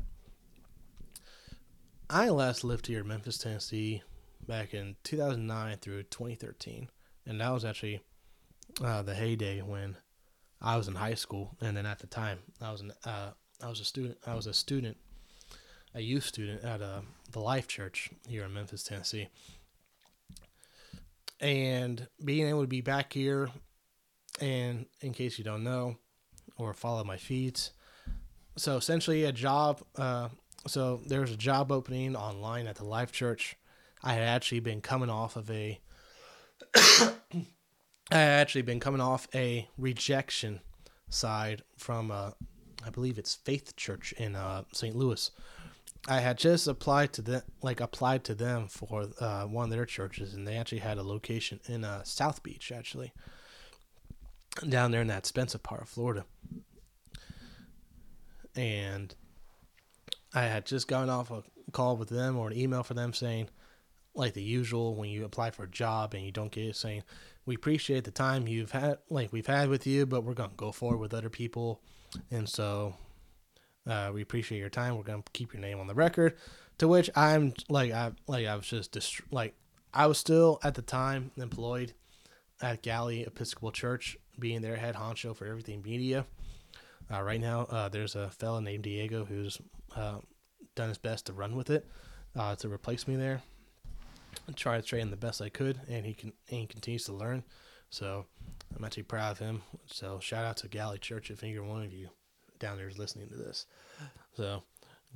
I 2.08 2.28
last 2.28 2.64
lived 2.64 2.86
here 2.86 3.00
in 3.00 3.08
Memphis, 3.08 3.38
Tennessee, 3.38 4.02
back 4.46 4.74
in 4.74 4.96
2009 5.04 5.76
through 5.78 6.04
2013, 6.04 6.88
and 7.26 7.40
that 7.40 7.52
was 7.52 7.64
actually 7.64 8.00
uh, 8.82 9.02
the 9.02 9.14
heyday 9.14 9.60
when 9.60 9.96
I 10.60 10.76
was 10.76 10.88
in 10.88 10.94
high 10.94 11.14
school, 11.14 11.56
and 11.60 11.76
then 11.76 11.86
at 11.86 11.98
the 11.98 12.06
time 12.06 12.38
I 12.60 12.72
was 12.72 12.80
an 12.80 12.92
uh, 13.04 13.30
I 13.62 13.68
was 13.68 13.80
a 13.80 13.84
student. 13.84 14.18
I 14.26 14.34
was 14.34 14.46
a 14.46 14.54
student 14.54 14.96
a 15.94 16.00
youth 16.00 16.24
student 16.24 16.64
at 16.64 16.80
uh, 16.82 17.00
the 17.32 17.40
Life 17.40 17.66
Church 17.66 18.10
here 18.28 18.44
in 18.44 18.54
Memphis, 18.54 18.82
Tennessee. 18.82 19.28
And 21.40 22.06
being 22.24 22.48
able 22.48 22.62
to 22.62 22.68
be 22.68 22.80
back 22.80 23.12
here, 23.12 23.50
and 24.40 24.86
in 25.00 25.12
case 25.12 25.38
you 25.38 25.44
don't 25.44 25.64
know 25.64 25.96
or 26.56 26.74
follow 26.74 27.04
my 27.04 27.16
feeds, 27.16 27.72
so 28.56 28.76
essentially 28.76 29.24
a 29.24 29.32
job. 29.32 29.82
Uh, 29.96 30.28
so 30.66 31.00
there 31.06 31.22
was 31.22 31.32
a 31.32 31.36
job 31.36 31.72
opening 31.72 32.14
online 32.14 32.66
at 32.66 32.76
the 32.76 32.84
Life 32.84 33.12
Church. 33.12 33.56
I 34.02 34.14
had 34.14 34.22
actually 34.22 34.60
been 34.60 34.80
coming 34.80 35.10
off 35.10 35.36
of 35.36 35.50
a. 35.50 35.80
I 38.12 38.16
had 38.18 38.40
actually 38.40 38.62
been 38.62 38.80
coming 38.80 39.00
off 39.00 39.28
a 39.34 39.68
rejection 39.78 40.60
side 41.08 41.62
from, 41.76 42.10
uh, 42.10 42.32
I 42.84 42.90
believe 42.90 43.18
it's 43.18 43.34
Faith 43.34 43.76
Church 43.76 44.12
in 44.12 44.34
uh, 44.34 44.64
St. 44.72 44.96
Louis, 44.96 45.30
I 46.08 46.20
had 46.20 46.38
just 46.38 46.66
applied 46.66 47.12
to 47.14 47.22
them, 47.22 47.42
like 47.62 47.80
applied 47.80 48.24
to 48.24 48.34
them 48.34 48.68
for 48.68 49.06
uh, 49.20 49.44
one 49.44 49.64
of 49.64 49.70
their 49.70 49.84
churches, 49.84 50.34
and 50.34 50.46
they 50.46 50.56
actually 50.56 50.78
had 50.78 50.98
a 50.98 51.02
location 51.02 51.60
in 51.66 51.84
uh, 51.84 52.02
South 52.04 52.42
Beach, 52.42 52.72
actually, 52.72 53.12
down 54.68 54.90
there 54.90 55.00
in 55.00 55.08
that 55.08 55.18
expensive 55.18 55.62
part 55.62 55.82
of 55.82 55.88
Florida. 55.88 56.24
And 58.56 59.14
I 60.34 60.42
had 60.42 60.66
just 60.66 60.88
gotten 60.88 61.08
off 61.08 61.30
a 61.30 61.42
call 61.72 61.96
with 61.96 62.08
them 62.08 62.36
or 62.36 62.48
an 62.48 62.56
email 62.56 62.82
for 62.82 62.94
them 62.94 63.12
saying, 63.12 63.48
like 64.14 64.34
the 64.34 64.42
usual, 64.42 64.96
when 64.96 65.08
you 65.08 65.24
apply 65.24 65.50
for 65.50 65.64
a 65.64 65.70
job 65.70 66.14
and 66.14 66.24
you 66.24 66.32
don't 66.32 66.50
get 66.50 66.64
it, 66.64 66.76
saying, 66.76 67.04
"We 67.46 67.54
appreciate 67.54 68.04
the 68.04 68.10
time 68.10 68.48
you've 68.48 68.72
had, 68.72 68.98
like 69.08 69.32
we've 69.32 69.46
had 69.46 69.68
with 69.68 69.86
you, 69.86 70.04
but 70.04 70.24
we're 70.24 70.34
gonna 70.34 70.52
go 70.56 70.72
forward 70.72 70.98
with 70.98 71.14
other 71.14 71.30
people," 71.30 71.80
and 72.30 72.48
so 72.48 72.96
uh, 73.86 74.10
we 74.12 74.20
appreciate 74.20 74.58
your 74.58 74.68
time. 74.68 74.96
We're 74.96 75.04
gonna 75.04 75.22
keep 75.32 75.52
your 75.52 75.62
name 75.62 75.78
on 75.78 75.86
the 75.86 75.94
record. 75.94 76.36
To 76.78 76.88
which 76.88 77.08
I'm 77.14 77.54
like, 77.68 77.92
I 77.92 78.12
like 78.26 78.46
I 78.46 78.56
was 78.56 78.66
just 78.66 78.92
dist- 78.92 79.22
like 79.30 79.54
I 79.94 80.06
was 80.06 80.18
still 80.18 80.58
at 80.62 80.74
the 80.74 80.82
time 80.82 81.30
employed 81.36 81.92
at 82.60 82.82
Galilee 82.82 83.22
Episcopal 83.26 83.70
Church, 83.70 84.18
being 84.40 84.62
their 84.62 84.76
head 84.76 84.94
honcho 84.94 85.36
for 85.36 85.46
everything 85.46 85.82
media. 85.82 86.26
Uh, 87.12 87.22
right 87.22 87.40
now, 87.40 87.62
uh, 87.70 87.88
there's 87.88 88.14
a 88.14 88.30
fella 88.30 88.60
named 88.60 88.84
Diego 88.84 89.24
who's 89.24 89.58
uh, 89.96 90.18
done 90.74 90.88
his 90.88 90.98
best 90.98 91.26
to 91.26 91.32
run 91.32 91.56
with 91.56 91.70
it 91.70 91.86
uh, 92.36 92.54
to 92.56 92.68
replace 92.68 93.08
me 93.08 93.16
there. 93.16 93.42
I 94.48 94.52
try 94.52 94.76
to 94.76 94.82
train 94.82 95.10
the 95.10 95.16
best 95.16 95.42
I 95.42 95.48
could, 95.48 95.80
and 95.88 96.06
he 96.06 96.14
can 96.14 96.32
and 96.50 96.60
he 96.60 96.66
continues 96.66 97.04
to 97.04 97.12
learn. 97.12 97.42
So 97.90 98.26
I'm 98.76 98.84
actually 98.84 99.02
proud 99.04 99.32
of 99.32 99.38
him. 99.38 99.62
So 99.86 100.20
shout 100.20 100.44
out 100.44 100.56
to 100.58 100.68
Galilee 100.68 100.98
Church 100.98 101.30
if 101.30 101.42
either 101.42 101.62
one 101.62 101.82
of 101.82 101.92
you 101.92 102.08
down 102.58 102.76
there 102.76 102.88
is 102.88 102.98
listening 102.98 103.28
to 103.28 103.34
this. 103.36 103.66
So 104.36 104.62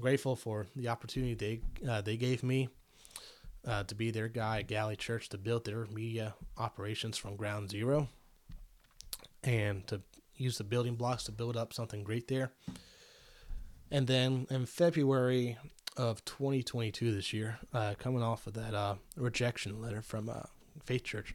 grateful 0.00 0.34
for 0.34 0.66
the 0.74 0.88
opportunity 0.88 1.34
they 1.34 1.88
uh, 1.88 2.00
they 2.00 2.16
gave 2.16 2.42
me 2.42 2.68
uh, 3.66 3.84
to 3.84 3.94
be 3.94 4.10
their 4.10 4.28
guy 4.28 4.60
at 4.60 4.66
Galilee 4.66 4.96
Church 4.96 5.28
to 5.28 5.38
build 5.38 5.64
their 5.64 5.86
media 5.86 6.34
operations 6.58 7.16
from 7.16 7.36
ground 7.36 7.70
zero 7.70 8.08
and 9.44 9.86
to 9.86 10.00
use 10.36 10.58
the 10.58 10.64
building 10.64 10.96
blocks 10.96 11.24
to 11.24 11.32
build 11.32 11.56
up 11.56 11.72
something 11.72 12.02
great 12.02 12.28
there. 12.28 12.52
And 13.90 14.06
then 14.06 14.46
in 14.50 14.66
February 14.66 15.56
of 15.96 16.24
2022 16.24 17.14
this 17.14 17.32
year, 17.32 17.58
uh, 17.72 17.94
coming 17.98 18.22
off 18.22 18.46
of 18.46 18.54
that 18.54 18.74
uh, 18.74 18.96
rejection 19.16 19.80
letter 19.80 20.02
from 20.02 20.28
uh, 20.28 20.42
Faith 20.84 21.04
Church, 21.04 21.34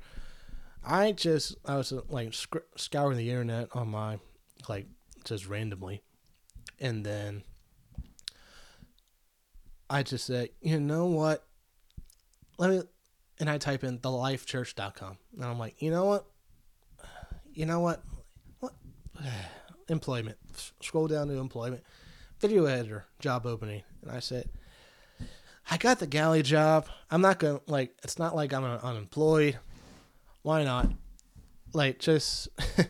I 0.83 1.11
just 1.11 1.55
I 1.65 1.77
was 1.77 1.91
uh, 1.91 2.01
like 2.09 2.33
sc- 2.33 2.57
scouring 2.75 3.17
the 3.17 3.29
internet 3.29 3.69
on 3.73 3.89
my 3.89 4.19
like 4.67 4.87
just 5.23 5.47
randomly. 5.47 6.01
And 6.79 7.05
then 7.05 7.43
I 9.89 10.03
just 10.03 10.25
said, 10.25 10.49
you 10.61 10.79
know 10.79 11.05
what? 11.07 11.45
Let 12.57 12.69
me, 12.69 12.81
and 13.39 13.49
I 13.49 13.57
type 13.57 13.83
in 13.83 13.99
thelifechurch.com. 13.99 15.17
And 15.35 15.45
I'm 15.45 15.59
like, 15.59 15.81
you 15.81 15.91
know 15.91 16.05
what? 16.05 16.25
You 17.53 17.65
know 17.65 17.79
what? 17.79 18.03
What? 18.59 18.73
employment. 19.89 20.37
Scroll 20.81 21.07
down 21.07 21.27
to 21.27 21.33
employment. 21.35 21.83
Video 22.39 22.65
editor 22.65 23.05
job 23.19 23.45
opening. 23.45 23.83
And 24.01 24.11
I 24.11 24.19
said, 24.19 24.49
I 25.69 25.77
got 25.77 25.99
the 25.99 26.07
Galilee 26.07 26.41
job. 26.41 26.87
I'm 27.11 27.21
not 27.21 27.39
going 27.39 27.59
to, 27.59 27.63
like, 27.67 27.95
it's 28.03 28.17
not 28.17 28.35
like 28.35 28.53
I'm 28.53 28.63
unemployed. 28.63 29.59
Why 30.41 30.63
not? 30.63 30.89
Like, 31.73 31.99
just. 31.99 32.49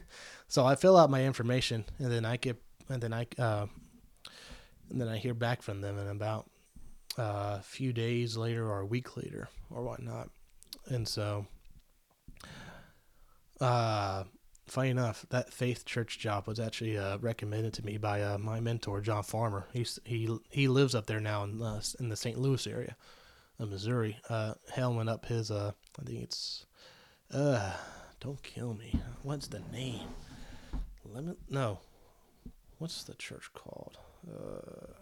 So 0.49 0.66
I 0.66 0.74
fill 0.74 0.97
out 0.97 1.12
my 1.12 1.26
information, 1.26 1.86
and 1.99 2.12
then 2.12 2.26
I 2.26 2.36
get, 2.36 2.60
and 2.89 2.99
then 2.99 3.14
I, 3.14 3.28
uh, 3.38 3.68
and 4.89 4.99
then 4.99 5.07
I 5.07 5.18
hear 5.18 5.36
back 5.36 5.62
from 5.62 5.80
them 5.80 5.99
in 5.99 6.07
about 6.07 6.49
uh, 7.20 7.57
a 7.60 7.64
few 7.64 7.93
days 7.93 8.36
later 8.36 8.68
or 8.68 8.80
a 8.80 8.86
week 8.86 9.16
later 9.16 9.47
or 9.70 9.84
whatnot. 9.84 10.32
And 10.88 11.07
so, 11.07 11.45
uh, 13.62 14.24
funny 14.72 14.89
enough, 14.89 15.26
that 15.30 15.53
Faith 15.53 15.86
Church 15.86 16.20
job 16.20 16.47
was 16.47 16.59
actually 16.59 16.97
uh, 16.97 17.17
recommended 17.20 17.74
to 17.74 17.86
me 17.86 17.97
by 17.97 18.22
uh, 18.22 18.38
my 18.38 18.59
mentor 18.59 19.01
John 19.01 19.24
Farmer. 19.24 19.67
He's 19.74 19.99
he 20.03 20.30
he 20.49 20.67
lives 20.67 20.95
up 20.95 21.05
there 21.05 21.20
now 21.20 21.43
in 21.43 21.61
uh, 21.61 21.82
in 21.99 22.09
the 22.09 22.15
St. 22.15 22.38
Louis 22.38 22.65
area 22.67 22.95
of 23.59 23.70
Missouri. 23.70 24.17
Uh, 24.30 24.53
helming 24.76 25.09
up 25.09 25.26
his 25.26 25.51
uh, 25.51 25.72
I 25.99 26.03
think 26.03 26.24
it's 26.24 26.65
uh, 27.32 27.74
don't 28.20 28.41
kill 28.43 28.74
me. 28.74 28.99
What's 29.24 29.47
the 29.47 29.61
name? 29.72 30.07
Lemon? 31.05 31.38
No. 31.49 31.80
What's 32.78 33.03
the 33.03 33.15
church 33.15 33.51
called? 33.53 33.97
Uh, 34.28 34.93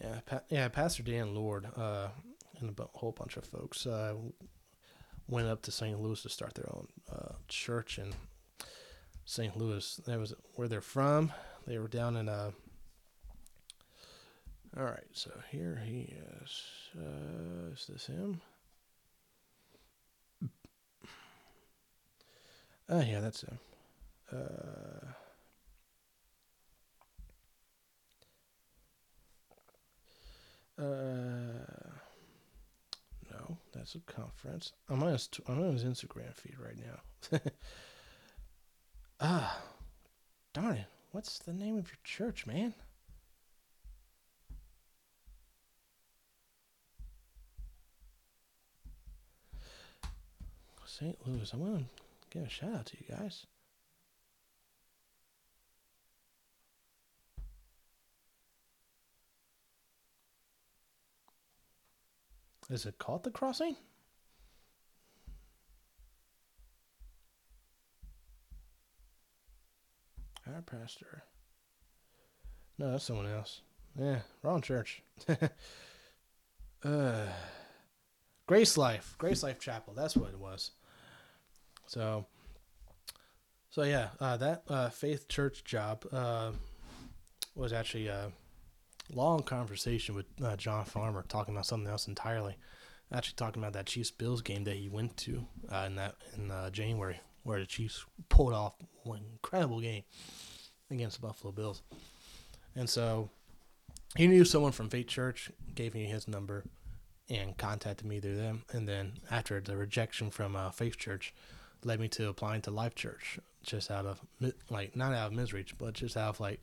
yeah, 0.00 0.20
pa- 0.26 0.42
yeah. 0.48 0.68
Pastor 0.68 1.02
Dan 1.02 1.34
Lord 1.34 1.66
uh, 1.76 2.08
and 2.60 2.78
a 2.78 2.98
whole 2.98 3.12
bunch 3.12 3.36
of 3.36 3.44
folks 3.44 3.86
went 5.32 5.48
up 5.48 5.62
to 5.62 5.72
St. 5.72 5.98
Louis 5.98 6.20
to 6.22 6.28
start 6.28 6.54
their 6.54 6.68
own 6.74 6.86
uh, 7.10 7.32
church 7.48 7.98
in 7.98 8.12
St. 9.24 9.56
Louis. 9.56 10.00
That 10.06 10.18
was 10.18 10.34
where 10.56 10.68
they're 10.68 10.82
from. 10.82 11.32
They 11.66 11.78
were 11.78 11.88
down 11.88 12.16
in 12.16 12.28
uh, 12.28 12.50
All 14.76 14.84
right, 14.84 15.06
so 15.12 15.30
here 15.50 15.82
he 15.84 16.14
is. 16.42 16.62
Uh, 16.96 17.72
is 17.72 17.86
this 17.88 18.06
him? 18.06 18.42
Oh, 22.88 23.00
yeah, 23.00 23.20
that's 23.20 23.42
him. 23.42 23.58
Uh, 24.30 25.06
uh, 30.82 31.91
that's 33.72 33.94
a 33.94 34.00
conference. 34.00 34.72
I'm 34.88 35.02
on 35.02 35.12
his, 35.12 35.28
I'm 35.48 35.62
on 35.62 35.72
his 35.72 35.84
Instagram 35.84 36.34
feed 36.34 36.56
right 36.58 36.76
now. 36.76 37.38
ah, 39.20 39.60
darn 40.52 40.76
it. 40.76 40.86
What's 41.12 41.38
the 41.38 41.52
name 41.52 41.76
of 41.76 41.88
your 41.88 41.98
church, 42.04 42.46
man? 42.46 42.74
St. 50.86 51.16
Louis. 51.26 51.50
I'm 51.54 51.60
to 51.78 51.84
give 52.30 52.46
a 52.46 52.48
shout 52.50 52.74
out 52.74 52.86
to 52.86 52.96
you 52.98 53.16
guys. 53.16 53.46
Is 62.72 62.86
it 62.86 62.96
called 62.96 63.22
The 63.22 63.30
Crossing? 63.30 63.76
Our 70.46 70.62
pastor. 70.62 71.22
No, 72.78 72.92
that's 72.92 73.04
someone 73.04 73.26
else. 73.26 73.60
Yeah, 74.00 74.20
wrong 74.42 74.62
church. 74.62 75.02
uh, 76.82 77.26
Grace 78.46 78.78
Life, 78.78 79.16
Grace 79.18 79.42
Life 79.42 79.60
Chapel. 79.60 79.92
That's 79.94 80.16
what 80.16 80.30
it 80.30 80.38
was. 80.38 80.70
So, 81.86 82.24
so 83.68 83.82
yeah, 83.82 84.08
uh, 84.18 84.38
that 84.38 84.62
uh, 84.66 84.88
Faith 84.88 85.28
Church 85.28 85.62
job 85.62 86.06
uh, 86.10 86.52
was 87.54 87.74
actually 87.74 88.06
a 88.06 88.32
long 89.10 89.42
conversation 89.42 90.14
with 90.14 90.26
uh, 90.42 90.56
John 90.56 90.84
Farmer 90.84 91.24
talking 91.28 91.54
about 91.54 91.66
something 91.66 91.90
else 91.90 92.08
entirely. 92.08 92.56
Actually, 93.12 93.34
talking 93.36 93.62
about 93.62 93.74
that 93.74 93.86
Chiefs 93.86 94.10
Bills 94.10 94.40
game 94.40 94.64
that 94.64 94.76
he 94.76 94.88
went 94.88 95.16
to 95.18 95.46
uh, 95.70 95.84
in 95.86 95.96
that 95.96 96.14
in 96.36 96.50
uh, 96.50 96.70
January, 96.70 97.20
where 97.42 97.60
the 97.60 97.66
Chiefs 97.66 98.04
pulled 98.28 98.54
off 98.54 98.74
one 99.02 99.22
incredible 99.32 99.80
game 99.80 100.02
against 100.90 101.20
the 101.20 101.26
Buffalo 101.26 101.52
Bills, 101.52 101.82
and 102.74 102.88
so 102.88 103.28
he 104.16 104.26
knew 104.26 104.44
someone 104.44 104.72
from 104.72 104.88
Faith 104.88 105.08
Church, 105.08 105.50
gave 105.74 105.94
me 105.94 106.04
his 106.06 106.26
number, 106.26 106.64
and 107.28 107.56
contacted 107.56 108.06
me 108.06 108.20
through 108.20 108.36
them. 108.36 108.64
And 108.72 108.88
then 108.88 109.12
after 109.30 109.60
the 109.60 109.76
rejection 109.76 110.30
from 110.30 110.56
uh, 110.56 110.70
Faith 110.70 110.98
Church, 110.98 111.34
led 111.84 112.00
me 112.00 112.08
to 112.08 112.28
applying 112.28 112.62
to 112.62 112.70
Life 112.70 112.94
Church, 112.94 113.38
just 113.62 113.90
out 113.90 114.06
of 114.06 114.20
like 114.70 114.96
not 114.96 115.12
out 115.12 115.28
of 115.28 115.32
misery, 115.32 115.64
but 115.78 115.94
just 115.94 116.16
out 116.16 116.30
of 116.30 116.40
like 116.40 116.60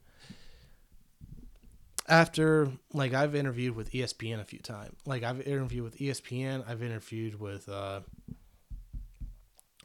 after 2.10 2.72
like 2.92 3.14
I've 3.14 3.36
interviewed 3.36 3.76
with 3.76 3.92
ESPN 3.92 4.42
a 4.42 4.44
few 4.44 4.60
times. 4.60 4.98
Like 5.06 5.24
I've 5.24 5.42
interviewed 5.42 5.84
with 5.84 5.98
ESPN, 5.98 6.68
I've 6.68 6.82
interviewed 6.82 7.40
with 7.40 7.70
uh, 7.70 8.02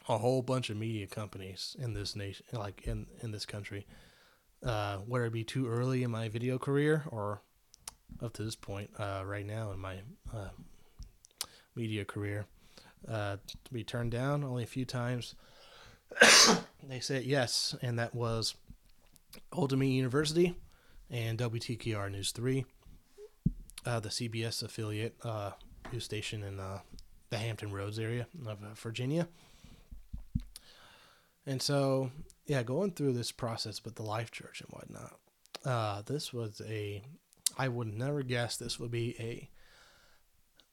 a 0.09 0.17
whole 0.17 0.41
bunch 0.41 0.69
of 0.69 0.77
media 0.77 1.07
companies 1.07 1.75
in 1.79 1.93
this 1.93 2.15
nation, 2.15 2.45
like 2.51 2.81
in 2.87 3.05
in 3.21 3.31
this 3.31 3.45
country. 3.45 3.85
Uh, 4.63 4.97
whether 4.97 5.25
it 5.25 5.33
be 5.33 5.43
too 5.43 5.67
early 5.67 6.01
in 6.01 6.09
my 6.09 6.27
video 6.27 6.57
career 6.57 7.03
or 7.09 7.41
up 8.23 8.33
to 8.33 8.43
this 8.43 8.55
point, 8.55 8.89
uh, 8.97 9.21
right 9.23 9.45
now 9.45 9.71
in 9.71 9.79
my 9.79 9.97
uh, 10.33 10.49
media 11.75 12.03
career, 12.03 12.45
uh, 13.07 13.37
to 13.63 13.73
be 13.73 13.83
turned 13.83 14.11
down 14.11 14.43
only 14.43 14.63
a 14.63 14.67
few 14.67 14.85
times. 14.85 15.35
they 16.83 16.99
said 16.99 17.25
yes, 17.25 17.75
and 17.83 17.99
that 17.99 18.15
was 18.15 18.55
Old 19.51 19.69
Dominion 19.69 19.97
University 19.97 20.55
and 21.09 21.37
WTKR 21.37 22.11
News 22.11 22.31
3, 22.31 22.65
uh, 23.85 23.99
the 23.99 24.09
CBS 24.09 24.63
affiliate 24.63 25.15
uh, 25.23 25.51
news 25.91 26.03
station 26.03 26.43
in 26.43 26.59
uh, 26.59 26.79
the 27.29 27.37
Hampton 27.37 27.71
Roads 27.71 27.99
area 27.99 28.27
of 28.45 28.63
uh, 28.63 28.73
Virginia. 28.75 29.27
And 31.45 31.61
so, 31.61 32.11
yeah, 32.45 32.63
going 32.63 32.91
through 32.91 33.13
this 33.13 33.31
process 33.31 33.83
with 33.83 33.95
the 33.95 34.03
Life 34.03 34.31
Church 34.31 34.61
and 34.61 34.69
whatnot, 34.69 35.19
uh, 35.63 36.01
this 36.03 36.33
was 36.33 36.61
a, 36.67 37.03
I 37.57 37.67
would 37.67 37.87
never 37.87 38.23
guess 38.23 38.57
this 38.57 38.79
would 38.79 38.91
be 38.91 39.15
a 39.19 39.49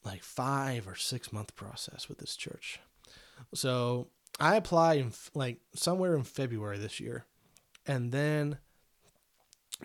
like 0.05 0.23
five 0.23 0.89
or 0.89 0.97
six 0.97 1.33
month 1.33 1.55
process 1.55 2.09
with 2.09 2.19
this 2.19 2.37
church. 2.37 2.81
So 3.55 4.09
I 4.41 4.57
applied 4.57 4.99
in 4.99 5.13
like 5.35 5.59
somewhere 5.75 6.17
in 6.17 6.23
February 6.23 6.79
this 6.79 7.01
year, 7.01 7.27
and 7.87 8.13
then 8.13 8.59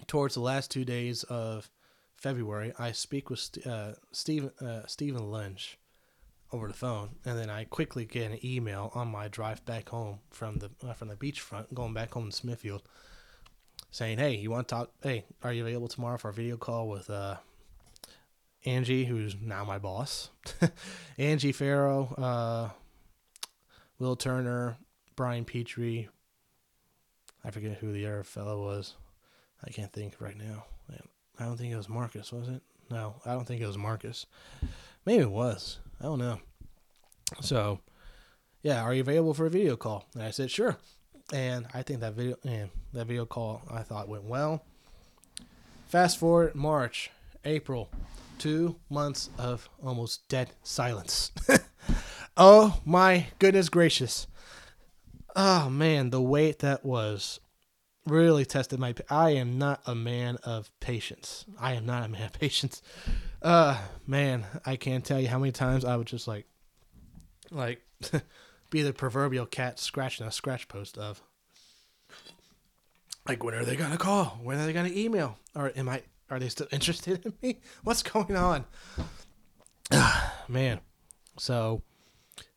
towards 0.05 0.35
the 0.35 0.41
last 0.41 0.71
two 0.71 0.85
days 0.85 1.23
of 1.23 1.69
February, 2.15 2.73
I 2.77 2.91
speak 2.91 3.29
with 3.29 3.65
uh, 3.65 3.93
Stephen 4.11 4.51
uh, 4.61 4.85
Stephen 4.87 5.31
Lynch 5.31 5.77
over 6.51 6.67
the 6.67 6.73
phone, 6.73 7.15
and 7.25 7.37
then 7.37 7.49
I 7.49 7.65
quickly 7.65 8.05
get 8.05 8.31
an 8.31 8.39
email 8.43 8.91
on 8.95 9.07
my 9.09 9.27
drive 9.27 9.65
back 9.65 9.89
home 9.89 10.19
from 10.29 10.57
the 10.57 10.71
uh, 10.85 10.93
from 10.93 11.07
the 11.07 11.15
beachfront, 11.15 11.73
going 11.73 11.93
back 11.93 12.13
home 12.13 12.29
to 12.29 12.35
Smithfield, 12.35 12.83
saying, 13.91 14.17
"Hey, 14.17 14.35
you 14.35 14.51
want 14.51 14.67
to 14.67 14.75
talk? 14.75 14.91
Hey, 15.01 15.25
are 15.43 15.53
you 15.53 15.63
available 15.63 15.87
tomorrow 15.87 16.17
for 16.17 16.29
a 16.29 16.33
video 16.33 16.57
call 16.57 16.87
with 16.87 17.09
uh, 17.09 17.37
Angie, 18.65 19.05
who's 19.05 19.35
now 19.39 19.63
my 19.63 19.77
boss, 19.77 20.29
Angie 21.17 21.53
Farrow, 21.53 22.13
uh, 22.17 22.69
Will 23.99 24.15
Turner, 24.15 24.77
Brian 25.15 25.45
Petrie. 25.45 26.09
I 27.45 27.51
forget 27.51 27.77
who 27.77 27.93
the 27.93 28.05
other 28.05 28.23
fellow 28.23 28.65
was. 28.65 28.95
I 29.65 29.71
can't 29.71 29.91
think 29.91 30.15
right 30.19 30.37
now. 30.37 30.65
I 31.39 31.45
don't 31.45 31.57
think 31.57 31.71
it 31.71 31.77
was 31.77 31.89
Marcus, 31.89 32.31
was 32.31 32.47
it? 32.47 32.61
No, 32.89 33.15
I 33.25 33.33
don't 33.33 33.45
think 33.45 33.61
it 33.61 33.67
was 33.67 33.77
Marcus. 33.77 34.25
Maybe 35.05 35.21
it 35.21 35.31
was. 35.31 35.79
I 35.99 36.05
don't 36.05 36.19
know. 36.19 36.39
So, 37.41 37.79
yeah, 38.63 38.81
are 38.81 38.93
you 38.93 39.01
available 39.01 39.33
for 39.33 39.45
a 39.45 39.49
video 39.49 39.75
call? 39.75 40.05
And 40.13 40.23
I 40.23 40.31
said, 40.31 40.49
sure. 40.49 40.77
And 41.33 41.67
I 41.73 41.83
think 41.83 41.99
that 41.99 42.13
video, 42.13 42.37
and 42.43 42.69
that 42.93 43.05
video 43.05 43.25
call, 43.25 43.61
I 43.69 43.83
thought 43.83 44.07
went 44.07 44.23
well. 44.23 44.63
Fast 45.87 46.17
forward 46.17 46.55
March, 46.55 47.11
April, 47.45 47.89
two 48.39 48.77
months 48.89 49.29
of 49.37 49.69
almost 49.83 50.27
dead 50.29 50.51
silence. 50.63 51.31
oh 52.37 52.79
my 52.85 53.27
goodness 53.39 53.69
gracious. 53.69 54.27
Oh 55.35 55.69
man, 55.69 56.09
the 56.09 56.21
wait 56.21 56.59
that 56.59 56.85
was 56.85 57.39
really 58.07 58.45
tested 58.45 58.79
my 58.79 58.93
I 59.09 59.31
am 59.31 59.57
not 59.57 59.81
a 59.85 59.95
man 59.95 60.37
of 60.43 60.71
patience. 60.79 61.45
I 61.59 61.73
am 61.73 61.85
not 61.85 62.05
a 62.05 62.07
man 62.07 62.23
of 62.23 62.33
patience. 62.33 62.81
Uh 63.41 63.77
man, 64.05 64.45
I 64.65 64.75
can't 64.75 65.05
tell 65.05 65.19
you 65.19 65.27
how 65.27 65.39
many 65.39 65.51
times 65.51 65.85
I 65.85 65.95
would 65.95 66.07
just 66.07 66.27
like 66.27 66.45
like 67.51 67.81
be 68.69 68.81
the 68.81 68.93
proverbial 68.93 69.45
cat 69.45 69.79
scratching 69.79 70.25
a 70.25 70.31
scratch 70.31 70.67
post 70.67 70.97
of 70.97 71.21
like 73.27 73.43
when 73.43 73.53
are 73.53 73.65
they 73.65 73.75
gonna 73.75 73.97
call? 73.97 74.39
When 74.41 74.57
are 74.57 74.65
they 74.65 74.73
gonna 74.73 74.89
email? 74.89 75.37
Or 75.55 75.71
am 75.75 75.89
I 75.89 76.03
are 76.29 76.39
they 76.39 76.49
still 76.49 76.67
interested 76.71 77.25
in 77.25 77.33
me? 77.41 77.59
What's 77.83 78.03
going 78.03 78.35
on? 78.35 78.65
Man. 80.47 80.79
So 81.37 81.83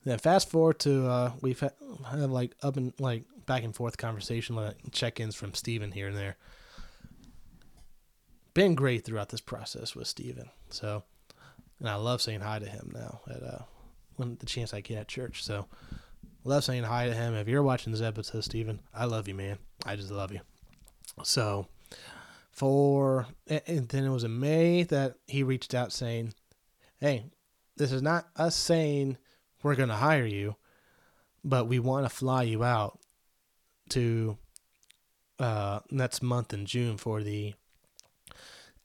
then 0.05 0.19
fast 0.19 0.51
forward 0.51 0.79
to 0.81 1.07
uh, 1.07 1.33
we've 1.41 1.61
had, 1.61 1.73
had 2.09 2.31
like 2.31 2.53
up 2.63 2.77
and 2.77 2.93
like 2.99 3.25
back 3.51 3.65
and 3.65 3.75
forth 3.75 3.99
conversation, 3.99 4.55
like 4.55 4.77
check-ins 4.93 5.35
from 5.35 5.53
Steven 5.55 5.91
here 5.91 6.07
and 6.07 6.17
there. 6.17 6.37
Been 8.55 8.77
great 8.77 9.05
throughout 9.05 9.31
this 9.31 9.41
process 9.41 9.97
with 9.97 10.07
Steven. 10.07 10.51
So, 10.69 11.03
and 11.81 11.89
I 11.89 11.97
love 11.97 12.23
saying 12.23 12.43
hi 12.43 12.61
to 12.61 12.67
him 12.67 12.93
now 12.95 13.23
at 13.29 13.43
uh, 13.43 13.63
when 14.15 14.37
the 14.37 14.47
chance 14.47 14.73
I 14.73 14.83
get 14.83 14.99
at 14.99 15.09
church. 15.09 15.43
So, 15.43 15.67
love 16.45 16.63
saying 16.63 16.85
hi 16.85 17.09
to 17.09 17.13
him. 17.13 17.35
If 17.35 17.49
you're 17.49 17.65
watching 17.65 17.91
this 17.93 18.03
episode, 18.03 18.45
Steven, 18.45 18.83
I 18.95 19.07
love 19.07 19.27
you, 19.27 19.35
man. 19.35 19.59
I 19.85 19.97
just 19.97 20.13
love 20.13 20.31
you. 20.31 20.43
So, 21.25 21.67
for 22.53 23.27
and 23.49 23.89
then 23.89 24.05
it 24.05 24.11
was 24.11 24.23
in 24.23 24.39
May 24.39 24.85
that 24.85 25.17
he 25.27 25.43
reached 25.43 25.75
out 25.75 25.91
saying, 25.91 26.35
"Hey, 27.01 27.25
this 27.77 27.91
is 27.91 28.01
not 28.01 28.29
us 28.37 28.55
saying 28.55 29.19
we're 29.65 29.75
going 29.75 29.89
to 29.89 29.97
hire 29.97 30.25
you, 30.25 30.55
but 31.43 31.67
we 31.67 31.81
want 31.81 32.07
to 32.07 32.15
fly 32.15 32.45
you 32.45 32.63
out 32.63 33.01
to 33.91 34.39
uh, 35.39 35.81
next 35.91 36.23
month 36.23 36.53
in 36.53 36.67
June 36.67 36.97
for 36.97 37.23
the 37.23 37.55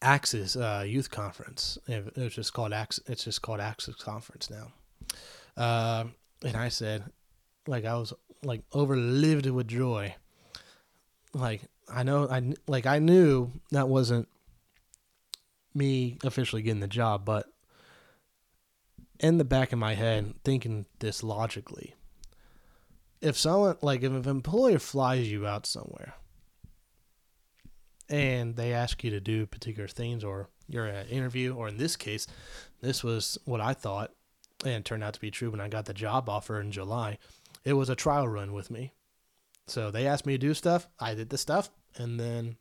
Axis 0.01 0.55
uh, 0.55 0.83
Youth 0.85 1.09
Conference. 1.09 1.77
It's 1.87 2.35
just 2.35 2.53
called 2.53 2.73
Axis. 2.73 3.03
It's 3.07 3.23
just 3.23 3.41
called 3.41 3.59
Axis 3.59 3.95
Conference 3.95 4.49
now." 4.49 4.71
Uh, 5.57 6.05
and 6.43 6.55
I 6.57 6.69
said, 6.69 7.03
like 7.67 7.85
I 7.85 7.95
was 7.95 8.13
like 8.43 8.69
overlived 8.71 9.49
with 9.51 9.67
joy. 9.67 10.15
Like 11.33 11.61
I 11.89 12.03
know 12.03 12.27
I 12.29 12.53
like 12.67 12.85
I 12.85 12.99
knew 12.99 13.51
that 13.71 13.89
wasn't 13.89 14.27
me 15.73 16.17
officially 16.23 16.61
getting 16.61 16.79
the 16.79 16.87
job, 16.87 17.25
but 17.25 17.47
in 19.19 19.37
the 19.37 19.45
back 19.45 19.73
of 19.73 19.79
my 19.79 19.93
head, 19.93 20.33
thinking 20.43 20.85
this 20.99 21.23
logically, 21.23 21.95
if 23.25 23.35
someone 23.37 23.75
like 23.81 24.03
if 24.03 24.11
an 24.11 24.29
employer 24.29 24.77
flies 24.77 25.31
you 25.31 25.47
out 25.47 25.65
somewhere 25.65 26.13
and 28.07 28.55
they 28.55 28.71
ask 28.71 29.03
you 29.03 29.09
to 29.09 29.19
do 29.19 29.47
particular 29.47 29.87
things 29.87 30.23
or 30.23 30.47
you're 30.67 30.85
at 30.85 31.07
an 31.07 31.11
interview 31.11 31.55
or 31.55 31.67
in 31.67 31.77
this 31.77 31.95
case 31.95 32.27
this 32.81 33.03
was 33.03 33.39
what 33.45 33.59
i 33.59 33.73
thought 33.73 34.11
and 34.63 34.85
turned 34.85 35.03
out 35.03 35.15
to 35.15 35.19
be 35.19 35.31
true 35.31 35.49
when 35.49 35.59
i 35.59 35.67
got 35.67 35.85
the 35.85 35.93
job 35.93 36.29
offer 36.29 36.61
in 36.61 36.71
july 36.71 37.17
it 37.63 37.73
was 37.73 37.89
a 37.89 37.95
trial 37.95 38.27
run 38.27 38.53
with 38.53 38.69
me. 38.69 38.93
So 39.65 39.89
they 39.89 40.05
asked 40.05 40.27
me 40.27 40.33
to 40.33 40.37
do 40.37 40.53
stuff 40.53 40.87
i 40.99 41.15
did 41.15 41.29
the 41.29 41.37
stuff 41.37 41.71
and 41.97 42.19
then 42.19 42.57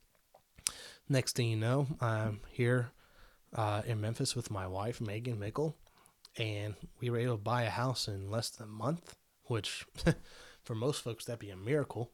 next 1.10 1.36
thing 1.36 1.50
you 1.50 1.56
know 1.56 1.86
i'm 2.00 2.40
here 2.50 2.90
uh, 3.54 3.82
in 3.86 4.00
memphis 4.00 4.34
with 4.34 4.50
my 4.50 4.66
wife 4.66 5.02
megan 5.02 5.38
mickle 5.38 5.76
and 6.38 6.74
we 7.00 7.10
were 7.10 7.18
able 7.18 7.36
to 7.36 7.42
buy 7.42 7.64
a 7.64 7.70
house 7.70 8.08
in 8.08 8.30
less 8.30 8.48
than 8.48 8.66
a 8.66 8.72
month 8.72 9.14
which 9.44 9.84
for 10.64 10.74
most 10.74 11.02
folks 11.02 11.24
that'd 11.24 11.38
be 11.38 11.50
a 11.50 11.56
miracle 11.56 12.10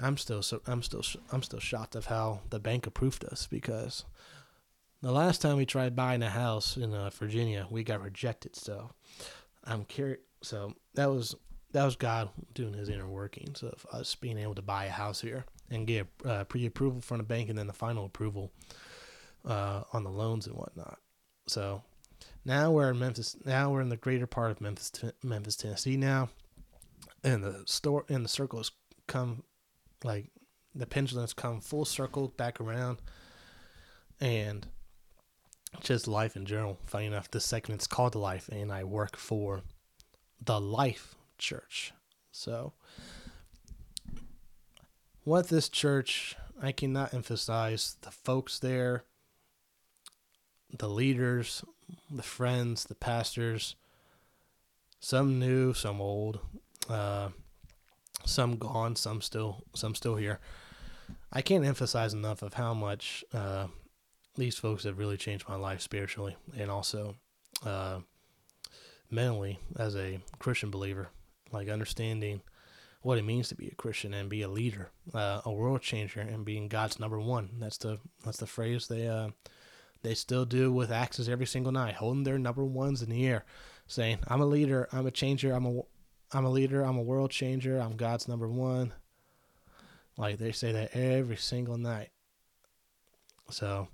I'm 0.00 0.16
still 0.16 0.42
so 0.42 0.60
I'm 0.66 0.82
still 0.82 1.02
I'm 1.30 1.42
still 1.42 1.60
shocked 1.60 1.94
of 1.94 2.06
how 2.06 2.40
the 2.50 2.58
bank 2.58 2.86
approved 2.86 3.24
us 3.24 3.46
because 3.46 4.04
the 5.02 5.12
last 5.12 5.42
time 5.42 5.56
we 5.56 5.66
tried 5.66 5.94
buying 5.94 6.22
a 6.22 6.30
house 6.30 6.76
in 6.76 6.94
uh, 6.94 7.10
Virginia, 7.10 7.66
we 7.70 7.84
got 7.84 8.02
rejected. 8.02 8.56
So 8.56 8.90
I'm 9.62 9.84
curious. 9.84 10.20
So 10.42 10.74
that 10.94 11.10
was 11.10 11.36
that 11.72 11.84
was 11.84 11.96
God 11.96 12.30
doing 12.54 12.74
His 12.74 12.88
inner 12.88 13.08
workings 13.08 13.62
of 13.62 13.86
us 13.92 14.14
being 14.14 14.38
able 14.38 14.54
to 14.56 14.62
buy 14.62 14.86
a 14.86 14.90
house 14.90 15.20
here 15.20 15.44
and 15.70 15.86
get 15.86 16.06
uh, 16.24 16.44
pre-approval 16.44 17.00
from 17.00 17.18
the 17.18 17.24
bank 17.24 17.48
and 17.48 17.58
then 17.58 17.66
the 17.66 17.72
final 17.72 18.04
approval 18.04 18.50
uh, 19.44 19.82
on 19.92 20.04
the 20.04 20.10
loans 20.10 20.46
and 20.46 20.56
whatnot. 20.56 20.98
So 21.46 21.82
now 22.44 22.70
we're 22.70 22.90
in 22.90 22.98
Memphis. 22.98 23.36
Now 23.44 23.70
we're 23.70 23.80
in 23.80 23.90
the 23.90 23.96
greater 23.96 24.26
part 24.26 24.50
of 24.50 24.60
Memphis, 24.60 24.90
Memphis, 25.22 25.56
Tennessee. 25.56 25.96
Now, 25.96 26.30
and 27.24 27.42
the 27.42 27.62
store 27.66 28.04
and 28.08 28.24
the 28.24 28.28
circles 28.28 28.70
come 29.08 29.42
like 30.04 30.30
the 30.74 30.86
pendulum's 30.86 31.32
come 31.32 31.60
full 31.60 31.84
circle 31.84 32.28
back 32.36 32.60
around 32.60 32.98
and 34.20 34.68
just 35.80 36.06
life 36.06 36.36
in 36.36 36.46
general. 36.46 36.78
Funny 36.86 37.06
enough, 37.06 37.30
this 37.30 37.44
segment's 37.44 37.86
called 37.86 38.14
Life, 38.14 38.48
and 38.48 38.70
I 38.70 38.84
work 38.84 39.16
for 39.16 39.62
the 40.40 40.60
Life 40.60 41.14
Church. 41.38 41.92
So, 42.30 42.74
what 45.24 45.48
this 45.48 45.68
church, 45.68 46.36
I 46.60 46.72
cannot 46.72 47.14
emphasize 47.14 47.96
the 48.02 48.10
folks 48.10 48.58
there, 48.58 49.04
the 50.76 50.88
leaders, 50.88 51.64
the 52.10 52.22
friends, 52.22 52.84
the 52.84 52.94
pastors, 52.94 53.74
some 55.00 55.38
new, 55.38 55.72
some 55.74 56.00
old. 56.00 56.40
Uh, 56.88 57.28
some 58.24 58.56
gone, 58.56 58.96
some 58.96 59.20
still, 59.20 59.64
some 59.74 59.94
still 59.94 60.16
here. 60.16 60.40
I 61.32 61.42
can't 61.42 61.64
emphasize 61.64 62.14
enough 62.14 62.42
of 62.42 62.54
how 62.54 62.74
much 62.74 63.24
uh, 63.32 63.66
these 64.36 64.56
folks 64.56 64.84
have 64.84 64.98
really 64.98 65.16
changed 65.16 65.48
my 65.48 65.56
life 65.56 65.80
spiritually 65.80 66.36
and 66.56 66.70
also 66.70 67.16
uh, 67.64 68.00
mentally 69.10 69.58
as 69.76 69.96
a 69.96 70.20
Christian 70.38 70.70
believer. 70.70 71.10
Like 71.52 71.68
understanding 71.68 72.42
what 73.02 73.18
it 73.18 73.24
means 73.24 73.48
to 73.48 73.54
be 73.54 73.68
a 73.68 73.74
Christian 73.74 74.14
and 74.14 74.30
be 74.30 74.42
a 74.42 74.48
leader, 74.48 74.90
uh, 75.12 75.42
a 75.44 75.52
world 75.52 75.82
changer, 75.82 76.20
and 76.20 76.44
being 76.44 76.68
God's 76.68 76.98
number 76.98 77.20
one. 77.20 77.50
That's 77.58 77.78
the 77.78 77.98
that's 78.24 78.38
the 78.38 78.46
phrase 78.46 78.88
they 78.88 79.06
uh, 79.06 79.28
they 80.02 80.14
still 80.14 80.44
do 80.44 80.72
with 80.72 80.90
Axis 80.90 81.28
every 81.28 81.46
single 81.46 81.70
night, 81.70 81.96
holding 81.96 82.24
their 82.24 82.38
number 82.38 82.64
ones 82.64 83.02
in 83.02 83.10
the 83.10 83.26
air, 83.26 83.44
saying, 83.86 84.18
"I'm 84.26 84.40
a 84.40 84.46
leader, 84.46 84.88
I'm 84.90 85.06
a 85.06 85.10
changer, 85.10 85.52
I'm 85.52 85.66
a 85.66 85.82
I'm 86.32 86.44
a 86.44 86.50
leader, 86.50 86.82
I'm 86.82 86.96
a 86.96 87.02
world 87.02 87.30
changer, 87.30 87.78
I'm 87.78 87.96
God's 87.96 88.28
number 88.28 88.48
one. 88.48 88.92
Like 90.16 90.38
they 90.38 90.52
say 90.52 90.72
that 90.72 90.94
every 90.94 91.36
single 91.36 91.78
night. 91.78 92.10
So, 93.50 93.88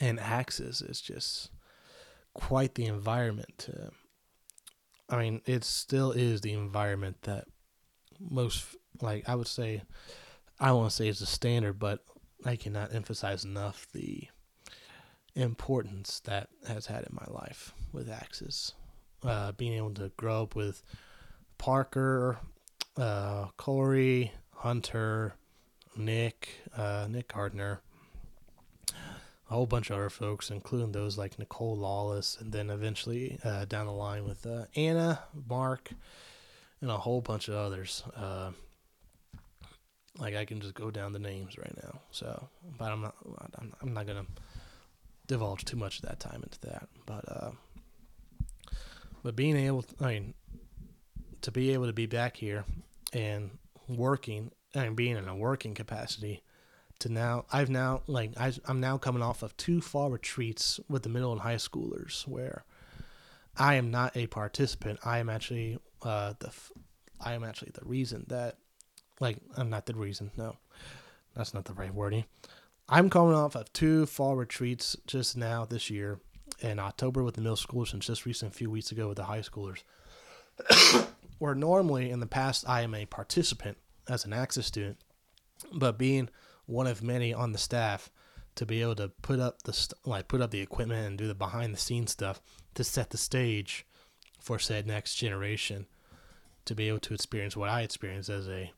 and 0.00 0.18
Axis 0.18 0.80
is 0.80 1.00
just 1.00 1.50
quite 2.34 2.74
the 2.74 2.86
environment 2.86 3.58
to, 3.58 3.90
I 5.08 5.18
mean, 5.18 5.42
it 5.46 5.64
still 5.64 6.12
is 6.12 6.40
the 6.40 6.52
environment 6.52 7.22
that 7.22 7.46
most, 8.18 8.64
like, 9.00 9.28
I 9.28 9.34
would 9.34 9.46
say, 9.46 9.82
I 10.60 10.72
want 10.72 10.90
to 10.90 10.96
say 10.96 11.08
it's 11.08 11.20
a 11.20 11.26
standard, 11.26 11.78
but 11.78 12.04
I 12.44 12.56
cannot 12.56 12.94
emphasize 12.94 13.44
enough 13.44 13.86
the 13.92 14.28
importance 15.34 16.20
that 16.20 16.48
has 16.66 16.86
had 16.86 17.04
in 17.04 17.12
my 17.12 17.26
life 17.28 17.72
with 17.92 18.10
Axis. 18.10 18.72
Uh, 19.22 19.50
being 19.52 19.72
able 19.72 19.92
to 19.94 20.12
grow 20.16 20.42
up 20.42 20.54
with 20.54 20.82
Parker, 21.58 22.38
uh, 22.96 23.46
Corey, 23.56 24.32
Hunter, 24.54 25.34
Nick, 25.96 26.48
uh, 26.76 27.06
Nick 27.10 27.32
Gardner, 27.32 27.80
a 28.92 29.54
whole 29.54 29.66
bunch 29.66 29.90
of 29.90 29.96
other 29.96 30.10
folks, 30.10 30.50
including 30.50 30.92
those 30.92 31.18
like 31.18 31.38
Nicole 31.38 31.76
Lawless, 31.76 32.36
and 32.40 32.52
then 32.52 32.70
eventually 32.70 33.38
uh, 33.44 33.64
down 33.64 33.86
the 33.86 33.92
line 33.92 34.24
with 34.24 34.46
uh, 34.46 34.64
Anna, 34.76 35.20
Mark, 35.48 35.90
and 36.80 36.90
a 36.90 36.98
whole 36.98 37.20
bunch 37.20 37.48
of 37.48 37.54
others. 37.54 38.02
Uh, 38.14 38.52
like 40.18 40.34
I 40.34 40.44
can 40.44 40.60
just 40.60 40.74
go 40.74 40.90
down 40.90 41.12
the 41.12 41.18
names 41.18 41.56
right 41.56 41.74
now. 41.82 42.00
So, 42.10 42.48
but 42.76 42.90
I'm 42.90 43.02
not. 43.02 43.14
I'm, 43.58 43.72
I'm 43.82 43.94
not 43.94 44.06
gonna 44.06 44.26
divulge 45.26 45.64
too 45.64 45.76
much 45.76 46.00
of 46.00 46.08
that 46.08 46.20
time 46.20 46.42
into 46.42 46.60
that. 46.60 46.88
But 47.06 47.24
uh, 47.28 47.50
but 49.22 49.36
being 49.36 49.56
able, 49.56 49.82
to, 49.82 50.04
I 50.04 50.14
mean, 50.14 50.34
to 51.42 51.50
be 51.50 51.72
able 51.72 51.86
to 51.86 51.92
be 51.92 52.06
back 52.06 52.36
here 52.36 52.64
and 53.12 53.50
working 53.88 54.50
and 54.74 54.96
being 54.96 55.16
in 55.16 55.28
a 55.28 55.36
working 55.36 55.74
capacity 55.74 56.42
to 56.98 57.08
now 57.08 57.44
I've 57.52 57.70
now 57.70 58.02
like 58.06 58.32
I, 58.38 58.52
I'm 58.66 58.80
now 58.80 58.98
coming 58.98 59.22
off 59.22 59.42
of 59.42 59.56
two 59.56 59.80
fall 59.80 60.10
retreats 60.10 60.80
with 60.88 61.02
the 61.02 61.08
middle 61.08 61.32
and 61.32 61.40
high 61.40 61.56
schoolers 61.56 62.26
where 62.26 62.64
I 63.56 63.74
am 63.74 63.90
not 63.90 64.16
a 64.16 64.26
participant. 64.26 65.00
I 65.04 65.18
am 65.18 65.28
actually 65.28 65.78
uh, 66.02 66.34
the 66.38 66.52
I 67.20 67.34
am 67.34 67.44
actually 67.44 67.72
the 67.74 67.86
reason 67.86 68.24
that 68.28 68.56
like 69.20 69.38
I'm 69.56 69.70
not 69.70 69.86
the 69.86 69.94
reason. 69.94 70.30
No, 70.36 70.56
that's 71.34 71.54
not 71.54 71.64
the 71.64 71.74
right 71.74 71.94
wording. 71.94 72.24
I'm 72.88 73.10
coming 73.10 73.34
off 73.34 73.54
of 73.54 73.72
two 73.72 74.06
fall 74.06 74.34
retreats 74.34 74.96
just 75.06 75.36
now 75.36 75.64
this 75.64 75.90
year 75.90 76.20
in 76.60 76.78
October 76.78 77.22
with 77.22 77.34
the 77.34 77.42
middle 77.42 77.56
schoolers 77.56 77.92
and 77.92 78.02
just 78.02 78.26
recent 78.26 78.54
few 78.54 78.70
weeks 78.70 78.90
ago 78.90 79.08
with 79.08 79.18
the 79.18 79.24
high 79.24 79.40
schoolers 79.40 79.82
where 81.38 81.54
normally 81.54 82.10
in 82.10 82.20
the 82.20 82.26
past 82.26 82.64
I 82.68 82.82
am 82.82 82.94
a 82.94 83.06
participant 83.06 83.78
as 84.08 84.24
an 84.24 84.32
Axis 84.32 84.66
student, 84.66 84.98
but 85.72 85.98
being 85.98 86.28
one 86.66 86.86
of 86.86 87.02
many 87.02 87.32
on 87.32 87.52
the 87.52 87.58
staff 87.58 88.10
to 88.56 88.66
be 88.66 88.82
able 88.82 88.96
to 88.96 89.08
put 89.22 89.38
up 89.38 89.62
the 89.62 89.72
st- 89.72 89.98
like 90.04 90.28
put 90.28 90.40
up 90.40 90.50
the 90.50 90.60
equipment 90.60 91.06
and 91.06 91.16
do 91.16 91.28
the 91.28 91.34
behind 91.34 91.72
the 91.72 91.78
scenes 91.78 92.10
stuff 92.10 92.40
to 92.74 92.82
set 92.82 93.10
the 93.10 93.16
stage 93.16 93.86
for 94.40 94.58
said 94.58 94.86
next 94.86 95.14
generation 95.14 95.86
to 96.64 96.74
be 96.74 96.88
able 96.88 96.98
to 96.98 97.14
experience 97.14 97.56
what 97.56 97.70
I 97.70 97.82
experienced 97.82 98.28
as 98.28 98.48
a 98.48 98.72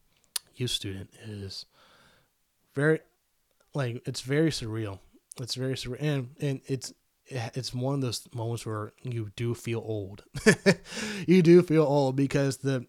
youth 0.55 0.71
student 0.71 1.11
is 1.25 1.65
very 2.75 3.01
like 3.75 4.03
it's 4.07 4.21
very 4.21 4.51
surreal. 4.51 4.99
It's 5.41 5.55
very 5.55 5.75
surreal 5.75 5.97
and 6.01 6.29
and 6.41 6.61
it's 6.67 6.93
it's 7.31 7.73
one 7.73 7.95
of 7.95 8.01
those 8.01 8.29
moments 8.35 8.67
where 8.67 8.93
you 9.03 9.31
do 9.37 9.55
feel 9.55 9.83
old. 9.85 10.25
you 11.27 11.43
do 11.43 11.63
feel 11.63 11.85
old 11.85 12.17
because 12.17 12.59
the 12.59 12.87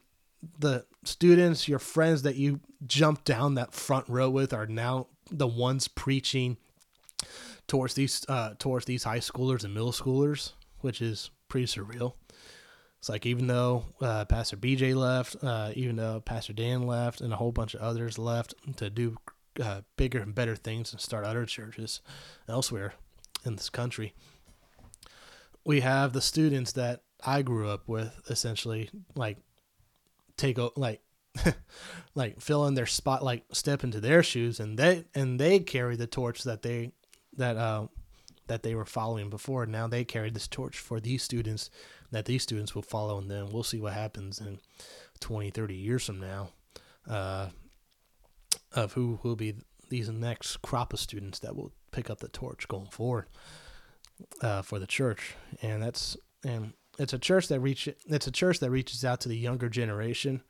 the 0.57 0.85
students, 1.03 1.67
your 1.67 1.79
friends 1.79 2.23
that 2.23 2.35
you 2.35 2.59
jumped 2.85 3.25
down 3.25 3.55
that 3.55 3.73
front 3.73 4.07
row 4.09 4.29
with 4.29 4.53
are 4.53 4.65
now 4.65 5.07
the 5.29 5.47
ones 5.47 5.87
preaching 5.87 6.57
towards 7.67 7.93
these 7.93 8.25
uh, 8.27 8.53
towards 8.57 8.85
these 8.85 9.03
high 9.03 9.19
schoolers 9.19 9.63
and 9.63 9.73
middle 9.73 9.91
schoolers, 9.91 10.53
which 10.79 11.01
is 11.01 11.29
pretty 11.47 11.67
surreal. 11.67 12.13
It's 12.99 13.09
like 13.09 13.25
even 13.25 13.47
though 13.47 13.85
uh, 13.99 14.25
Pastor 14.25 14.57
BJ 14.57 14.95
left, 14.95 15.35
uh, 15.43 15.71
even 15.75 15.95
though 15.95 16.19
Pastor 16.19 16.53
Dan 16.53 16.85
left, 16.85 17.19
and 17.21 17.33
a 17.33 17.35
whole 17.35 17.51
bunch 17.51 17.73
of 17.73 17.81
others 17.81 18.19
left 18.19 18.53
to 18.77 18.89
do 18.89 19.17
uh, 19.61 19.81
bigger 19.97 20.19
and 20.19 20.35
better 20.35 20.55
things 20.55 20.91
and 20.91 21.01
start 21.01 21.25
other 21.25 21.45
churches 21.45 22.01
elsewhere 22.47 22.93
in 23.43 23.55
this 23.55 23.69
country, 23.69 24.13
we 25.66 25.82
have 25.82 26.14
the 26.14 26.22
students 26.22 26.74
that 26.74 27.01
I 27.26 27.41
grew 27.41 27.70
up 27.70 27.88
with 27.88 28.20
essentially 28.30 28.89
like 29.16 29.38
take 30.38 30.57
a 30.57 30.70
like 30.76 31.01
like 32.16 32.41
fill 32.41 32.66
in 32.68 32.74
their 32.74 32.86
spot 32.86 33.24
like 33.24 33.43
step 33.51 33.84
into 33.84 33.99
their 33.99 34.24
shoes 34.24 34.59
and 34.59 34.78
they 34.78 35.05
and 35.14 35.39
they 35.39 35.59
carry 35.59 35.95
the 35.95 36.07
torch 36.07 36.43
that 36.43 36.62
they 36.62 36.91
that 37.38 37.57
uh 37.57 37.88
that 38.47 38.64
they 38.64 38.76
were 38.76 38.86
following 38.86 39.30
before. 39.30 39.66
Now 39.66 39.88
they 39.88 40.03
carry 40.03 40.30
this 40.30 40.47
torch 40.47 40.78
for 40.78 40.99
these 40.99 41.24
students 41.24 41.70
that 42.12 42.26
these 42.26 42.43
students 42.43 42.76
will 42.76 42.82
follow 42.82 43.18
and 43.18 43.32
then 43.32 43.49
we'll 43.51 43.64
see 43.64 43.80
what 43.80 43.93
happens 43.93 44.41
in 44.41 44.59
20 45.22 45.51
30 45.51 45.76
years 45.76 46.05
from 46.05 46.20
now 46.20 46.49
uh 47.07 47.47
of 48.74 48.93
who 48.93 49.20
will 49.24 49.36
be 49.36 49.55
these 49.89 50.09
next 50.09 50.57
crop 50.57 50.93
of 50.93 50.99
students 50.99 51.39
that 51.39 51.55
will 51.55 51.72
pick 51.91 52.09
up 52.09 52.20
the 52.20 52.28
torch 52.28 52.68
going 52.68 52.88
forward 52.88 53.28
uh, 54.41 54.61
for 54.61 54.80
the 54.80 54.88
church, 54.88 55.36
and 55.61 55.82
that's 55.82 56.17
and 56.43 56.74
it's 56.99 57.13
a 57.13 57.19
church 57.19 57.47
that 57.47 57.59
reach 57.59 57.88
it's 58.07 58.28
a 58.28 58.32
church 58.32 58.59
that 58.59 58.69
reaches 58.69 59.05
out 59.05 59.22
to 59.22 59.30
the 59.30 59.38
younger 59.38 59.69
generation, 59.69 60.41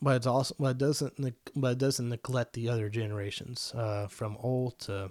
but 0.00 0.16
it's 0.16 0.26
also 0.26 0.54
but 0.58 0.70
it 0.70 0.78
doesn't 0.78 1.34
but 1.56 1.72
it 1.72 1.78
doesn't 1.78 2.08
neglect 2.08 2.52
the 2.52 2.68
other 2.68 2.88
generations 2.88 3.72
uh, 3.74 4.06
from 4.08 4.36
old 4.40 4.78
to 4.80 5.10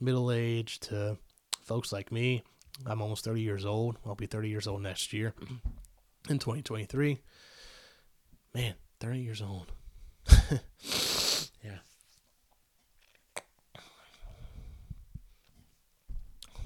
middle 0.00 0.30
age 0.30 0.80
to 0.80 1.16
folks 1.62 1.92
like 1.92 2.10
me. 2.12 2.42
I'm 2.86 3.02
almost 3.02 3.24
30 3.24 3.42
years 3.42 3.64
old. 3.66 3.96
I'll 4.06 4.14
be 4.14 4.26
30 4.26 4.48
years 4.48 4.66
old 4.66 4.82
next 4.82 5.12
year 5.12 5.34
in 6.28 6.38
2023. 6.38 7.20
Man, 8.54 8.74
30 9.00 9.18
years 9.20 9.42
old. 9.42 9.72
yeah. 11.62 11.78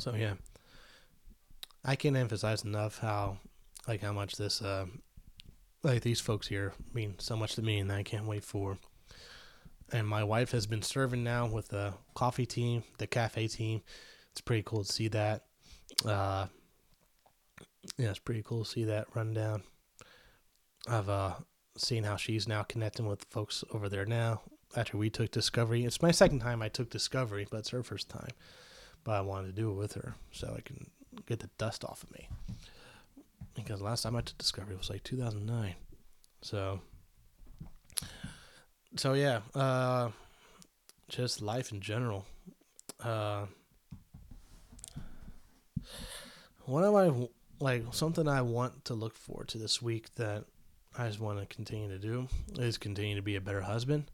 So 0.04 0.14
yeah, 0.14 0.34
I 1.82 1.96
can't 1.96 2.14
emphasize 2.14 2.62
enough 2.62 2.98
how, 2.98 3.38
like, 3.88 4.02
how 4.02 4.12
much 4.12 4.36
this, 4.36 4.60
uh, 4.60 4.84
like, 5.82 6.02
these 6.02 6.20
folks 6.20 6.46
here 6.46 6.74
mean 6.92 7.14
so 7.18 7.36
much 7.36 7.54
to 7.54 7.62
me, 7.62 7.78
and 7.78 7.90
I 7.90 8.02
can't 8.02 8.26
wait 8.26 8.44
for. 8.44 8.76
And 9.94 10.06
my 10.06 10.22
wife 10.22 10.50
has 10.50 10.66
been 10.66 10.82
serving 10.82 11.24
now 11.24 11.46
with 11.46 11.68
the 11.68 11.94
coffee 12.12 12.44
team, 12.44 12.84
the 12.98 13.06
cafe 13.06 13.48
team. 13.48 13.80
It's 14.32 14.42
pretty 14.42 14.62
cool 14.62 14.84
to 14.84 14.92
see 14.92 15.08
that. 15.08 15.44
Uh, 16.04 16.48
yeah, 17.96 18.10
it's 18.10 18.18
pretty 18.18 18.42
cool 18.44 18.64
to 18.64 18.70
see 18.70 18.84
that 18.84 19.06
run 19.16 19.32
down. 19.32 19.62
I've 20.86 21.08
uh, 21.08 21.32
seen 21.78 22.04
how 22.04 22.16
she's 22.16 22.46
now 22.46 22.62
connecting 22.62 23.06
with 23.06 23.24
folks 23.30 23.64
over 23.72 23.88
there 23.88 24.04
now 24.04 24.42
after 24.76 24.98
we 24.98 25.08
took 25.08 25.30
Discovery. 25.30 25.86
It's 25.86 26.02
my 26.02 26.10
second 26.10 26.40
time 26.40 26.60
I 26.60 26.68
took 26.68 26.90
Discovery, 26.90 27.46
but 27.50 27.60
it's 27.60 27.70
her 27.70 27.82
first 27.82 28.10
time. 28.10 28.32
But 29.04 29.12
I 29.12 29.20
wanted 29.20 29.48
to 29.48 29.52
do 29.52 29.70
it 29.70 29.74
with 29.74 29.92
her 29.94 30.14
so 30.32 30.54
I 30.56 30.60
can 30.62 30.90
get 31.26 31.40
the 31.40 31.50
dust 31.58 31.84
off 31.84 32.02
of 32.02 32.10
me. 32.12 32.28
Because 33.54 33.80
last 33.80 34.02
time 34.02 34.16
I 34.16 34.20
took 34.20 34.38
Discovery 34.38 34.74
was 34.76 34.90
like 34.90 35.04
2009. 35.04 35.74
So, 36.42 36.80
so 38.96 39.12
yeah, 39.12 39.40
uh, 39.54 40.10
just 41.08 41.40
life 41.40 41.70
in 41.70 41.80
general. 41.80 42.24
Uh, 43.02 43.46
what 46.64 46.84
am 46.84 46.96
I 46.96 47.28
like? 47.60 47.84
Something 47.92 48.26
I 48.26 48.42
want 48.42 48.84
to 48.86 48.94
look 48.94 49.14
forward 49.14 49.48
to 49.48 49.58
this 49.58 49.80
week 49.82 50.14
that 50.16 50.44
I 50.96 51.06
just 51.06 51.20
want 51.20 51.40
to 51.40 51.46
continue 51.54 51.88
to 51.88 51.98
do 51.98 52.28
is 52.58 52.78
continue 52.78 53.16
to 53.16 53.22
be 53.22 53.36
a 53.36 53.40
better 53.40 53.62
husband, 53.62 54.10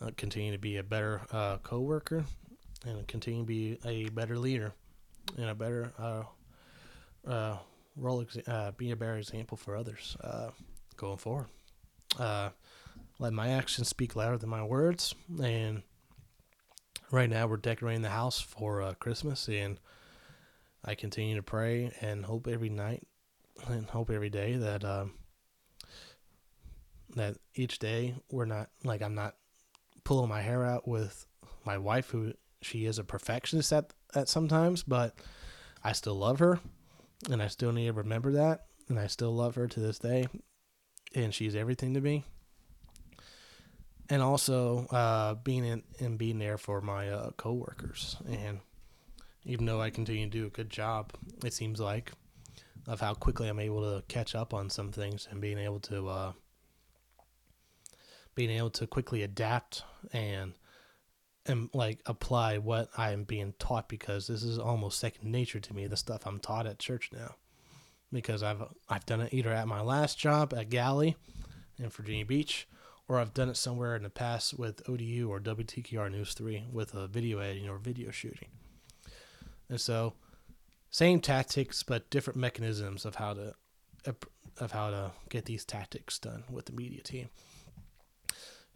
uh, 0.00 0.10
continue 0.16 0.52
to 0.52 0.58
be 0.58 0.76
a 0.76 0.82
better 0.82 1.22
uh, 1.30 1.58
coworker, 1.58 2.24
and 2.84 3.06
continue 3.06 3.42
to 3.42 3.46
be 3.46 3.78
a 3.84 4.08
better 4.10 4.38
leader 4.38 4.72
and 5.36 5.48
a 5.48 5.54
better 5.54 5.92
uh, 5.98 6.22
uh, 7.28 7.56
role, 7.96 8.24
exa- 8.24 8.48
uh, 8.48 8.72
be 8.72 8.90
a 8.90 8.96
better 8.96 9.16
example 9.16 9.56
for 9.56 9.76
others 9.76 10.16
uh, 10.22 10.50
going 10.96 11.16
forward. 11.16 11.46
Uh, 12.18 12.50
let 13.18 13.32
my 13.32 13.48
actions 13.48 13.88
speak 13.88 14.16
louder 14.16 14.38
than 14.38 14.50
my 14.50 14.62
words. 14.62 15.14
And 15.42 15.82
right 17.10 17.30
now, 17.30 17.46
we're 17.46 17.56
decorating 17.56 18.02
the 18.02 18.10
house 18.10 18.40
for 18.40 18.82
uh, 18.82 18.94
Christmas, 18.94 19.48
and 19.48 19.78
I 20.84 20.94
continue 20.94 21.36
to 21.36 21.42
pray 21.42 21.92
and 22.00 22.24
hope 22.24 22.46
every 22.46 22.68
night 22.68 23.06
and 23.68 23.88
hope 23.88 24.10
every 24.10 24.30
day 24.30 24.56
that 24.56 24.84
um, 24.84 25.14
that 27.14 27.36
each 27.54 27.78
day 27.78 28.14
we're 28.30 28.44
not 28.44 28.68
like 28.82 29.02
I'm 29.02 29.14
not 29.14 29.36
pulling 30.02 30.28
my 30.28 30.42
hair 30.42 30.64
out 30.64 30.86
with 30.86 31.26
my 31.64 31.78
wife, 31.78 32.10
who 32.10 32.34
she 32.64 32.86
is 32.86 32.98
a 32.98 33.04
perfectionist 33.04 33.72
at 33.72 33.92
at 34.14 34.28
sometimes, 34.28 34.82
but 34.82 35.14
I 35.82 35.92
still 35.92 36.14
love 36.14 36.38
her, 36.38 36.60
and 37.30 37.42
I 37.42 37.48
still 37.48 37.72
need 37.72 37.86
to 37.86 37.92
remember 37.92 38.32
that, 38.32 38.66
and 38.88 38.98
I 38.98 39.06
still 39.06 39.34
love 39.34 39.54
her 39.56 39.66
to 39.66 39.80
this 39.80 39.98
day, 39.98 40.26
and 41.14 41.34
she's 41.34 41.54
everything 41.54 41.94
to 41.94 42.00
me. 42.00 42.24
And 44.10 44.22
also 44.22 44.86
uh, 44.86 45.34
being 45.34 45.64
in 45.64 45.82
and 46.00 46.18
being 46.18 46.38
there 46.38 46.58
for 46.58 46.80
my 46.80 47.10
uh, 47.10 47.30
coworkers, 47.36 48.16
and 48.28 48.60
even 49.44 49.66
though 49.66 49.80
I 49.80 49.90
continue 49.90 50.24
to 50.24 50.30
do 50.30 50.46
a 50.46 50.50
good 50.50 50.70
job, 50.70 51.12
it 51.44 51.52
seems 51.52 51.80
like 51.80 52.12
of 52.86 53.00
how 53.00 53.14
quickly 53.14 53.48
I'm 53.48 53.60
able 53.60 53.80
to 53.82 54.02
catch 54.08 54.34
up 54.34 54.52
on 54.52 54.70
some 54.70 54.92
things 54.92 55.26
and 55.30 55.40
being 55.40 55.58
able 55.58 55.80
to 55.80 56.08
uh, 56.08 56.32
being 58.34 58.50
able 58.50 58.70
to 58.70 58.86
quickly 58.86 59.22
adapt 59.22 59.84
and 60.12 60.54
and 61.46 61.68
like 61.74 62.00
apply 62.06 62.58
what 62.58 62.88
I 62.96 63.12
am 63.12 63.24
being 63.24 63.54
taught 63.58 63.88
because 63.88 64.26
this 64.26 64.42
is 64.42 64.58
almost 64.58 64.98
second 64.98 65.30
nature 65.30 65.60
to 65.60 65.74
me. 65.74 65.86
The 65.86 65.96
stuff 65.96 66.26
I'm 66.26 66.40
taught 66.40 66.66
at 66.66 66.78
church 66.78 67.10
now, 67.12 67.36
because 68.12 68.42
I've 68.42 68.62
I've 68.88 69.06
done 69.06 69.20
it 69.20 69.34
either 69.34 69.50
at 69.50 69.68
my 69.68 69.80
last 69.80 70.18
job 70.18 70.54
at 70.54 70.70
Galilee 70.70 71.14
in 71.78 71.90
Virginia 71.90 72.24
Beach, 72.24 72.66
or 73.08 73.18
I've 73.18 73.34
done 73.34 73.48
it 73.48 73.56
somewhere 73.56 73.94
in 73.96 74.02
the 74.02 74.10
past 74.10 74.58
with 74.58 74.88
ODU 74.88 75.28
or 75.30 75.40
WTKR 75.40 76.10
News 76.10 76.34
Three 76.34 76.64
with 76.72 76.94
a 76.94 77.06
video 77.06 77.38
editing 77.38 77.68
or 77.68 77.78
video 77.78 78.10
shooting. 78.10 78.48
And 79.68 79.80
so, 79.80 80.14
same 80.90 81.20
tactics 81.20 81.82
but 81.82 82.08
different 82.10 82.38
mechanisms 82.38 83.04
of 83.04 83.16
how 83.16 83.34
to 83.34 83.54
of 84.60 84.72
how 84.72 84.90
to 84.90 85.10
get 85.28 85.46
these 85.46 85.64
tactics 85.64 86.18
done 86.18 86.44
with 86.50 86.66
the 86.66 86.72
media 86.72 87.02
team. 87.02 87.28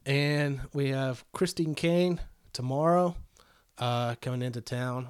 And 0.04 0.60
we 0.72 0.88
have 0.88 1.24
Christine 1.32 1.74
Caine 1.74 2.20
tomorrow 2.52 3.16
uh, 3.78 4.14
coming 4.20 4.42
into 4.42 4.60
town. 4.60 5.08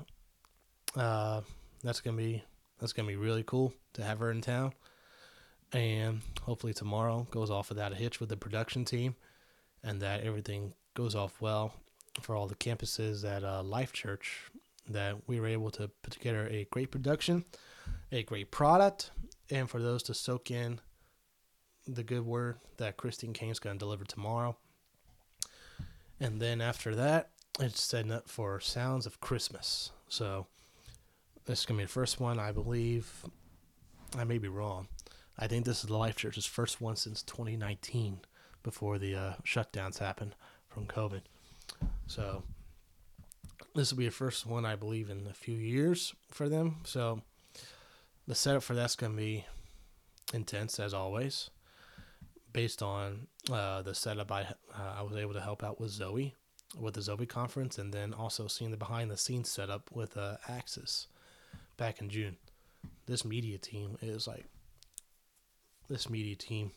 Uh, 0.97 1.43
that's 1.82 2.01
gonna 2.01 2.16
be 2.16 2.43
that's 2.78 2.93
gonna 2.93 3.09
be 3.09 3.16
really 3.16 3.43
cool 3.43 3.72
to 3.95 4.03
have 4.03 4.18
her 4.18 4.30
in 4.30 4.41
town. 4.41 4.72
And 5.72 6.20
hopefully 6.43 6.72
tomorrow 6.72 7.26
goes 7.30 7.51
off 7.51 7.68
without 7.68 7.93
a 7.93 7.97
hitch 7.97 8.20
with 8.20 8.30
the 8.30 8.36
production 8.36 8.84
team, 8.84 9.16
and 9.82 10.01
that 10.01 10.22
everything 10.22 10.72
goes 10.95 11.14
off 11.14 11.41
well 11.41 11.74
for 12.22 12.34
all 12.34 12.47
the 12.47 12.55
campuses 12.55 13.24
at 13.24 13.45
uh, 13.45 13.62
Life 13.62 13.93
Church. 13.93 14.51
That 14.89 15.28
we 15.28 15.39
were 15.39 15.49
able 15.49 15.70
to 15.72 15.89
put 16.03 16.14
together 16.14 16.49
a 16.51 16.66
great 16.70 16.91
production, 16.91 17.45
a 18.11 18.22
great 18.22 18.51
product, 18.51 19.11
and 19.51 19.68
for 19.68 19.82
those 19.82 20.03
to 20.05 20.14
soak 20.14 20.51
in 20.51 20.80
the 21.86 22.03
good 22.03 22.24
word 22.24 22.57
that 22.76 22.97
Christine 22.97 23.32
Caine's 23.32 23.59
going 23.59 23.76
to 23.76 23.78
deliver 23.78 24.05
tomorrow. 24.05 24.57
And 26.21 26.41
then 26.41 26.61
after 26.61 26.95
that, 26.95 27.31
it's 27.61 27.81
setting 27.81 28.12
up 28.12 28.29
for 28.29 28.61
Sounds 28.61 29.07
of 29.07 29.21
Christmas. 29.21 29.93
So 30.09 30.47
this 31.47 31.61
is 31.61 31.66
going 31.66 31.79
to 31.79 31.83
be 31.83 31.87
the 31.87 31.93
first 31.93 32.21
one, 32.21 32.39
I 32.39 32.53
believe. 32.53 33.25
I 34.16 34.25
may 34.25 34.39
be 34.39 34.49
wrong. 34.49 34.89
I 35.39 35.47
think 35.47 35.64
this 35.64 35.83
is 35.83 35.89
the 35.89 35.97
Life 35.97 36.16
Church's 36.16 36.47
first 36.47 36.81
one 36.81 36.97
since 36.97 37.23
2019 37.23 38.21
before 38.62 38.99
the 38.99 39.14
uh, 39.14 39.33
shutdowns 39.45 39.99
happened 39.99 40.35
from 40.69 40.87
COVID. 40.87 41.23
So 42.07 42.43
this 43.75 43.93
will 43.93 43.99
be 43.99 44.07
the 44.07 44.12
first 44.12 44.47
one, 44.47 44.64
I 44.64 44.77
believe, 44.77 45.11
in 45.11 45.27
a 45.29 45.35
few 45.35 45.57
years 45.57 46.14
for 46.31 46.49
them. 46.49 46.79
So 46.85 47.23
the 48.27 48.35
setup 48.35 48.62
for 48.62 48.75
that's 48.75 48.97
going 48.97 49.12
to 49.12 49.19
be 49.19 49.47
intense 50.35 50.79
as 50.81 50.93
always 50.93 51.51
based 52.53 52.83
on 52.83 53.29
uh, 53.51 53.83
the 53.83 53.95
setup 53.95 54.31
I 54.31 54.43
uh, 54.43 54.95
I 54.99 55.03
was 55.03 55.17
able 55.17 55.35
to 55.35 55.41
help 55.41 55.63
out 55.63 55.81
with 55.81 55.91
Zoe 55.91 56.35
with 56.77 56.95
the 56.95 57.03
Zoe 57.03 57.27
conference, 57.27 57.79
and 57.79 57.93
then 57.93 58.13
also 58.13 58.47
seeing 58.47 58.71
the 58.71 58.77
behind 58.77 59.11
the 59.11 59.17
scenes 59.17 59.51
setup 59.51 59.91
with 59.93 60.17
uh, 60.17 60.37
Axis 60.49 61.07
back 61.77 62.01
in 62.01 62.09
June. 62.09 62.37
This 63.07 63.25
media 63.25 63.59
team 63.59 63.97
is 64.03 64.27
like 64.27 64.47
this 65.89 66.11
media 66.11 66.37
team, 66.37 66.73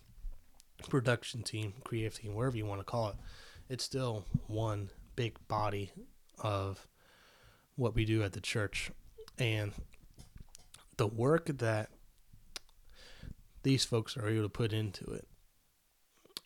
production 0.87 1.43
team, 1.43 1.73
creative 1.83 2.15
team, 2.15 2.33
whatever 2.33 2.57
you 2.57 2.65
want 2.65 2.79
to 2.79 2.85
call 2.85 3.09
it. 3.09 3.15
It's 3.69 3.83
still 3.83 4.25
one 4.47 4.91
big 5.15 5.35
body 5.47 5.91
of 6.39 6.87
what 7.75 7.95
we 7.95 8.05
do 8.05 8.23
at 8.23 8.33
the 8.33 8.41
church, 8.41 8.91
and 9.37 9.73
the 10.97 11.07
work 11.07 11.45
that 11.57 11.89
these 13.63 13.85
folks 13.85 14.17
are 14.17 14.27
able 14.27 14.43
to 14.43 14.49
put 14.49 14.73
into 14.73 15.05
it 15.11 15.27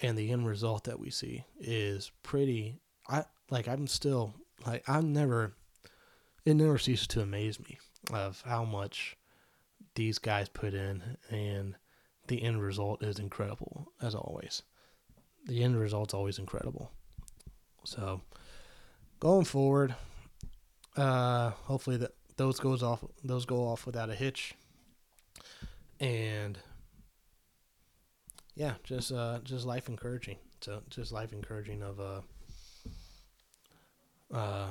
and 0.02 0.18
the 0.18 0.32
end 0.32 0.48
result 0.48 0.84
that 0.86 1.00
we 1.00 1.10
see 1.10 1.44
is 1.60 2.12
pretty 2.24 2.80
i 3.08 3.24
like 3.50 3.68
i'm 3.68 3.88
still 3.88 4.34
like 4.66 4.84
i'm 4.88 5.14
never 5.14 5.54
it 6.46 6.54
never 6.54 6.78
ceases 6.78 7.08
to 7.08 7.22
amaze 7.22 7.60
me 7.60 7.78
of 8.14 8.42
how 8.46 8.64
much 8.64 9.18
these 9.96 10.20
guys 10.20 10.48
put 10.50 10.74
in 10.74 11.18
and 11.30 11.76
the 12.28 12.44
end 12.44 12.62
result 12.62 13.04
is 13.04 13.20
incredible 13.20 13.92
as 14.02 14.16
always. 14.16 14.64
The 15.46 15.64
end 15.64 15.80
result's 15.80 16.14
always 16.14 16.40
incredible. 16.40 16.92
So 17.84 18.22
going 19.20 19.46
forward 19.46 19.96
uh 20.98 21.50
hopefully 21.50 21.98
that 21.98 22.12
those 22.38 22.60
goes 22.60 22.82
off 22.82 23.04
those 23.24 23.46
go 23.46 23.68
off 23.68 23.86
without 23.86 24.10
a 24.10 24.16
hitch. 24.16 24.54
And 26.00 26.58
yeah, 28.56 28.74
just 28.84 29.12
uh, 29.12 29.40
just 29.44 29.66
life 29.66 29.90
encouraging. 29.90 30.38
So 30.62 30.82
just 30.90 31.12
life 31.12 31.34
encouraging 31.34 31.84
of 31.84 32.00
uh, 32.00 32.22
uh, 34.34 34.68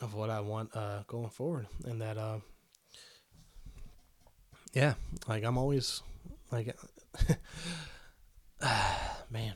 of 0.00 0.14
what 0.14 0.30
I 0.30 0.40
want 0.40 0.76
uh, 0.76 1.02
going 1.06 1.30
forward, 1.30 1.66
and 1.84 2.00
that 2.00 2.18
uh, 2.18 2.38
yeah, 4.72 4.94
like 5.26 5.44
I'm 5.44 5.58
always 5.58 6.02
like 6.50 6.76
man 9.30 9.54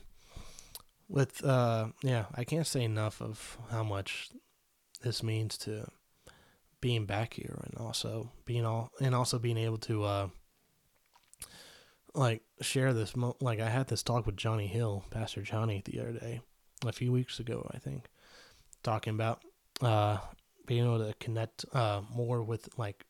with 1.08 1.44
uh 1.44 1.88
yeah 2.02 2.26
i 2.34 2.44
can't 2.44 2.66
say 2.66 2.82
enough 2.82 3.20
of 3.20 3.58
how 3.70 3.82
much 3.82 4.30
this 5.02 5.22
means 5.22 5.58
to 5.58 5.86
being 6.80 7.04
back 7.06 7.34
here 7.34 7.58
and 7.64 7.74
also 7.78 8.30
being 8.44 8.64
all 8.64 8.90
and 9.00 9.14
also 9.14 9.38
being 9.38 9.58
able 9.58 9.78
to 9.78 10.04
uh 10.04 10.28
like 12.14 12.42
share 12.60 12.92
this 12.92 13.16
mo- 13.16 13.36
like 13.40 13.60
i 13.60 13.68
had 13.68 13.88
this 13.88 14.02
talk 14.02 14.26
with 14.26 14.36
johnny 14.36 14.66
hill 14.66 15.04
pastor 15.10 15.42
johnny 15.42 15.82
the 15.84 15.98
other 16.00 16.12
day 16.12 16.40
a 16.86 16.92
few 16.92 17.10
weeks 17.10 17.38
ago 17.38 17.68
i 17.74 17.78
think 17.78 18.04
talking 18.82 19.14
about 19.14 19.40
uh 19.80 20.18
being 20.66 20.84
able 20.84 20.98
to 20.98 21.14
connect 21.14 21.64
uh 21.72 22.02
more 22.14 22.42
with 22.42 22.68
like 22.76 23.04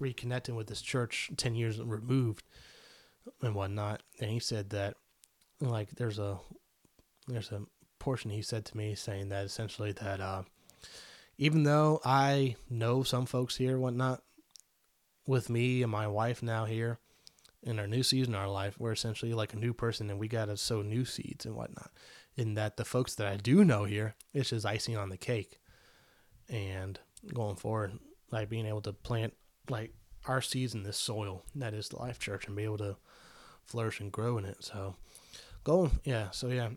reconnecting 0.00 0.56
with 0.56 0.66
this 0.66 0.82
church 0.82 1.30
10 1.36 1.54
years 1.54 1.80
removed 1.80 2.44
and 3.42 3.54
whatnot. 3.54 4.02
And 4.20 4.30
he 4.30 4.38
said 4.38 4.70
that 4.70 4.96
like 5.60 5.90
there's 5.90 6.18
a 6.18 6.38
there's 7.26 7.50
a 7.50 7.62
portion 7.98 8.30
he 8.30 8.42
said 8.42 8.64
to 8.66 8.76
me 8.76 8.94
saying 8.94 9.30
that 9.30 9.44
essentially 9.44 9.92
that 9.92 10.20
uh, 10.20 10.42
even 11.38 11.64
though 11.64 12.00
I 12.04 12.56
know 12.70 13.02
some 13.02 13.26
folks 13.26 13.56
here, 13.56 13.78
whatnot, 13.78 14.22
with 15.26 15.50
me 15.50 15.82
and 15.82 15.90
my 15.90 16.06
wife 16.06 16.42
now 16.42 16.66
here 16.66 16.98
in 17.66 17.78
our 17.78 17.86
new 17.86 18.02
season 18.02 18.34
of 18.34 18.40
our 18.40 18.48
life, 18.48 18.76
we're 18.78 18.92
essentially 18.92 19.34
like 19.34 19.52
a 19.52 19.58
new 19.58 19.74
person 19.74 20.08
and 20.08 20.18
we 20.18 20.28
got 20.28 20.46
to 20.46 20.56
sow 20.56 20.82
new 20.82 21.04
seeds 21.04 21.44
and 21.44 21.54
whatnot. 21.54 21.90
In 22.36 22.54
that 22.54 22.76
the 22.76 22.84
folks 22.84 23.14
that 23.16 23.26
I 23.26 23.36
do 23.36 23.64
know 23.64 23.84
here, 23.84 24.14
it's 24.32 24.50
just 24.50 24.64
icing 24.64 24.96
on 24.96 25.08
the 25.08 25.16
cake. 25.16 25.58
And 26.48 26.98
going 27.34 27.56
forward, 27.56 27.98
like 28.30 28.48
being 28.48 28.66
able 28.66 28.82
to 28.82 28.92
plant 28.92 29.34
like 29.68 29.92
our 30.26 30.40
seeds 30.40 30.74
in 30.74 30.84
this 30.84 30.96
soil 30.96 31.44
that 31.56 31.74
is 31.74 31.88
the 31.88 31.98
Life 31.98 32.18
Church 32.18 32.46
and 32.46 32.56
be 32.56 32.64
able 32.64 32.78
to 32.78 32.96
flourish 33.64 34.00
and 34.00 34.12
grow 34.12 34.38
in 34.38 34.44
it. 34.44 34.62
So, 34.62 34.94
going, 35.64 35.98
yeah. 36.04 36.30
So, 36.30 36.48
yeah, 36.48 36.70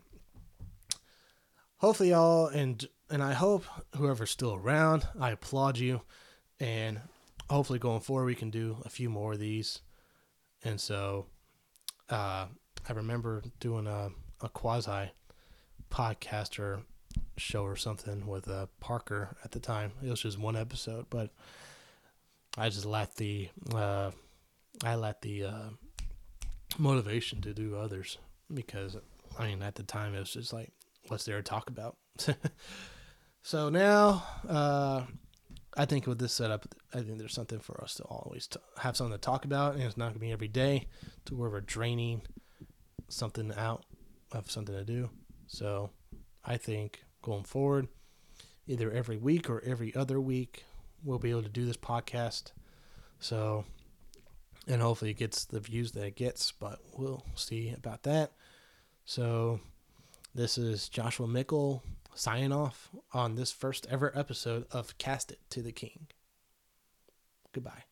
hopefully 1.78 2.10
y'all 2.10 2.46
and 2.46 2.86
and 3.10 3.22
I 3.22 3.32
hope 3.32 3.64
whoever's 3.96 4.30
still 4.30 4.54
around, 4.54 5.06
I 5.18 5.30
applaud 5.30 5.78
you, 5.78 6.02
and 6.58 7.00
hopefully 7.48 7.78
going 7.78 8.00
forward 8.00 8.26
we 8.26 8.34
can 8.34 8.50
do 8.50 8.78
a 8.84 8.88
few 8.88 9.10
more 9.10 9.32
of 9.32 9.40
these. 9.40 9.80
And 10.64 10.80
so, 10.80 11.26
uh, 12.08 12.46
I 12.88 12.92
remember 12.92 13.42
doing 13.60 13.86
a 13.86 14.10
a 14.42 14.48
quasi 14.48 15.10
podcaster 15.90 16.82
show 17.36 17.64
or 17.64 17.76
something 17.76 18.26
with 18.26 18.48
uh, 18.48 18.66
Parker 18.80 19.36
at 19.44 19.52
the 19.52 19.60
time. 19.60 19.92
It 20.02 20.08
was 20.08 20.22
just 20.22 20.38
one 20.38 20.56
episode, 20.56 21.06
but 21.10 21.30
I 22.56 22.68
just 22.68 22.86
lacked 22.86 23.16
the 23.16 23.48
uh, 23.74 24.10
I 24.84 24.94
lacked 24.94 25.22
the 25.22 25.44
uh, 25.44 25.68
motivation 26.78 27.40
to 27.42 27.52
do 27.52 27.76
others 27.76 28.18
because 28.52 28.96
I 29.38 29.46
mean 29.46 29.62
at 29.62 29.74
the 29.74 29.82
time 29.82 30.14
it 30.14 30.20
was 30.20 30.32
just 30.32 30.52
like 30.52 30.72
what's 31.08 31.24
there 31.24 31.36
to 31.36 31.42
talk 31.42 31.68
about? 31.68 31.96
so 33.42 33.68
now, 33.68 34.24
uh, 34.48 35.02
I 35.76 35.84
think 35.84 36.06
with 36.06 36.18
this 36.18 36.32
setup, 36.32 36.66
I 36.92 37.00
think 37.00 37.18
there's 37.18 37.34
something 37.34 37.60
for 37.60 37.82
us 37.82 37.94
to 37.94 38.02
always 38.04 38.48
t- 38.48 38.58
have 38.78 38.96
something 38.96 39.16
to 39.16 39.18
talk 39.18 39.44
about, 39.44 39.74
and 39.74 39.82
it's 39.84 39.96
not 39.96 40.08
gonna 40.08 40.18
be 40.18 40.32
every 40.32 40.48
day 40.48 40.88
to 41.26 41.34
where 41.34 41.48
we're 41.48 41.60
draining 41.60 42.22
something 43.08 43.52
out 43.56 43.84
of 44.32 44.50
something 44.50 44.74
to 44.74 44.84
do. 44.84 45.10
So 45.46 45.90
I 46.44 46.56
think 46.56 47.04
going 47.22 47.44
forward, 47.44 47.88
either 48.66 48.90
every 48.90 49.16
week 49.16 49.48
or 49.48 49.62
every 49.64 49.94
other 49.94 50.20
week, 50.20 50.64
we'll 51.04 51.18
be 51.18 51.30
able 51.30 51.42
to 51.42 51.48
do 51.48 51.64
this 51.64 51.76
podcast. 51.76 52.52
So, 53.18 53.64
and 54.66 54.82
hopefully 54.82 55.10
it 55.10 55.18
gets 55.18 55.44
the 55.44 55.60
views 55.60 55.92
that 55.92 56.04
it 56.04 56.16
gets, 56.16 56.52
but 56.52 56.78
we'll 56.96 57.24
see 57.34 57.70
about 57.70 58.02
that. 58.04 58.32
So 59.04 59.60
this 60.34 60.58
is 60.58 60.88
Joshua 60.88 61.26
Mickle 61.26 61.82
signing 62.14 62.52
off 62.52 62.90
on 63.12 63.34
this 63.34 63.52
first 63.52 63.86
ever 63.90 64.16
episode 64.16 64.66
of 64.70 64.98
Cast 64.98 65.32
It 65.32 65.40
to 65.50 65.62
the 65.62 65.72
King. 65.72 66.06
Goodbye. 67.52 67.84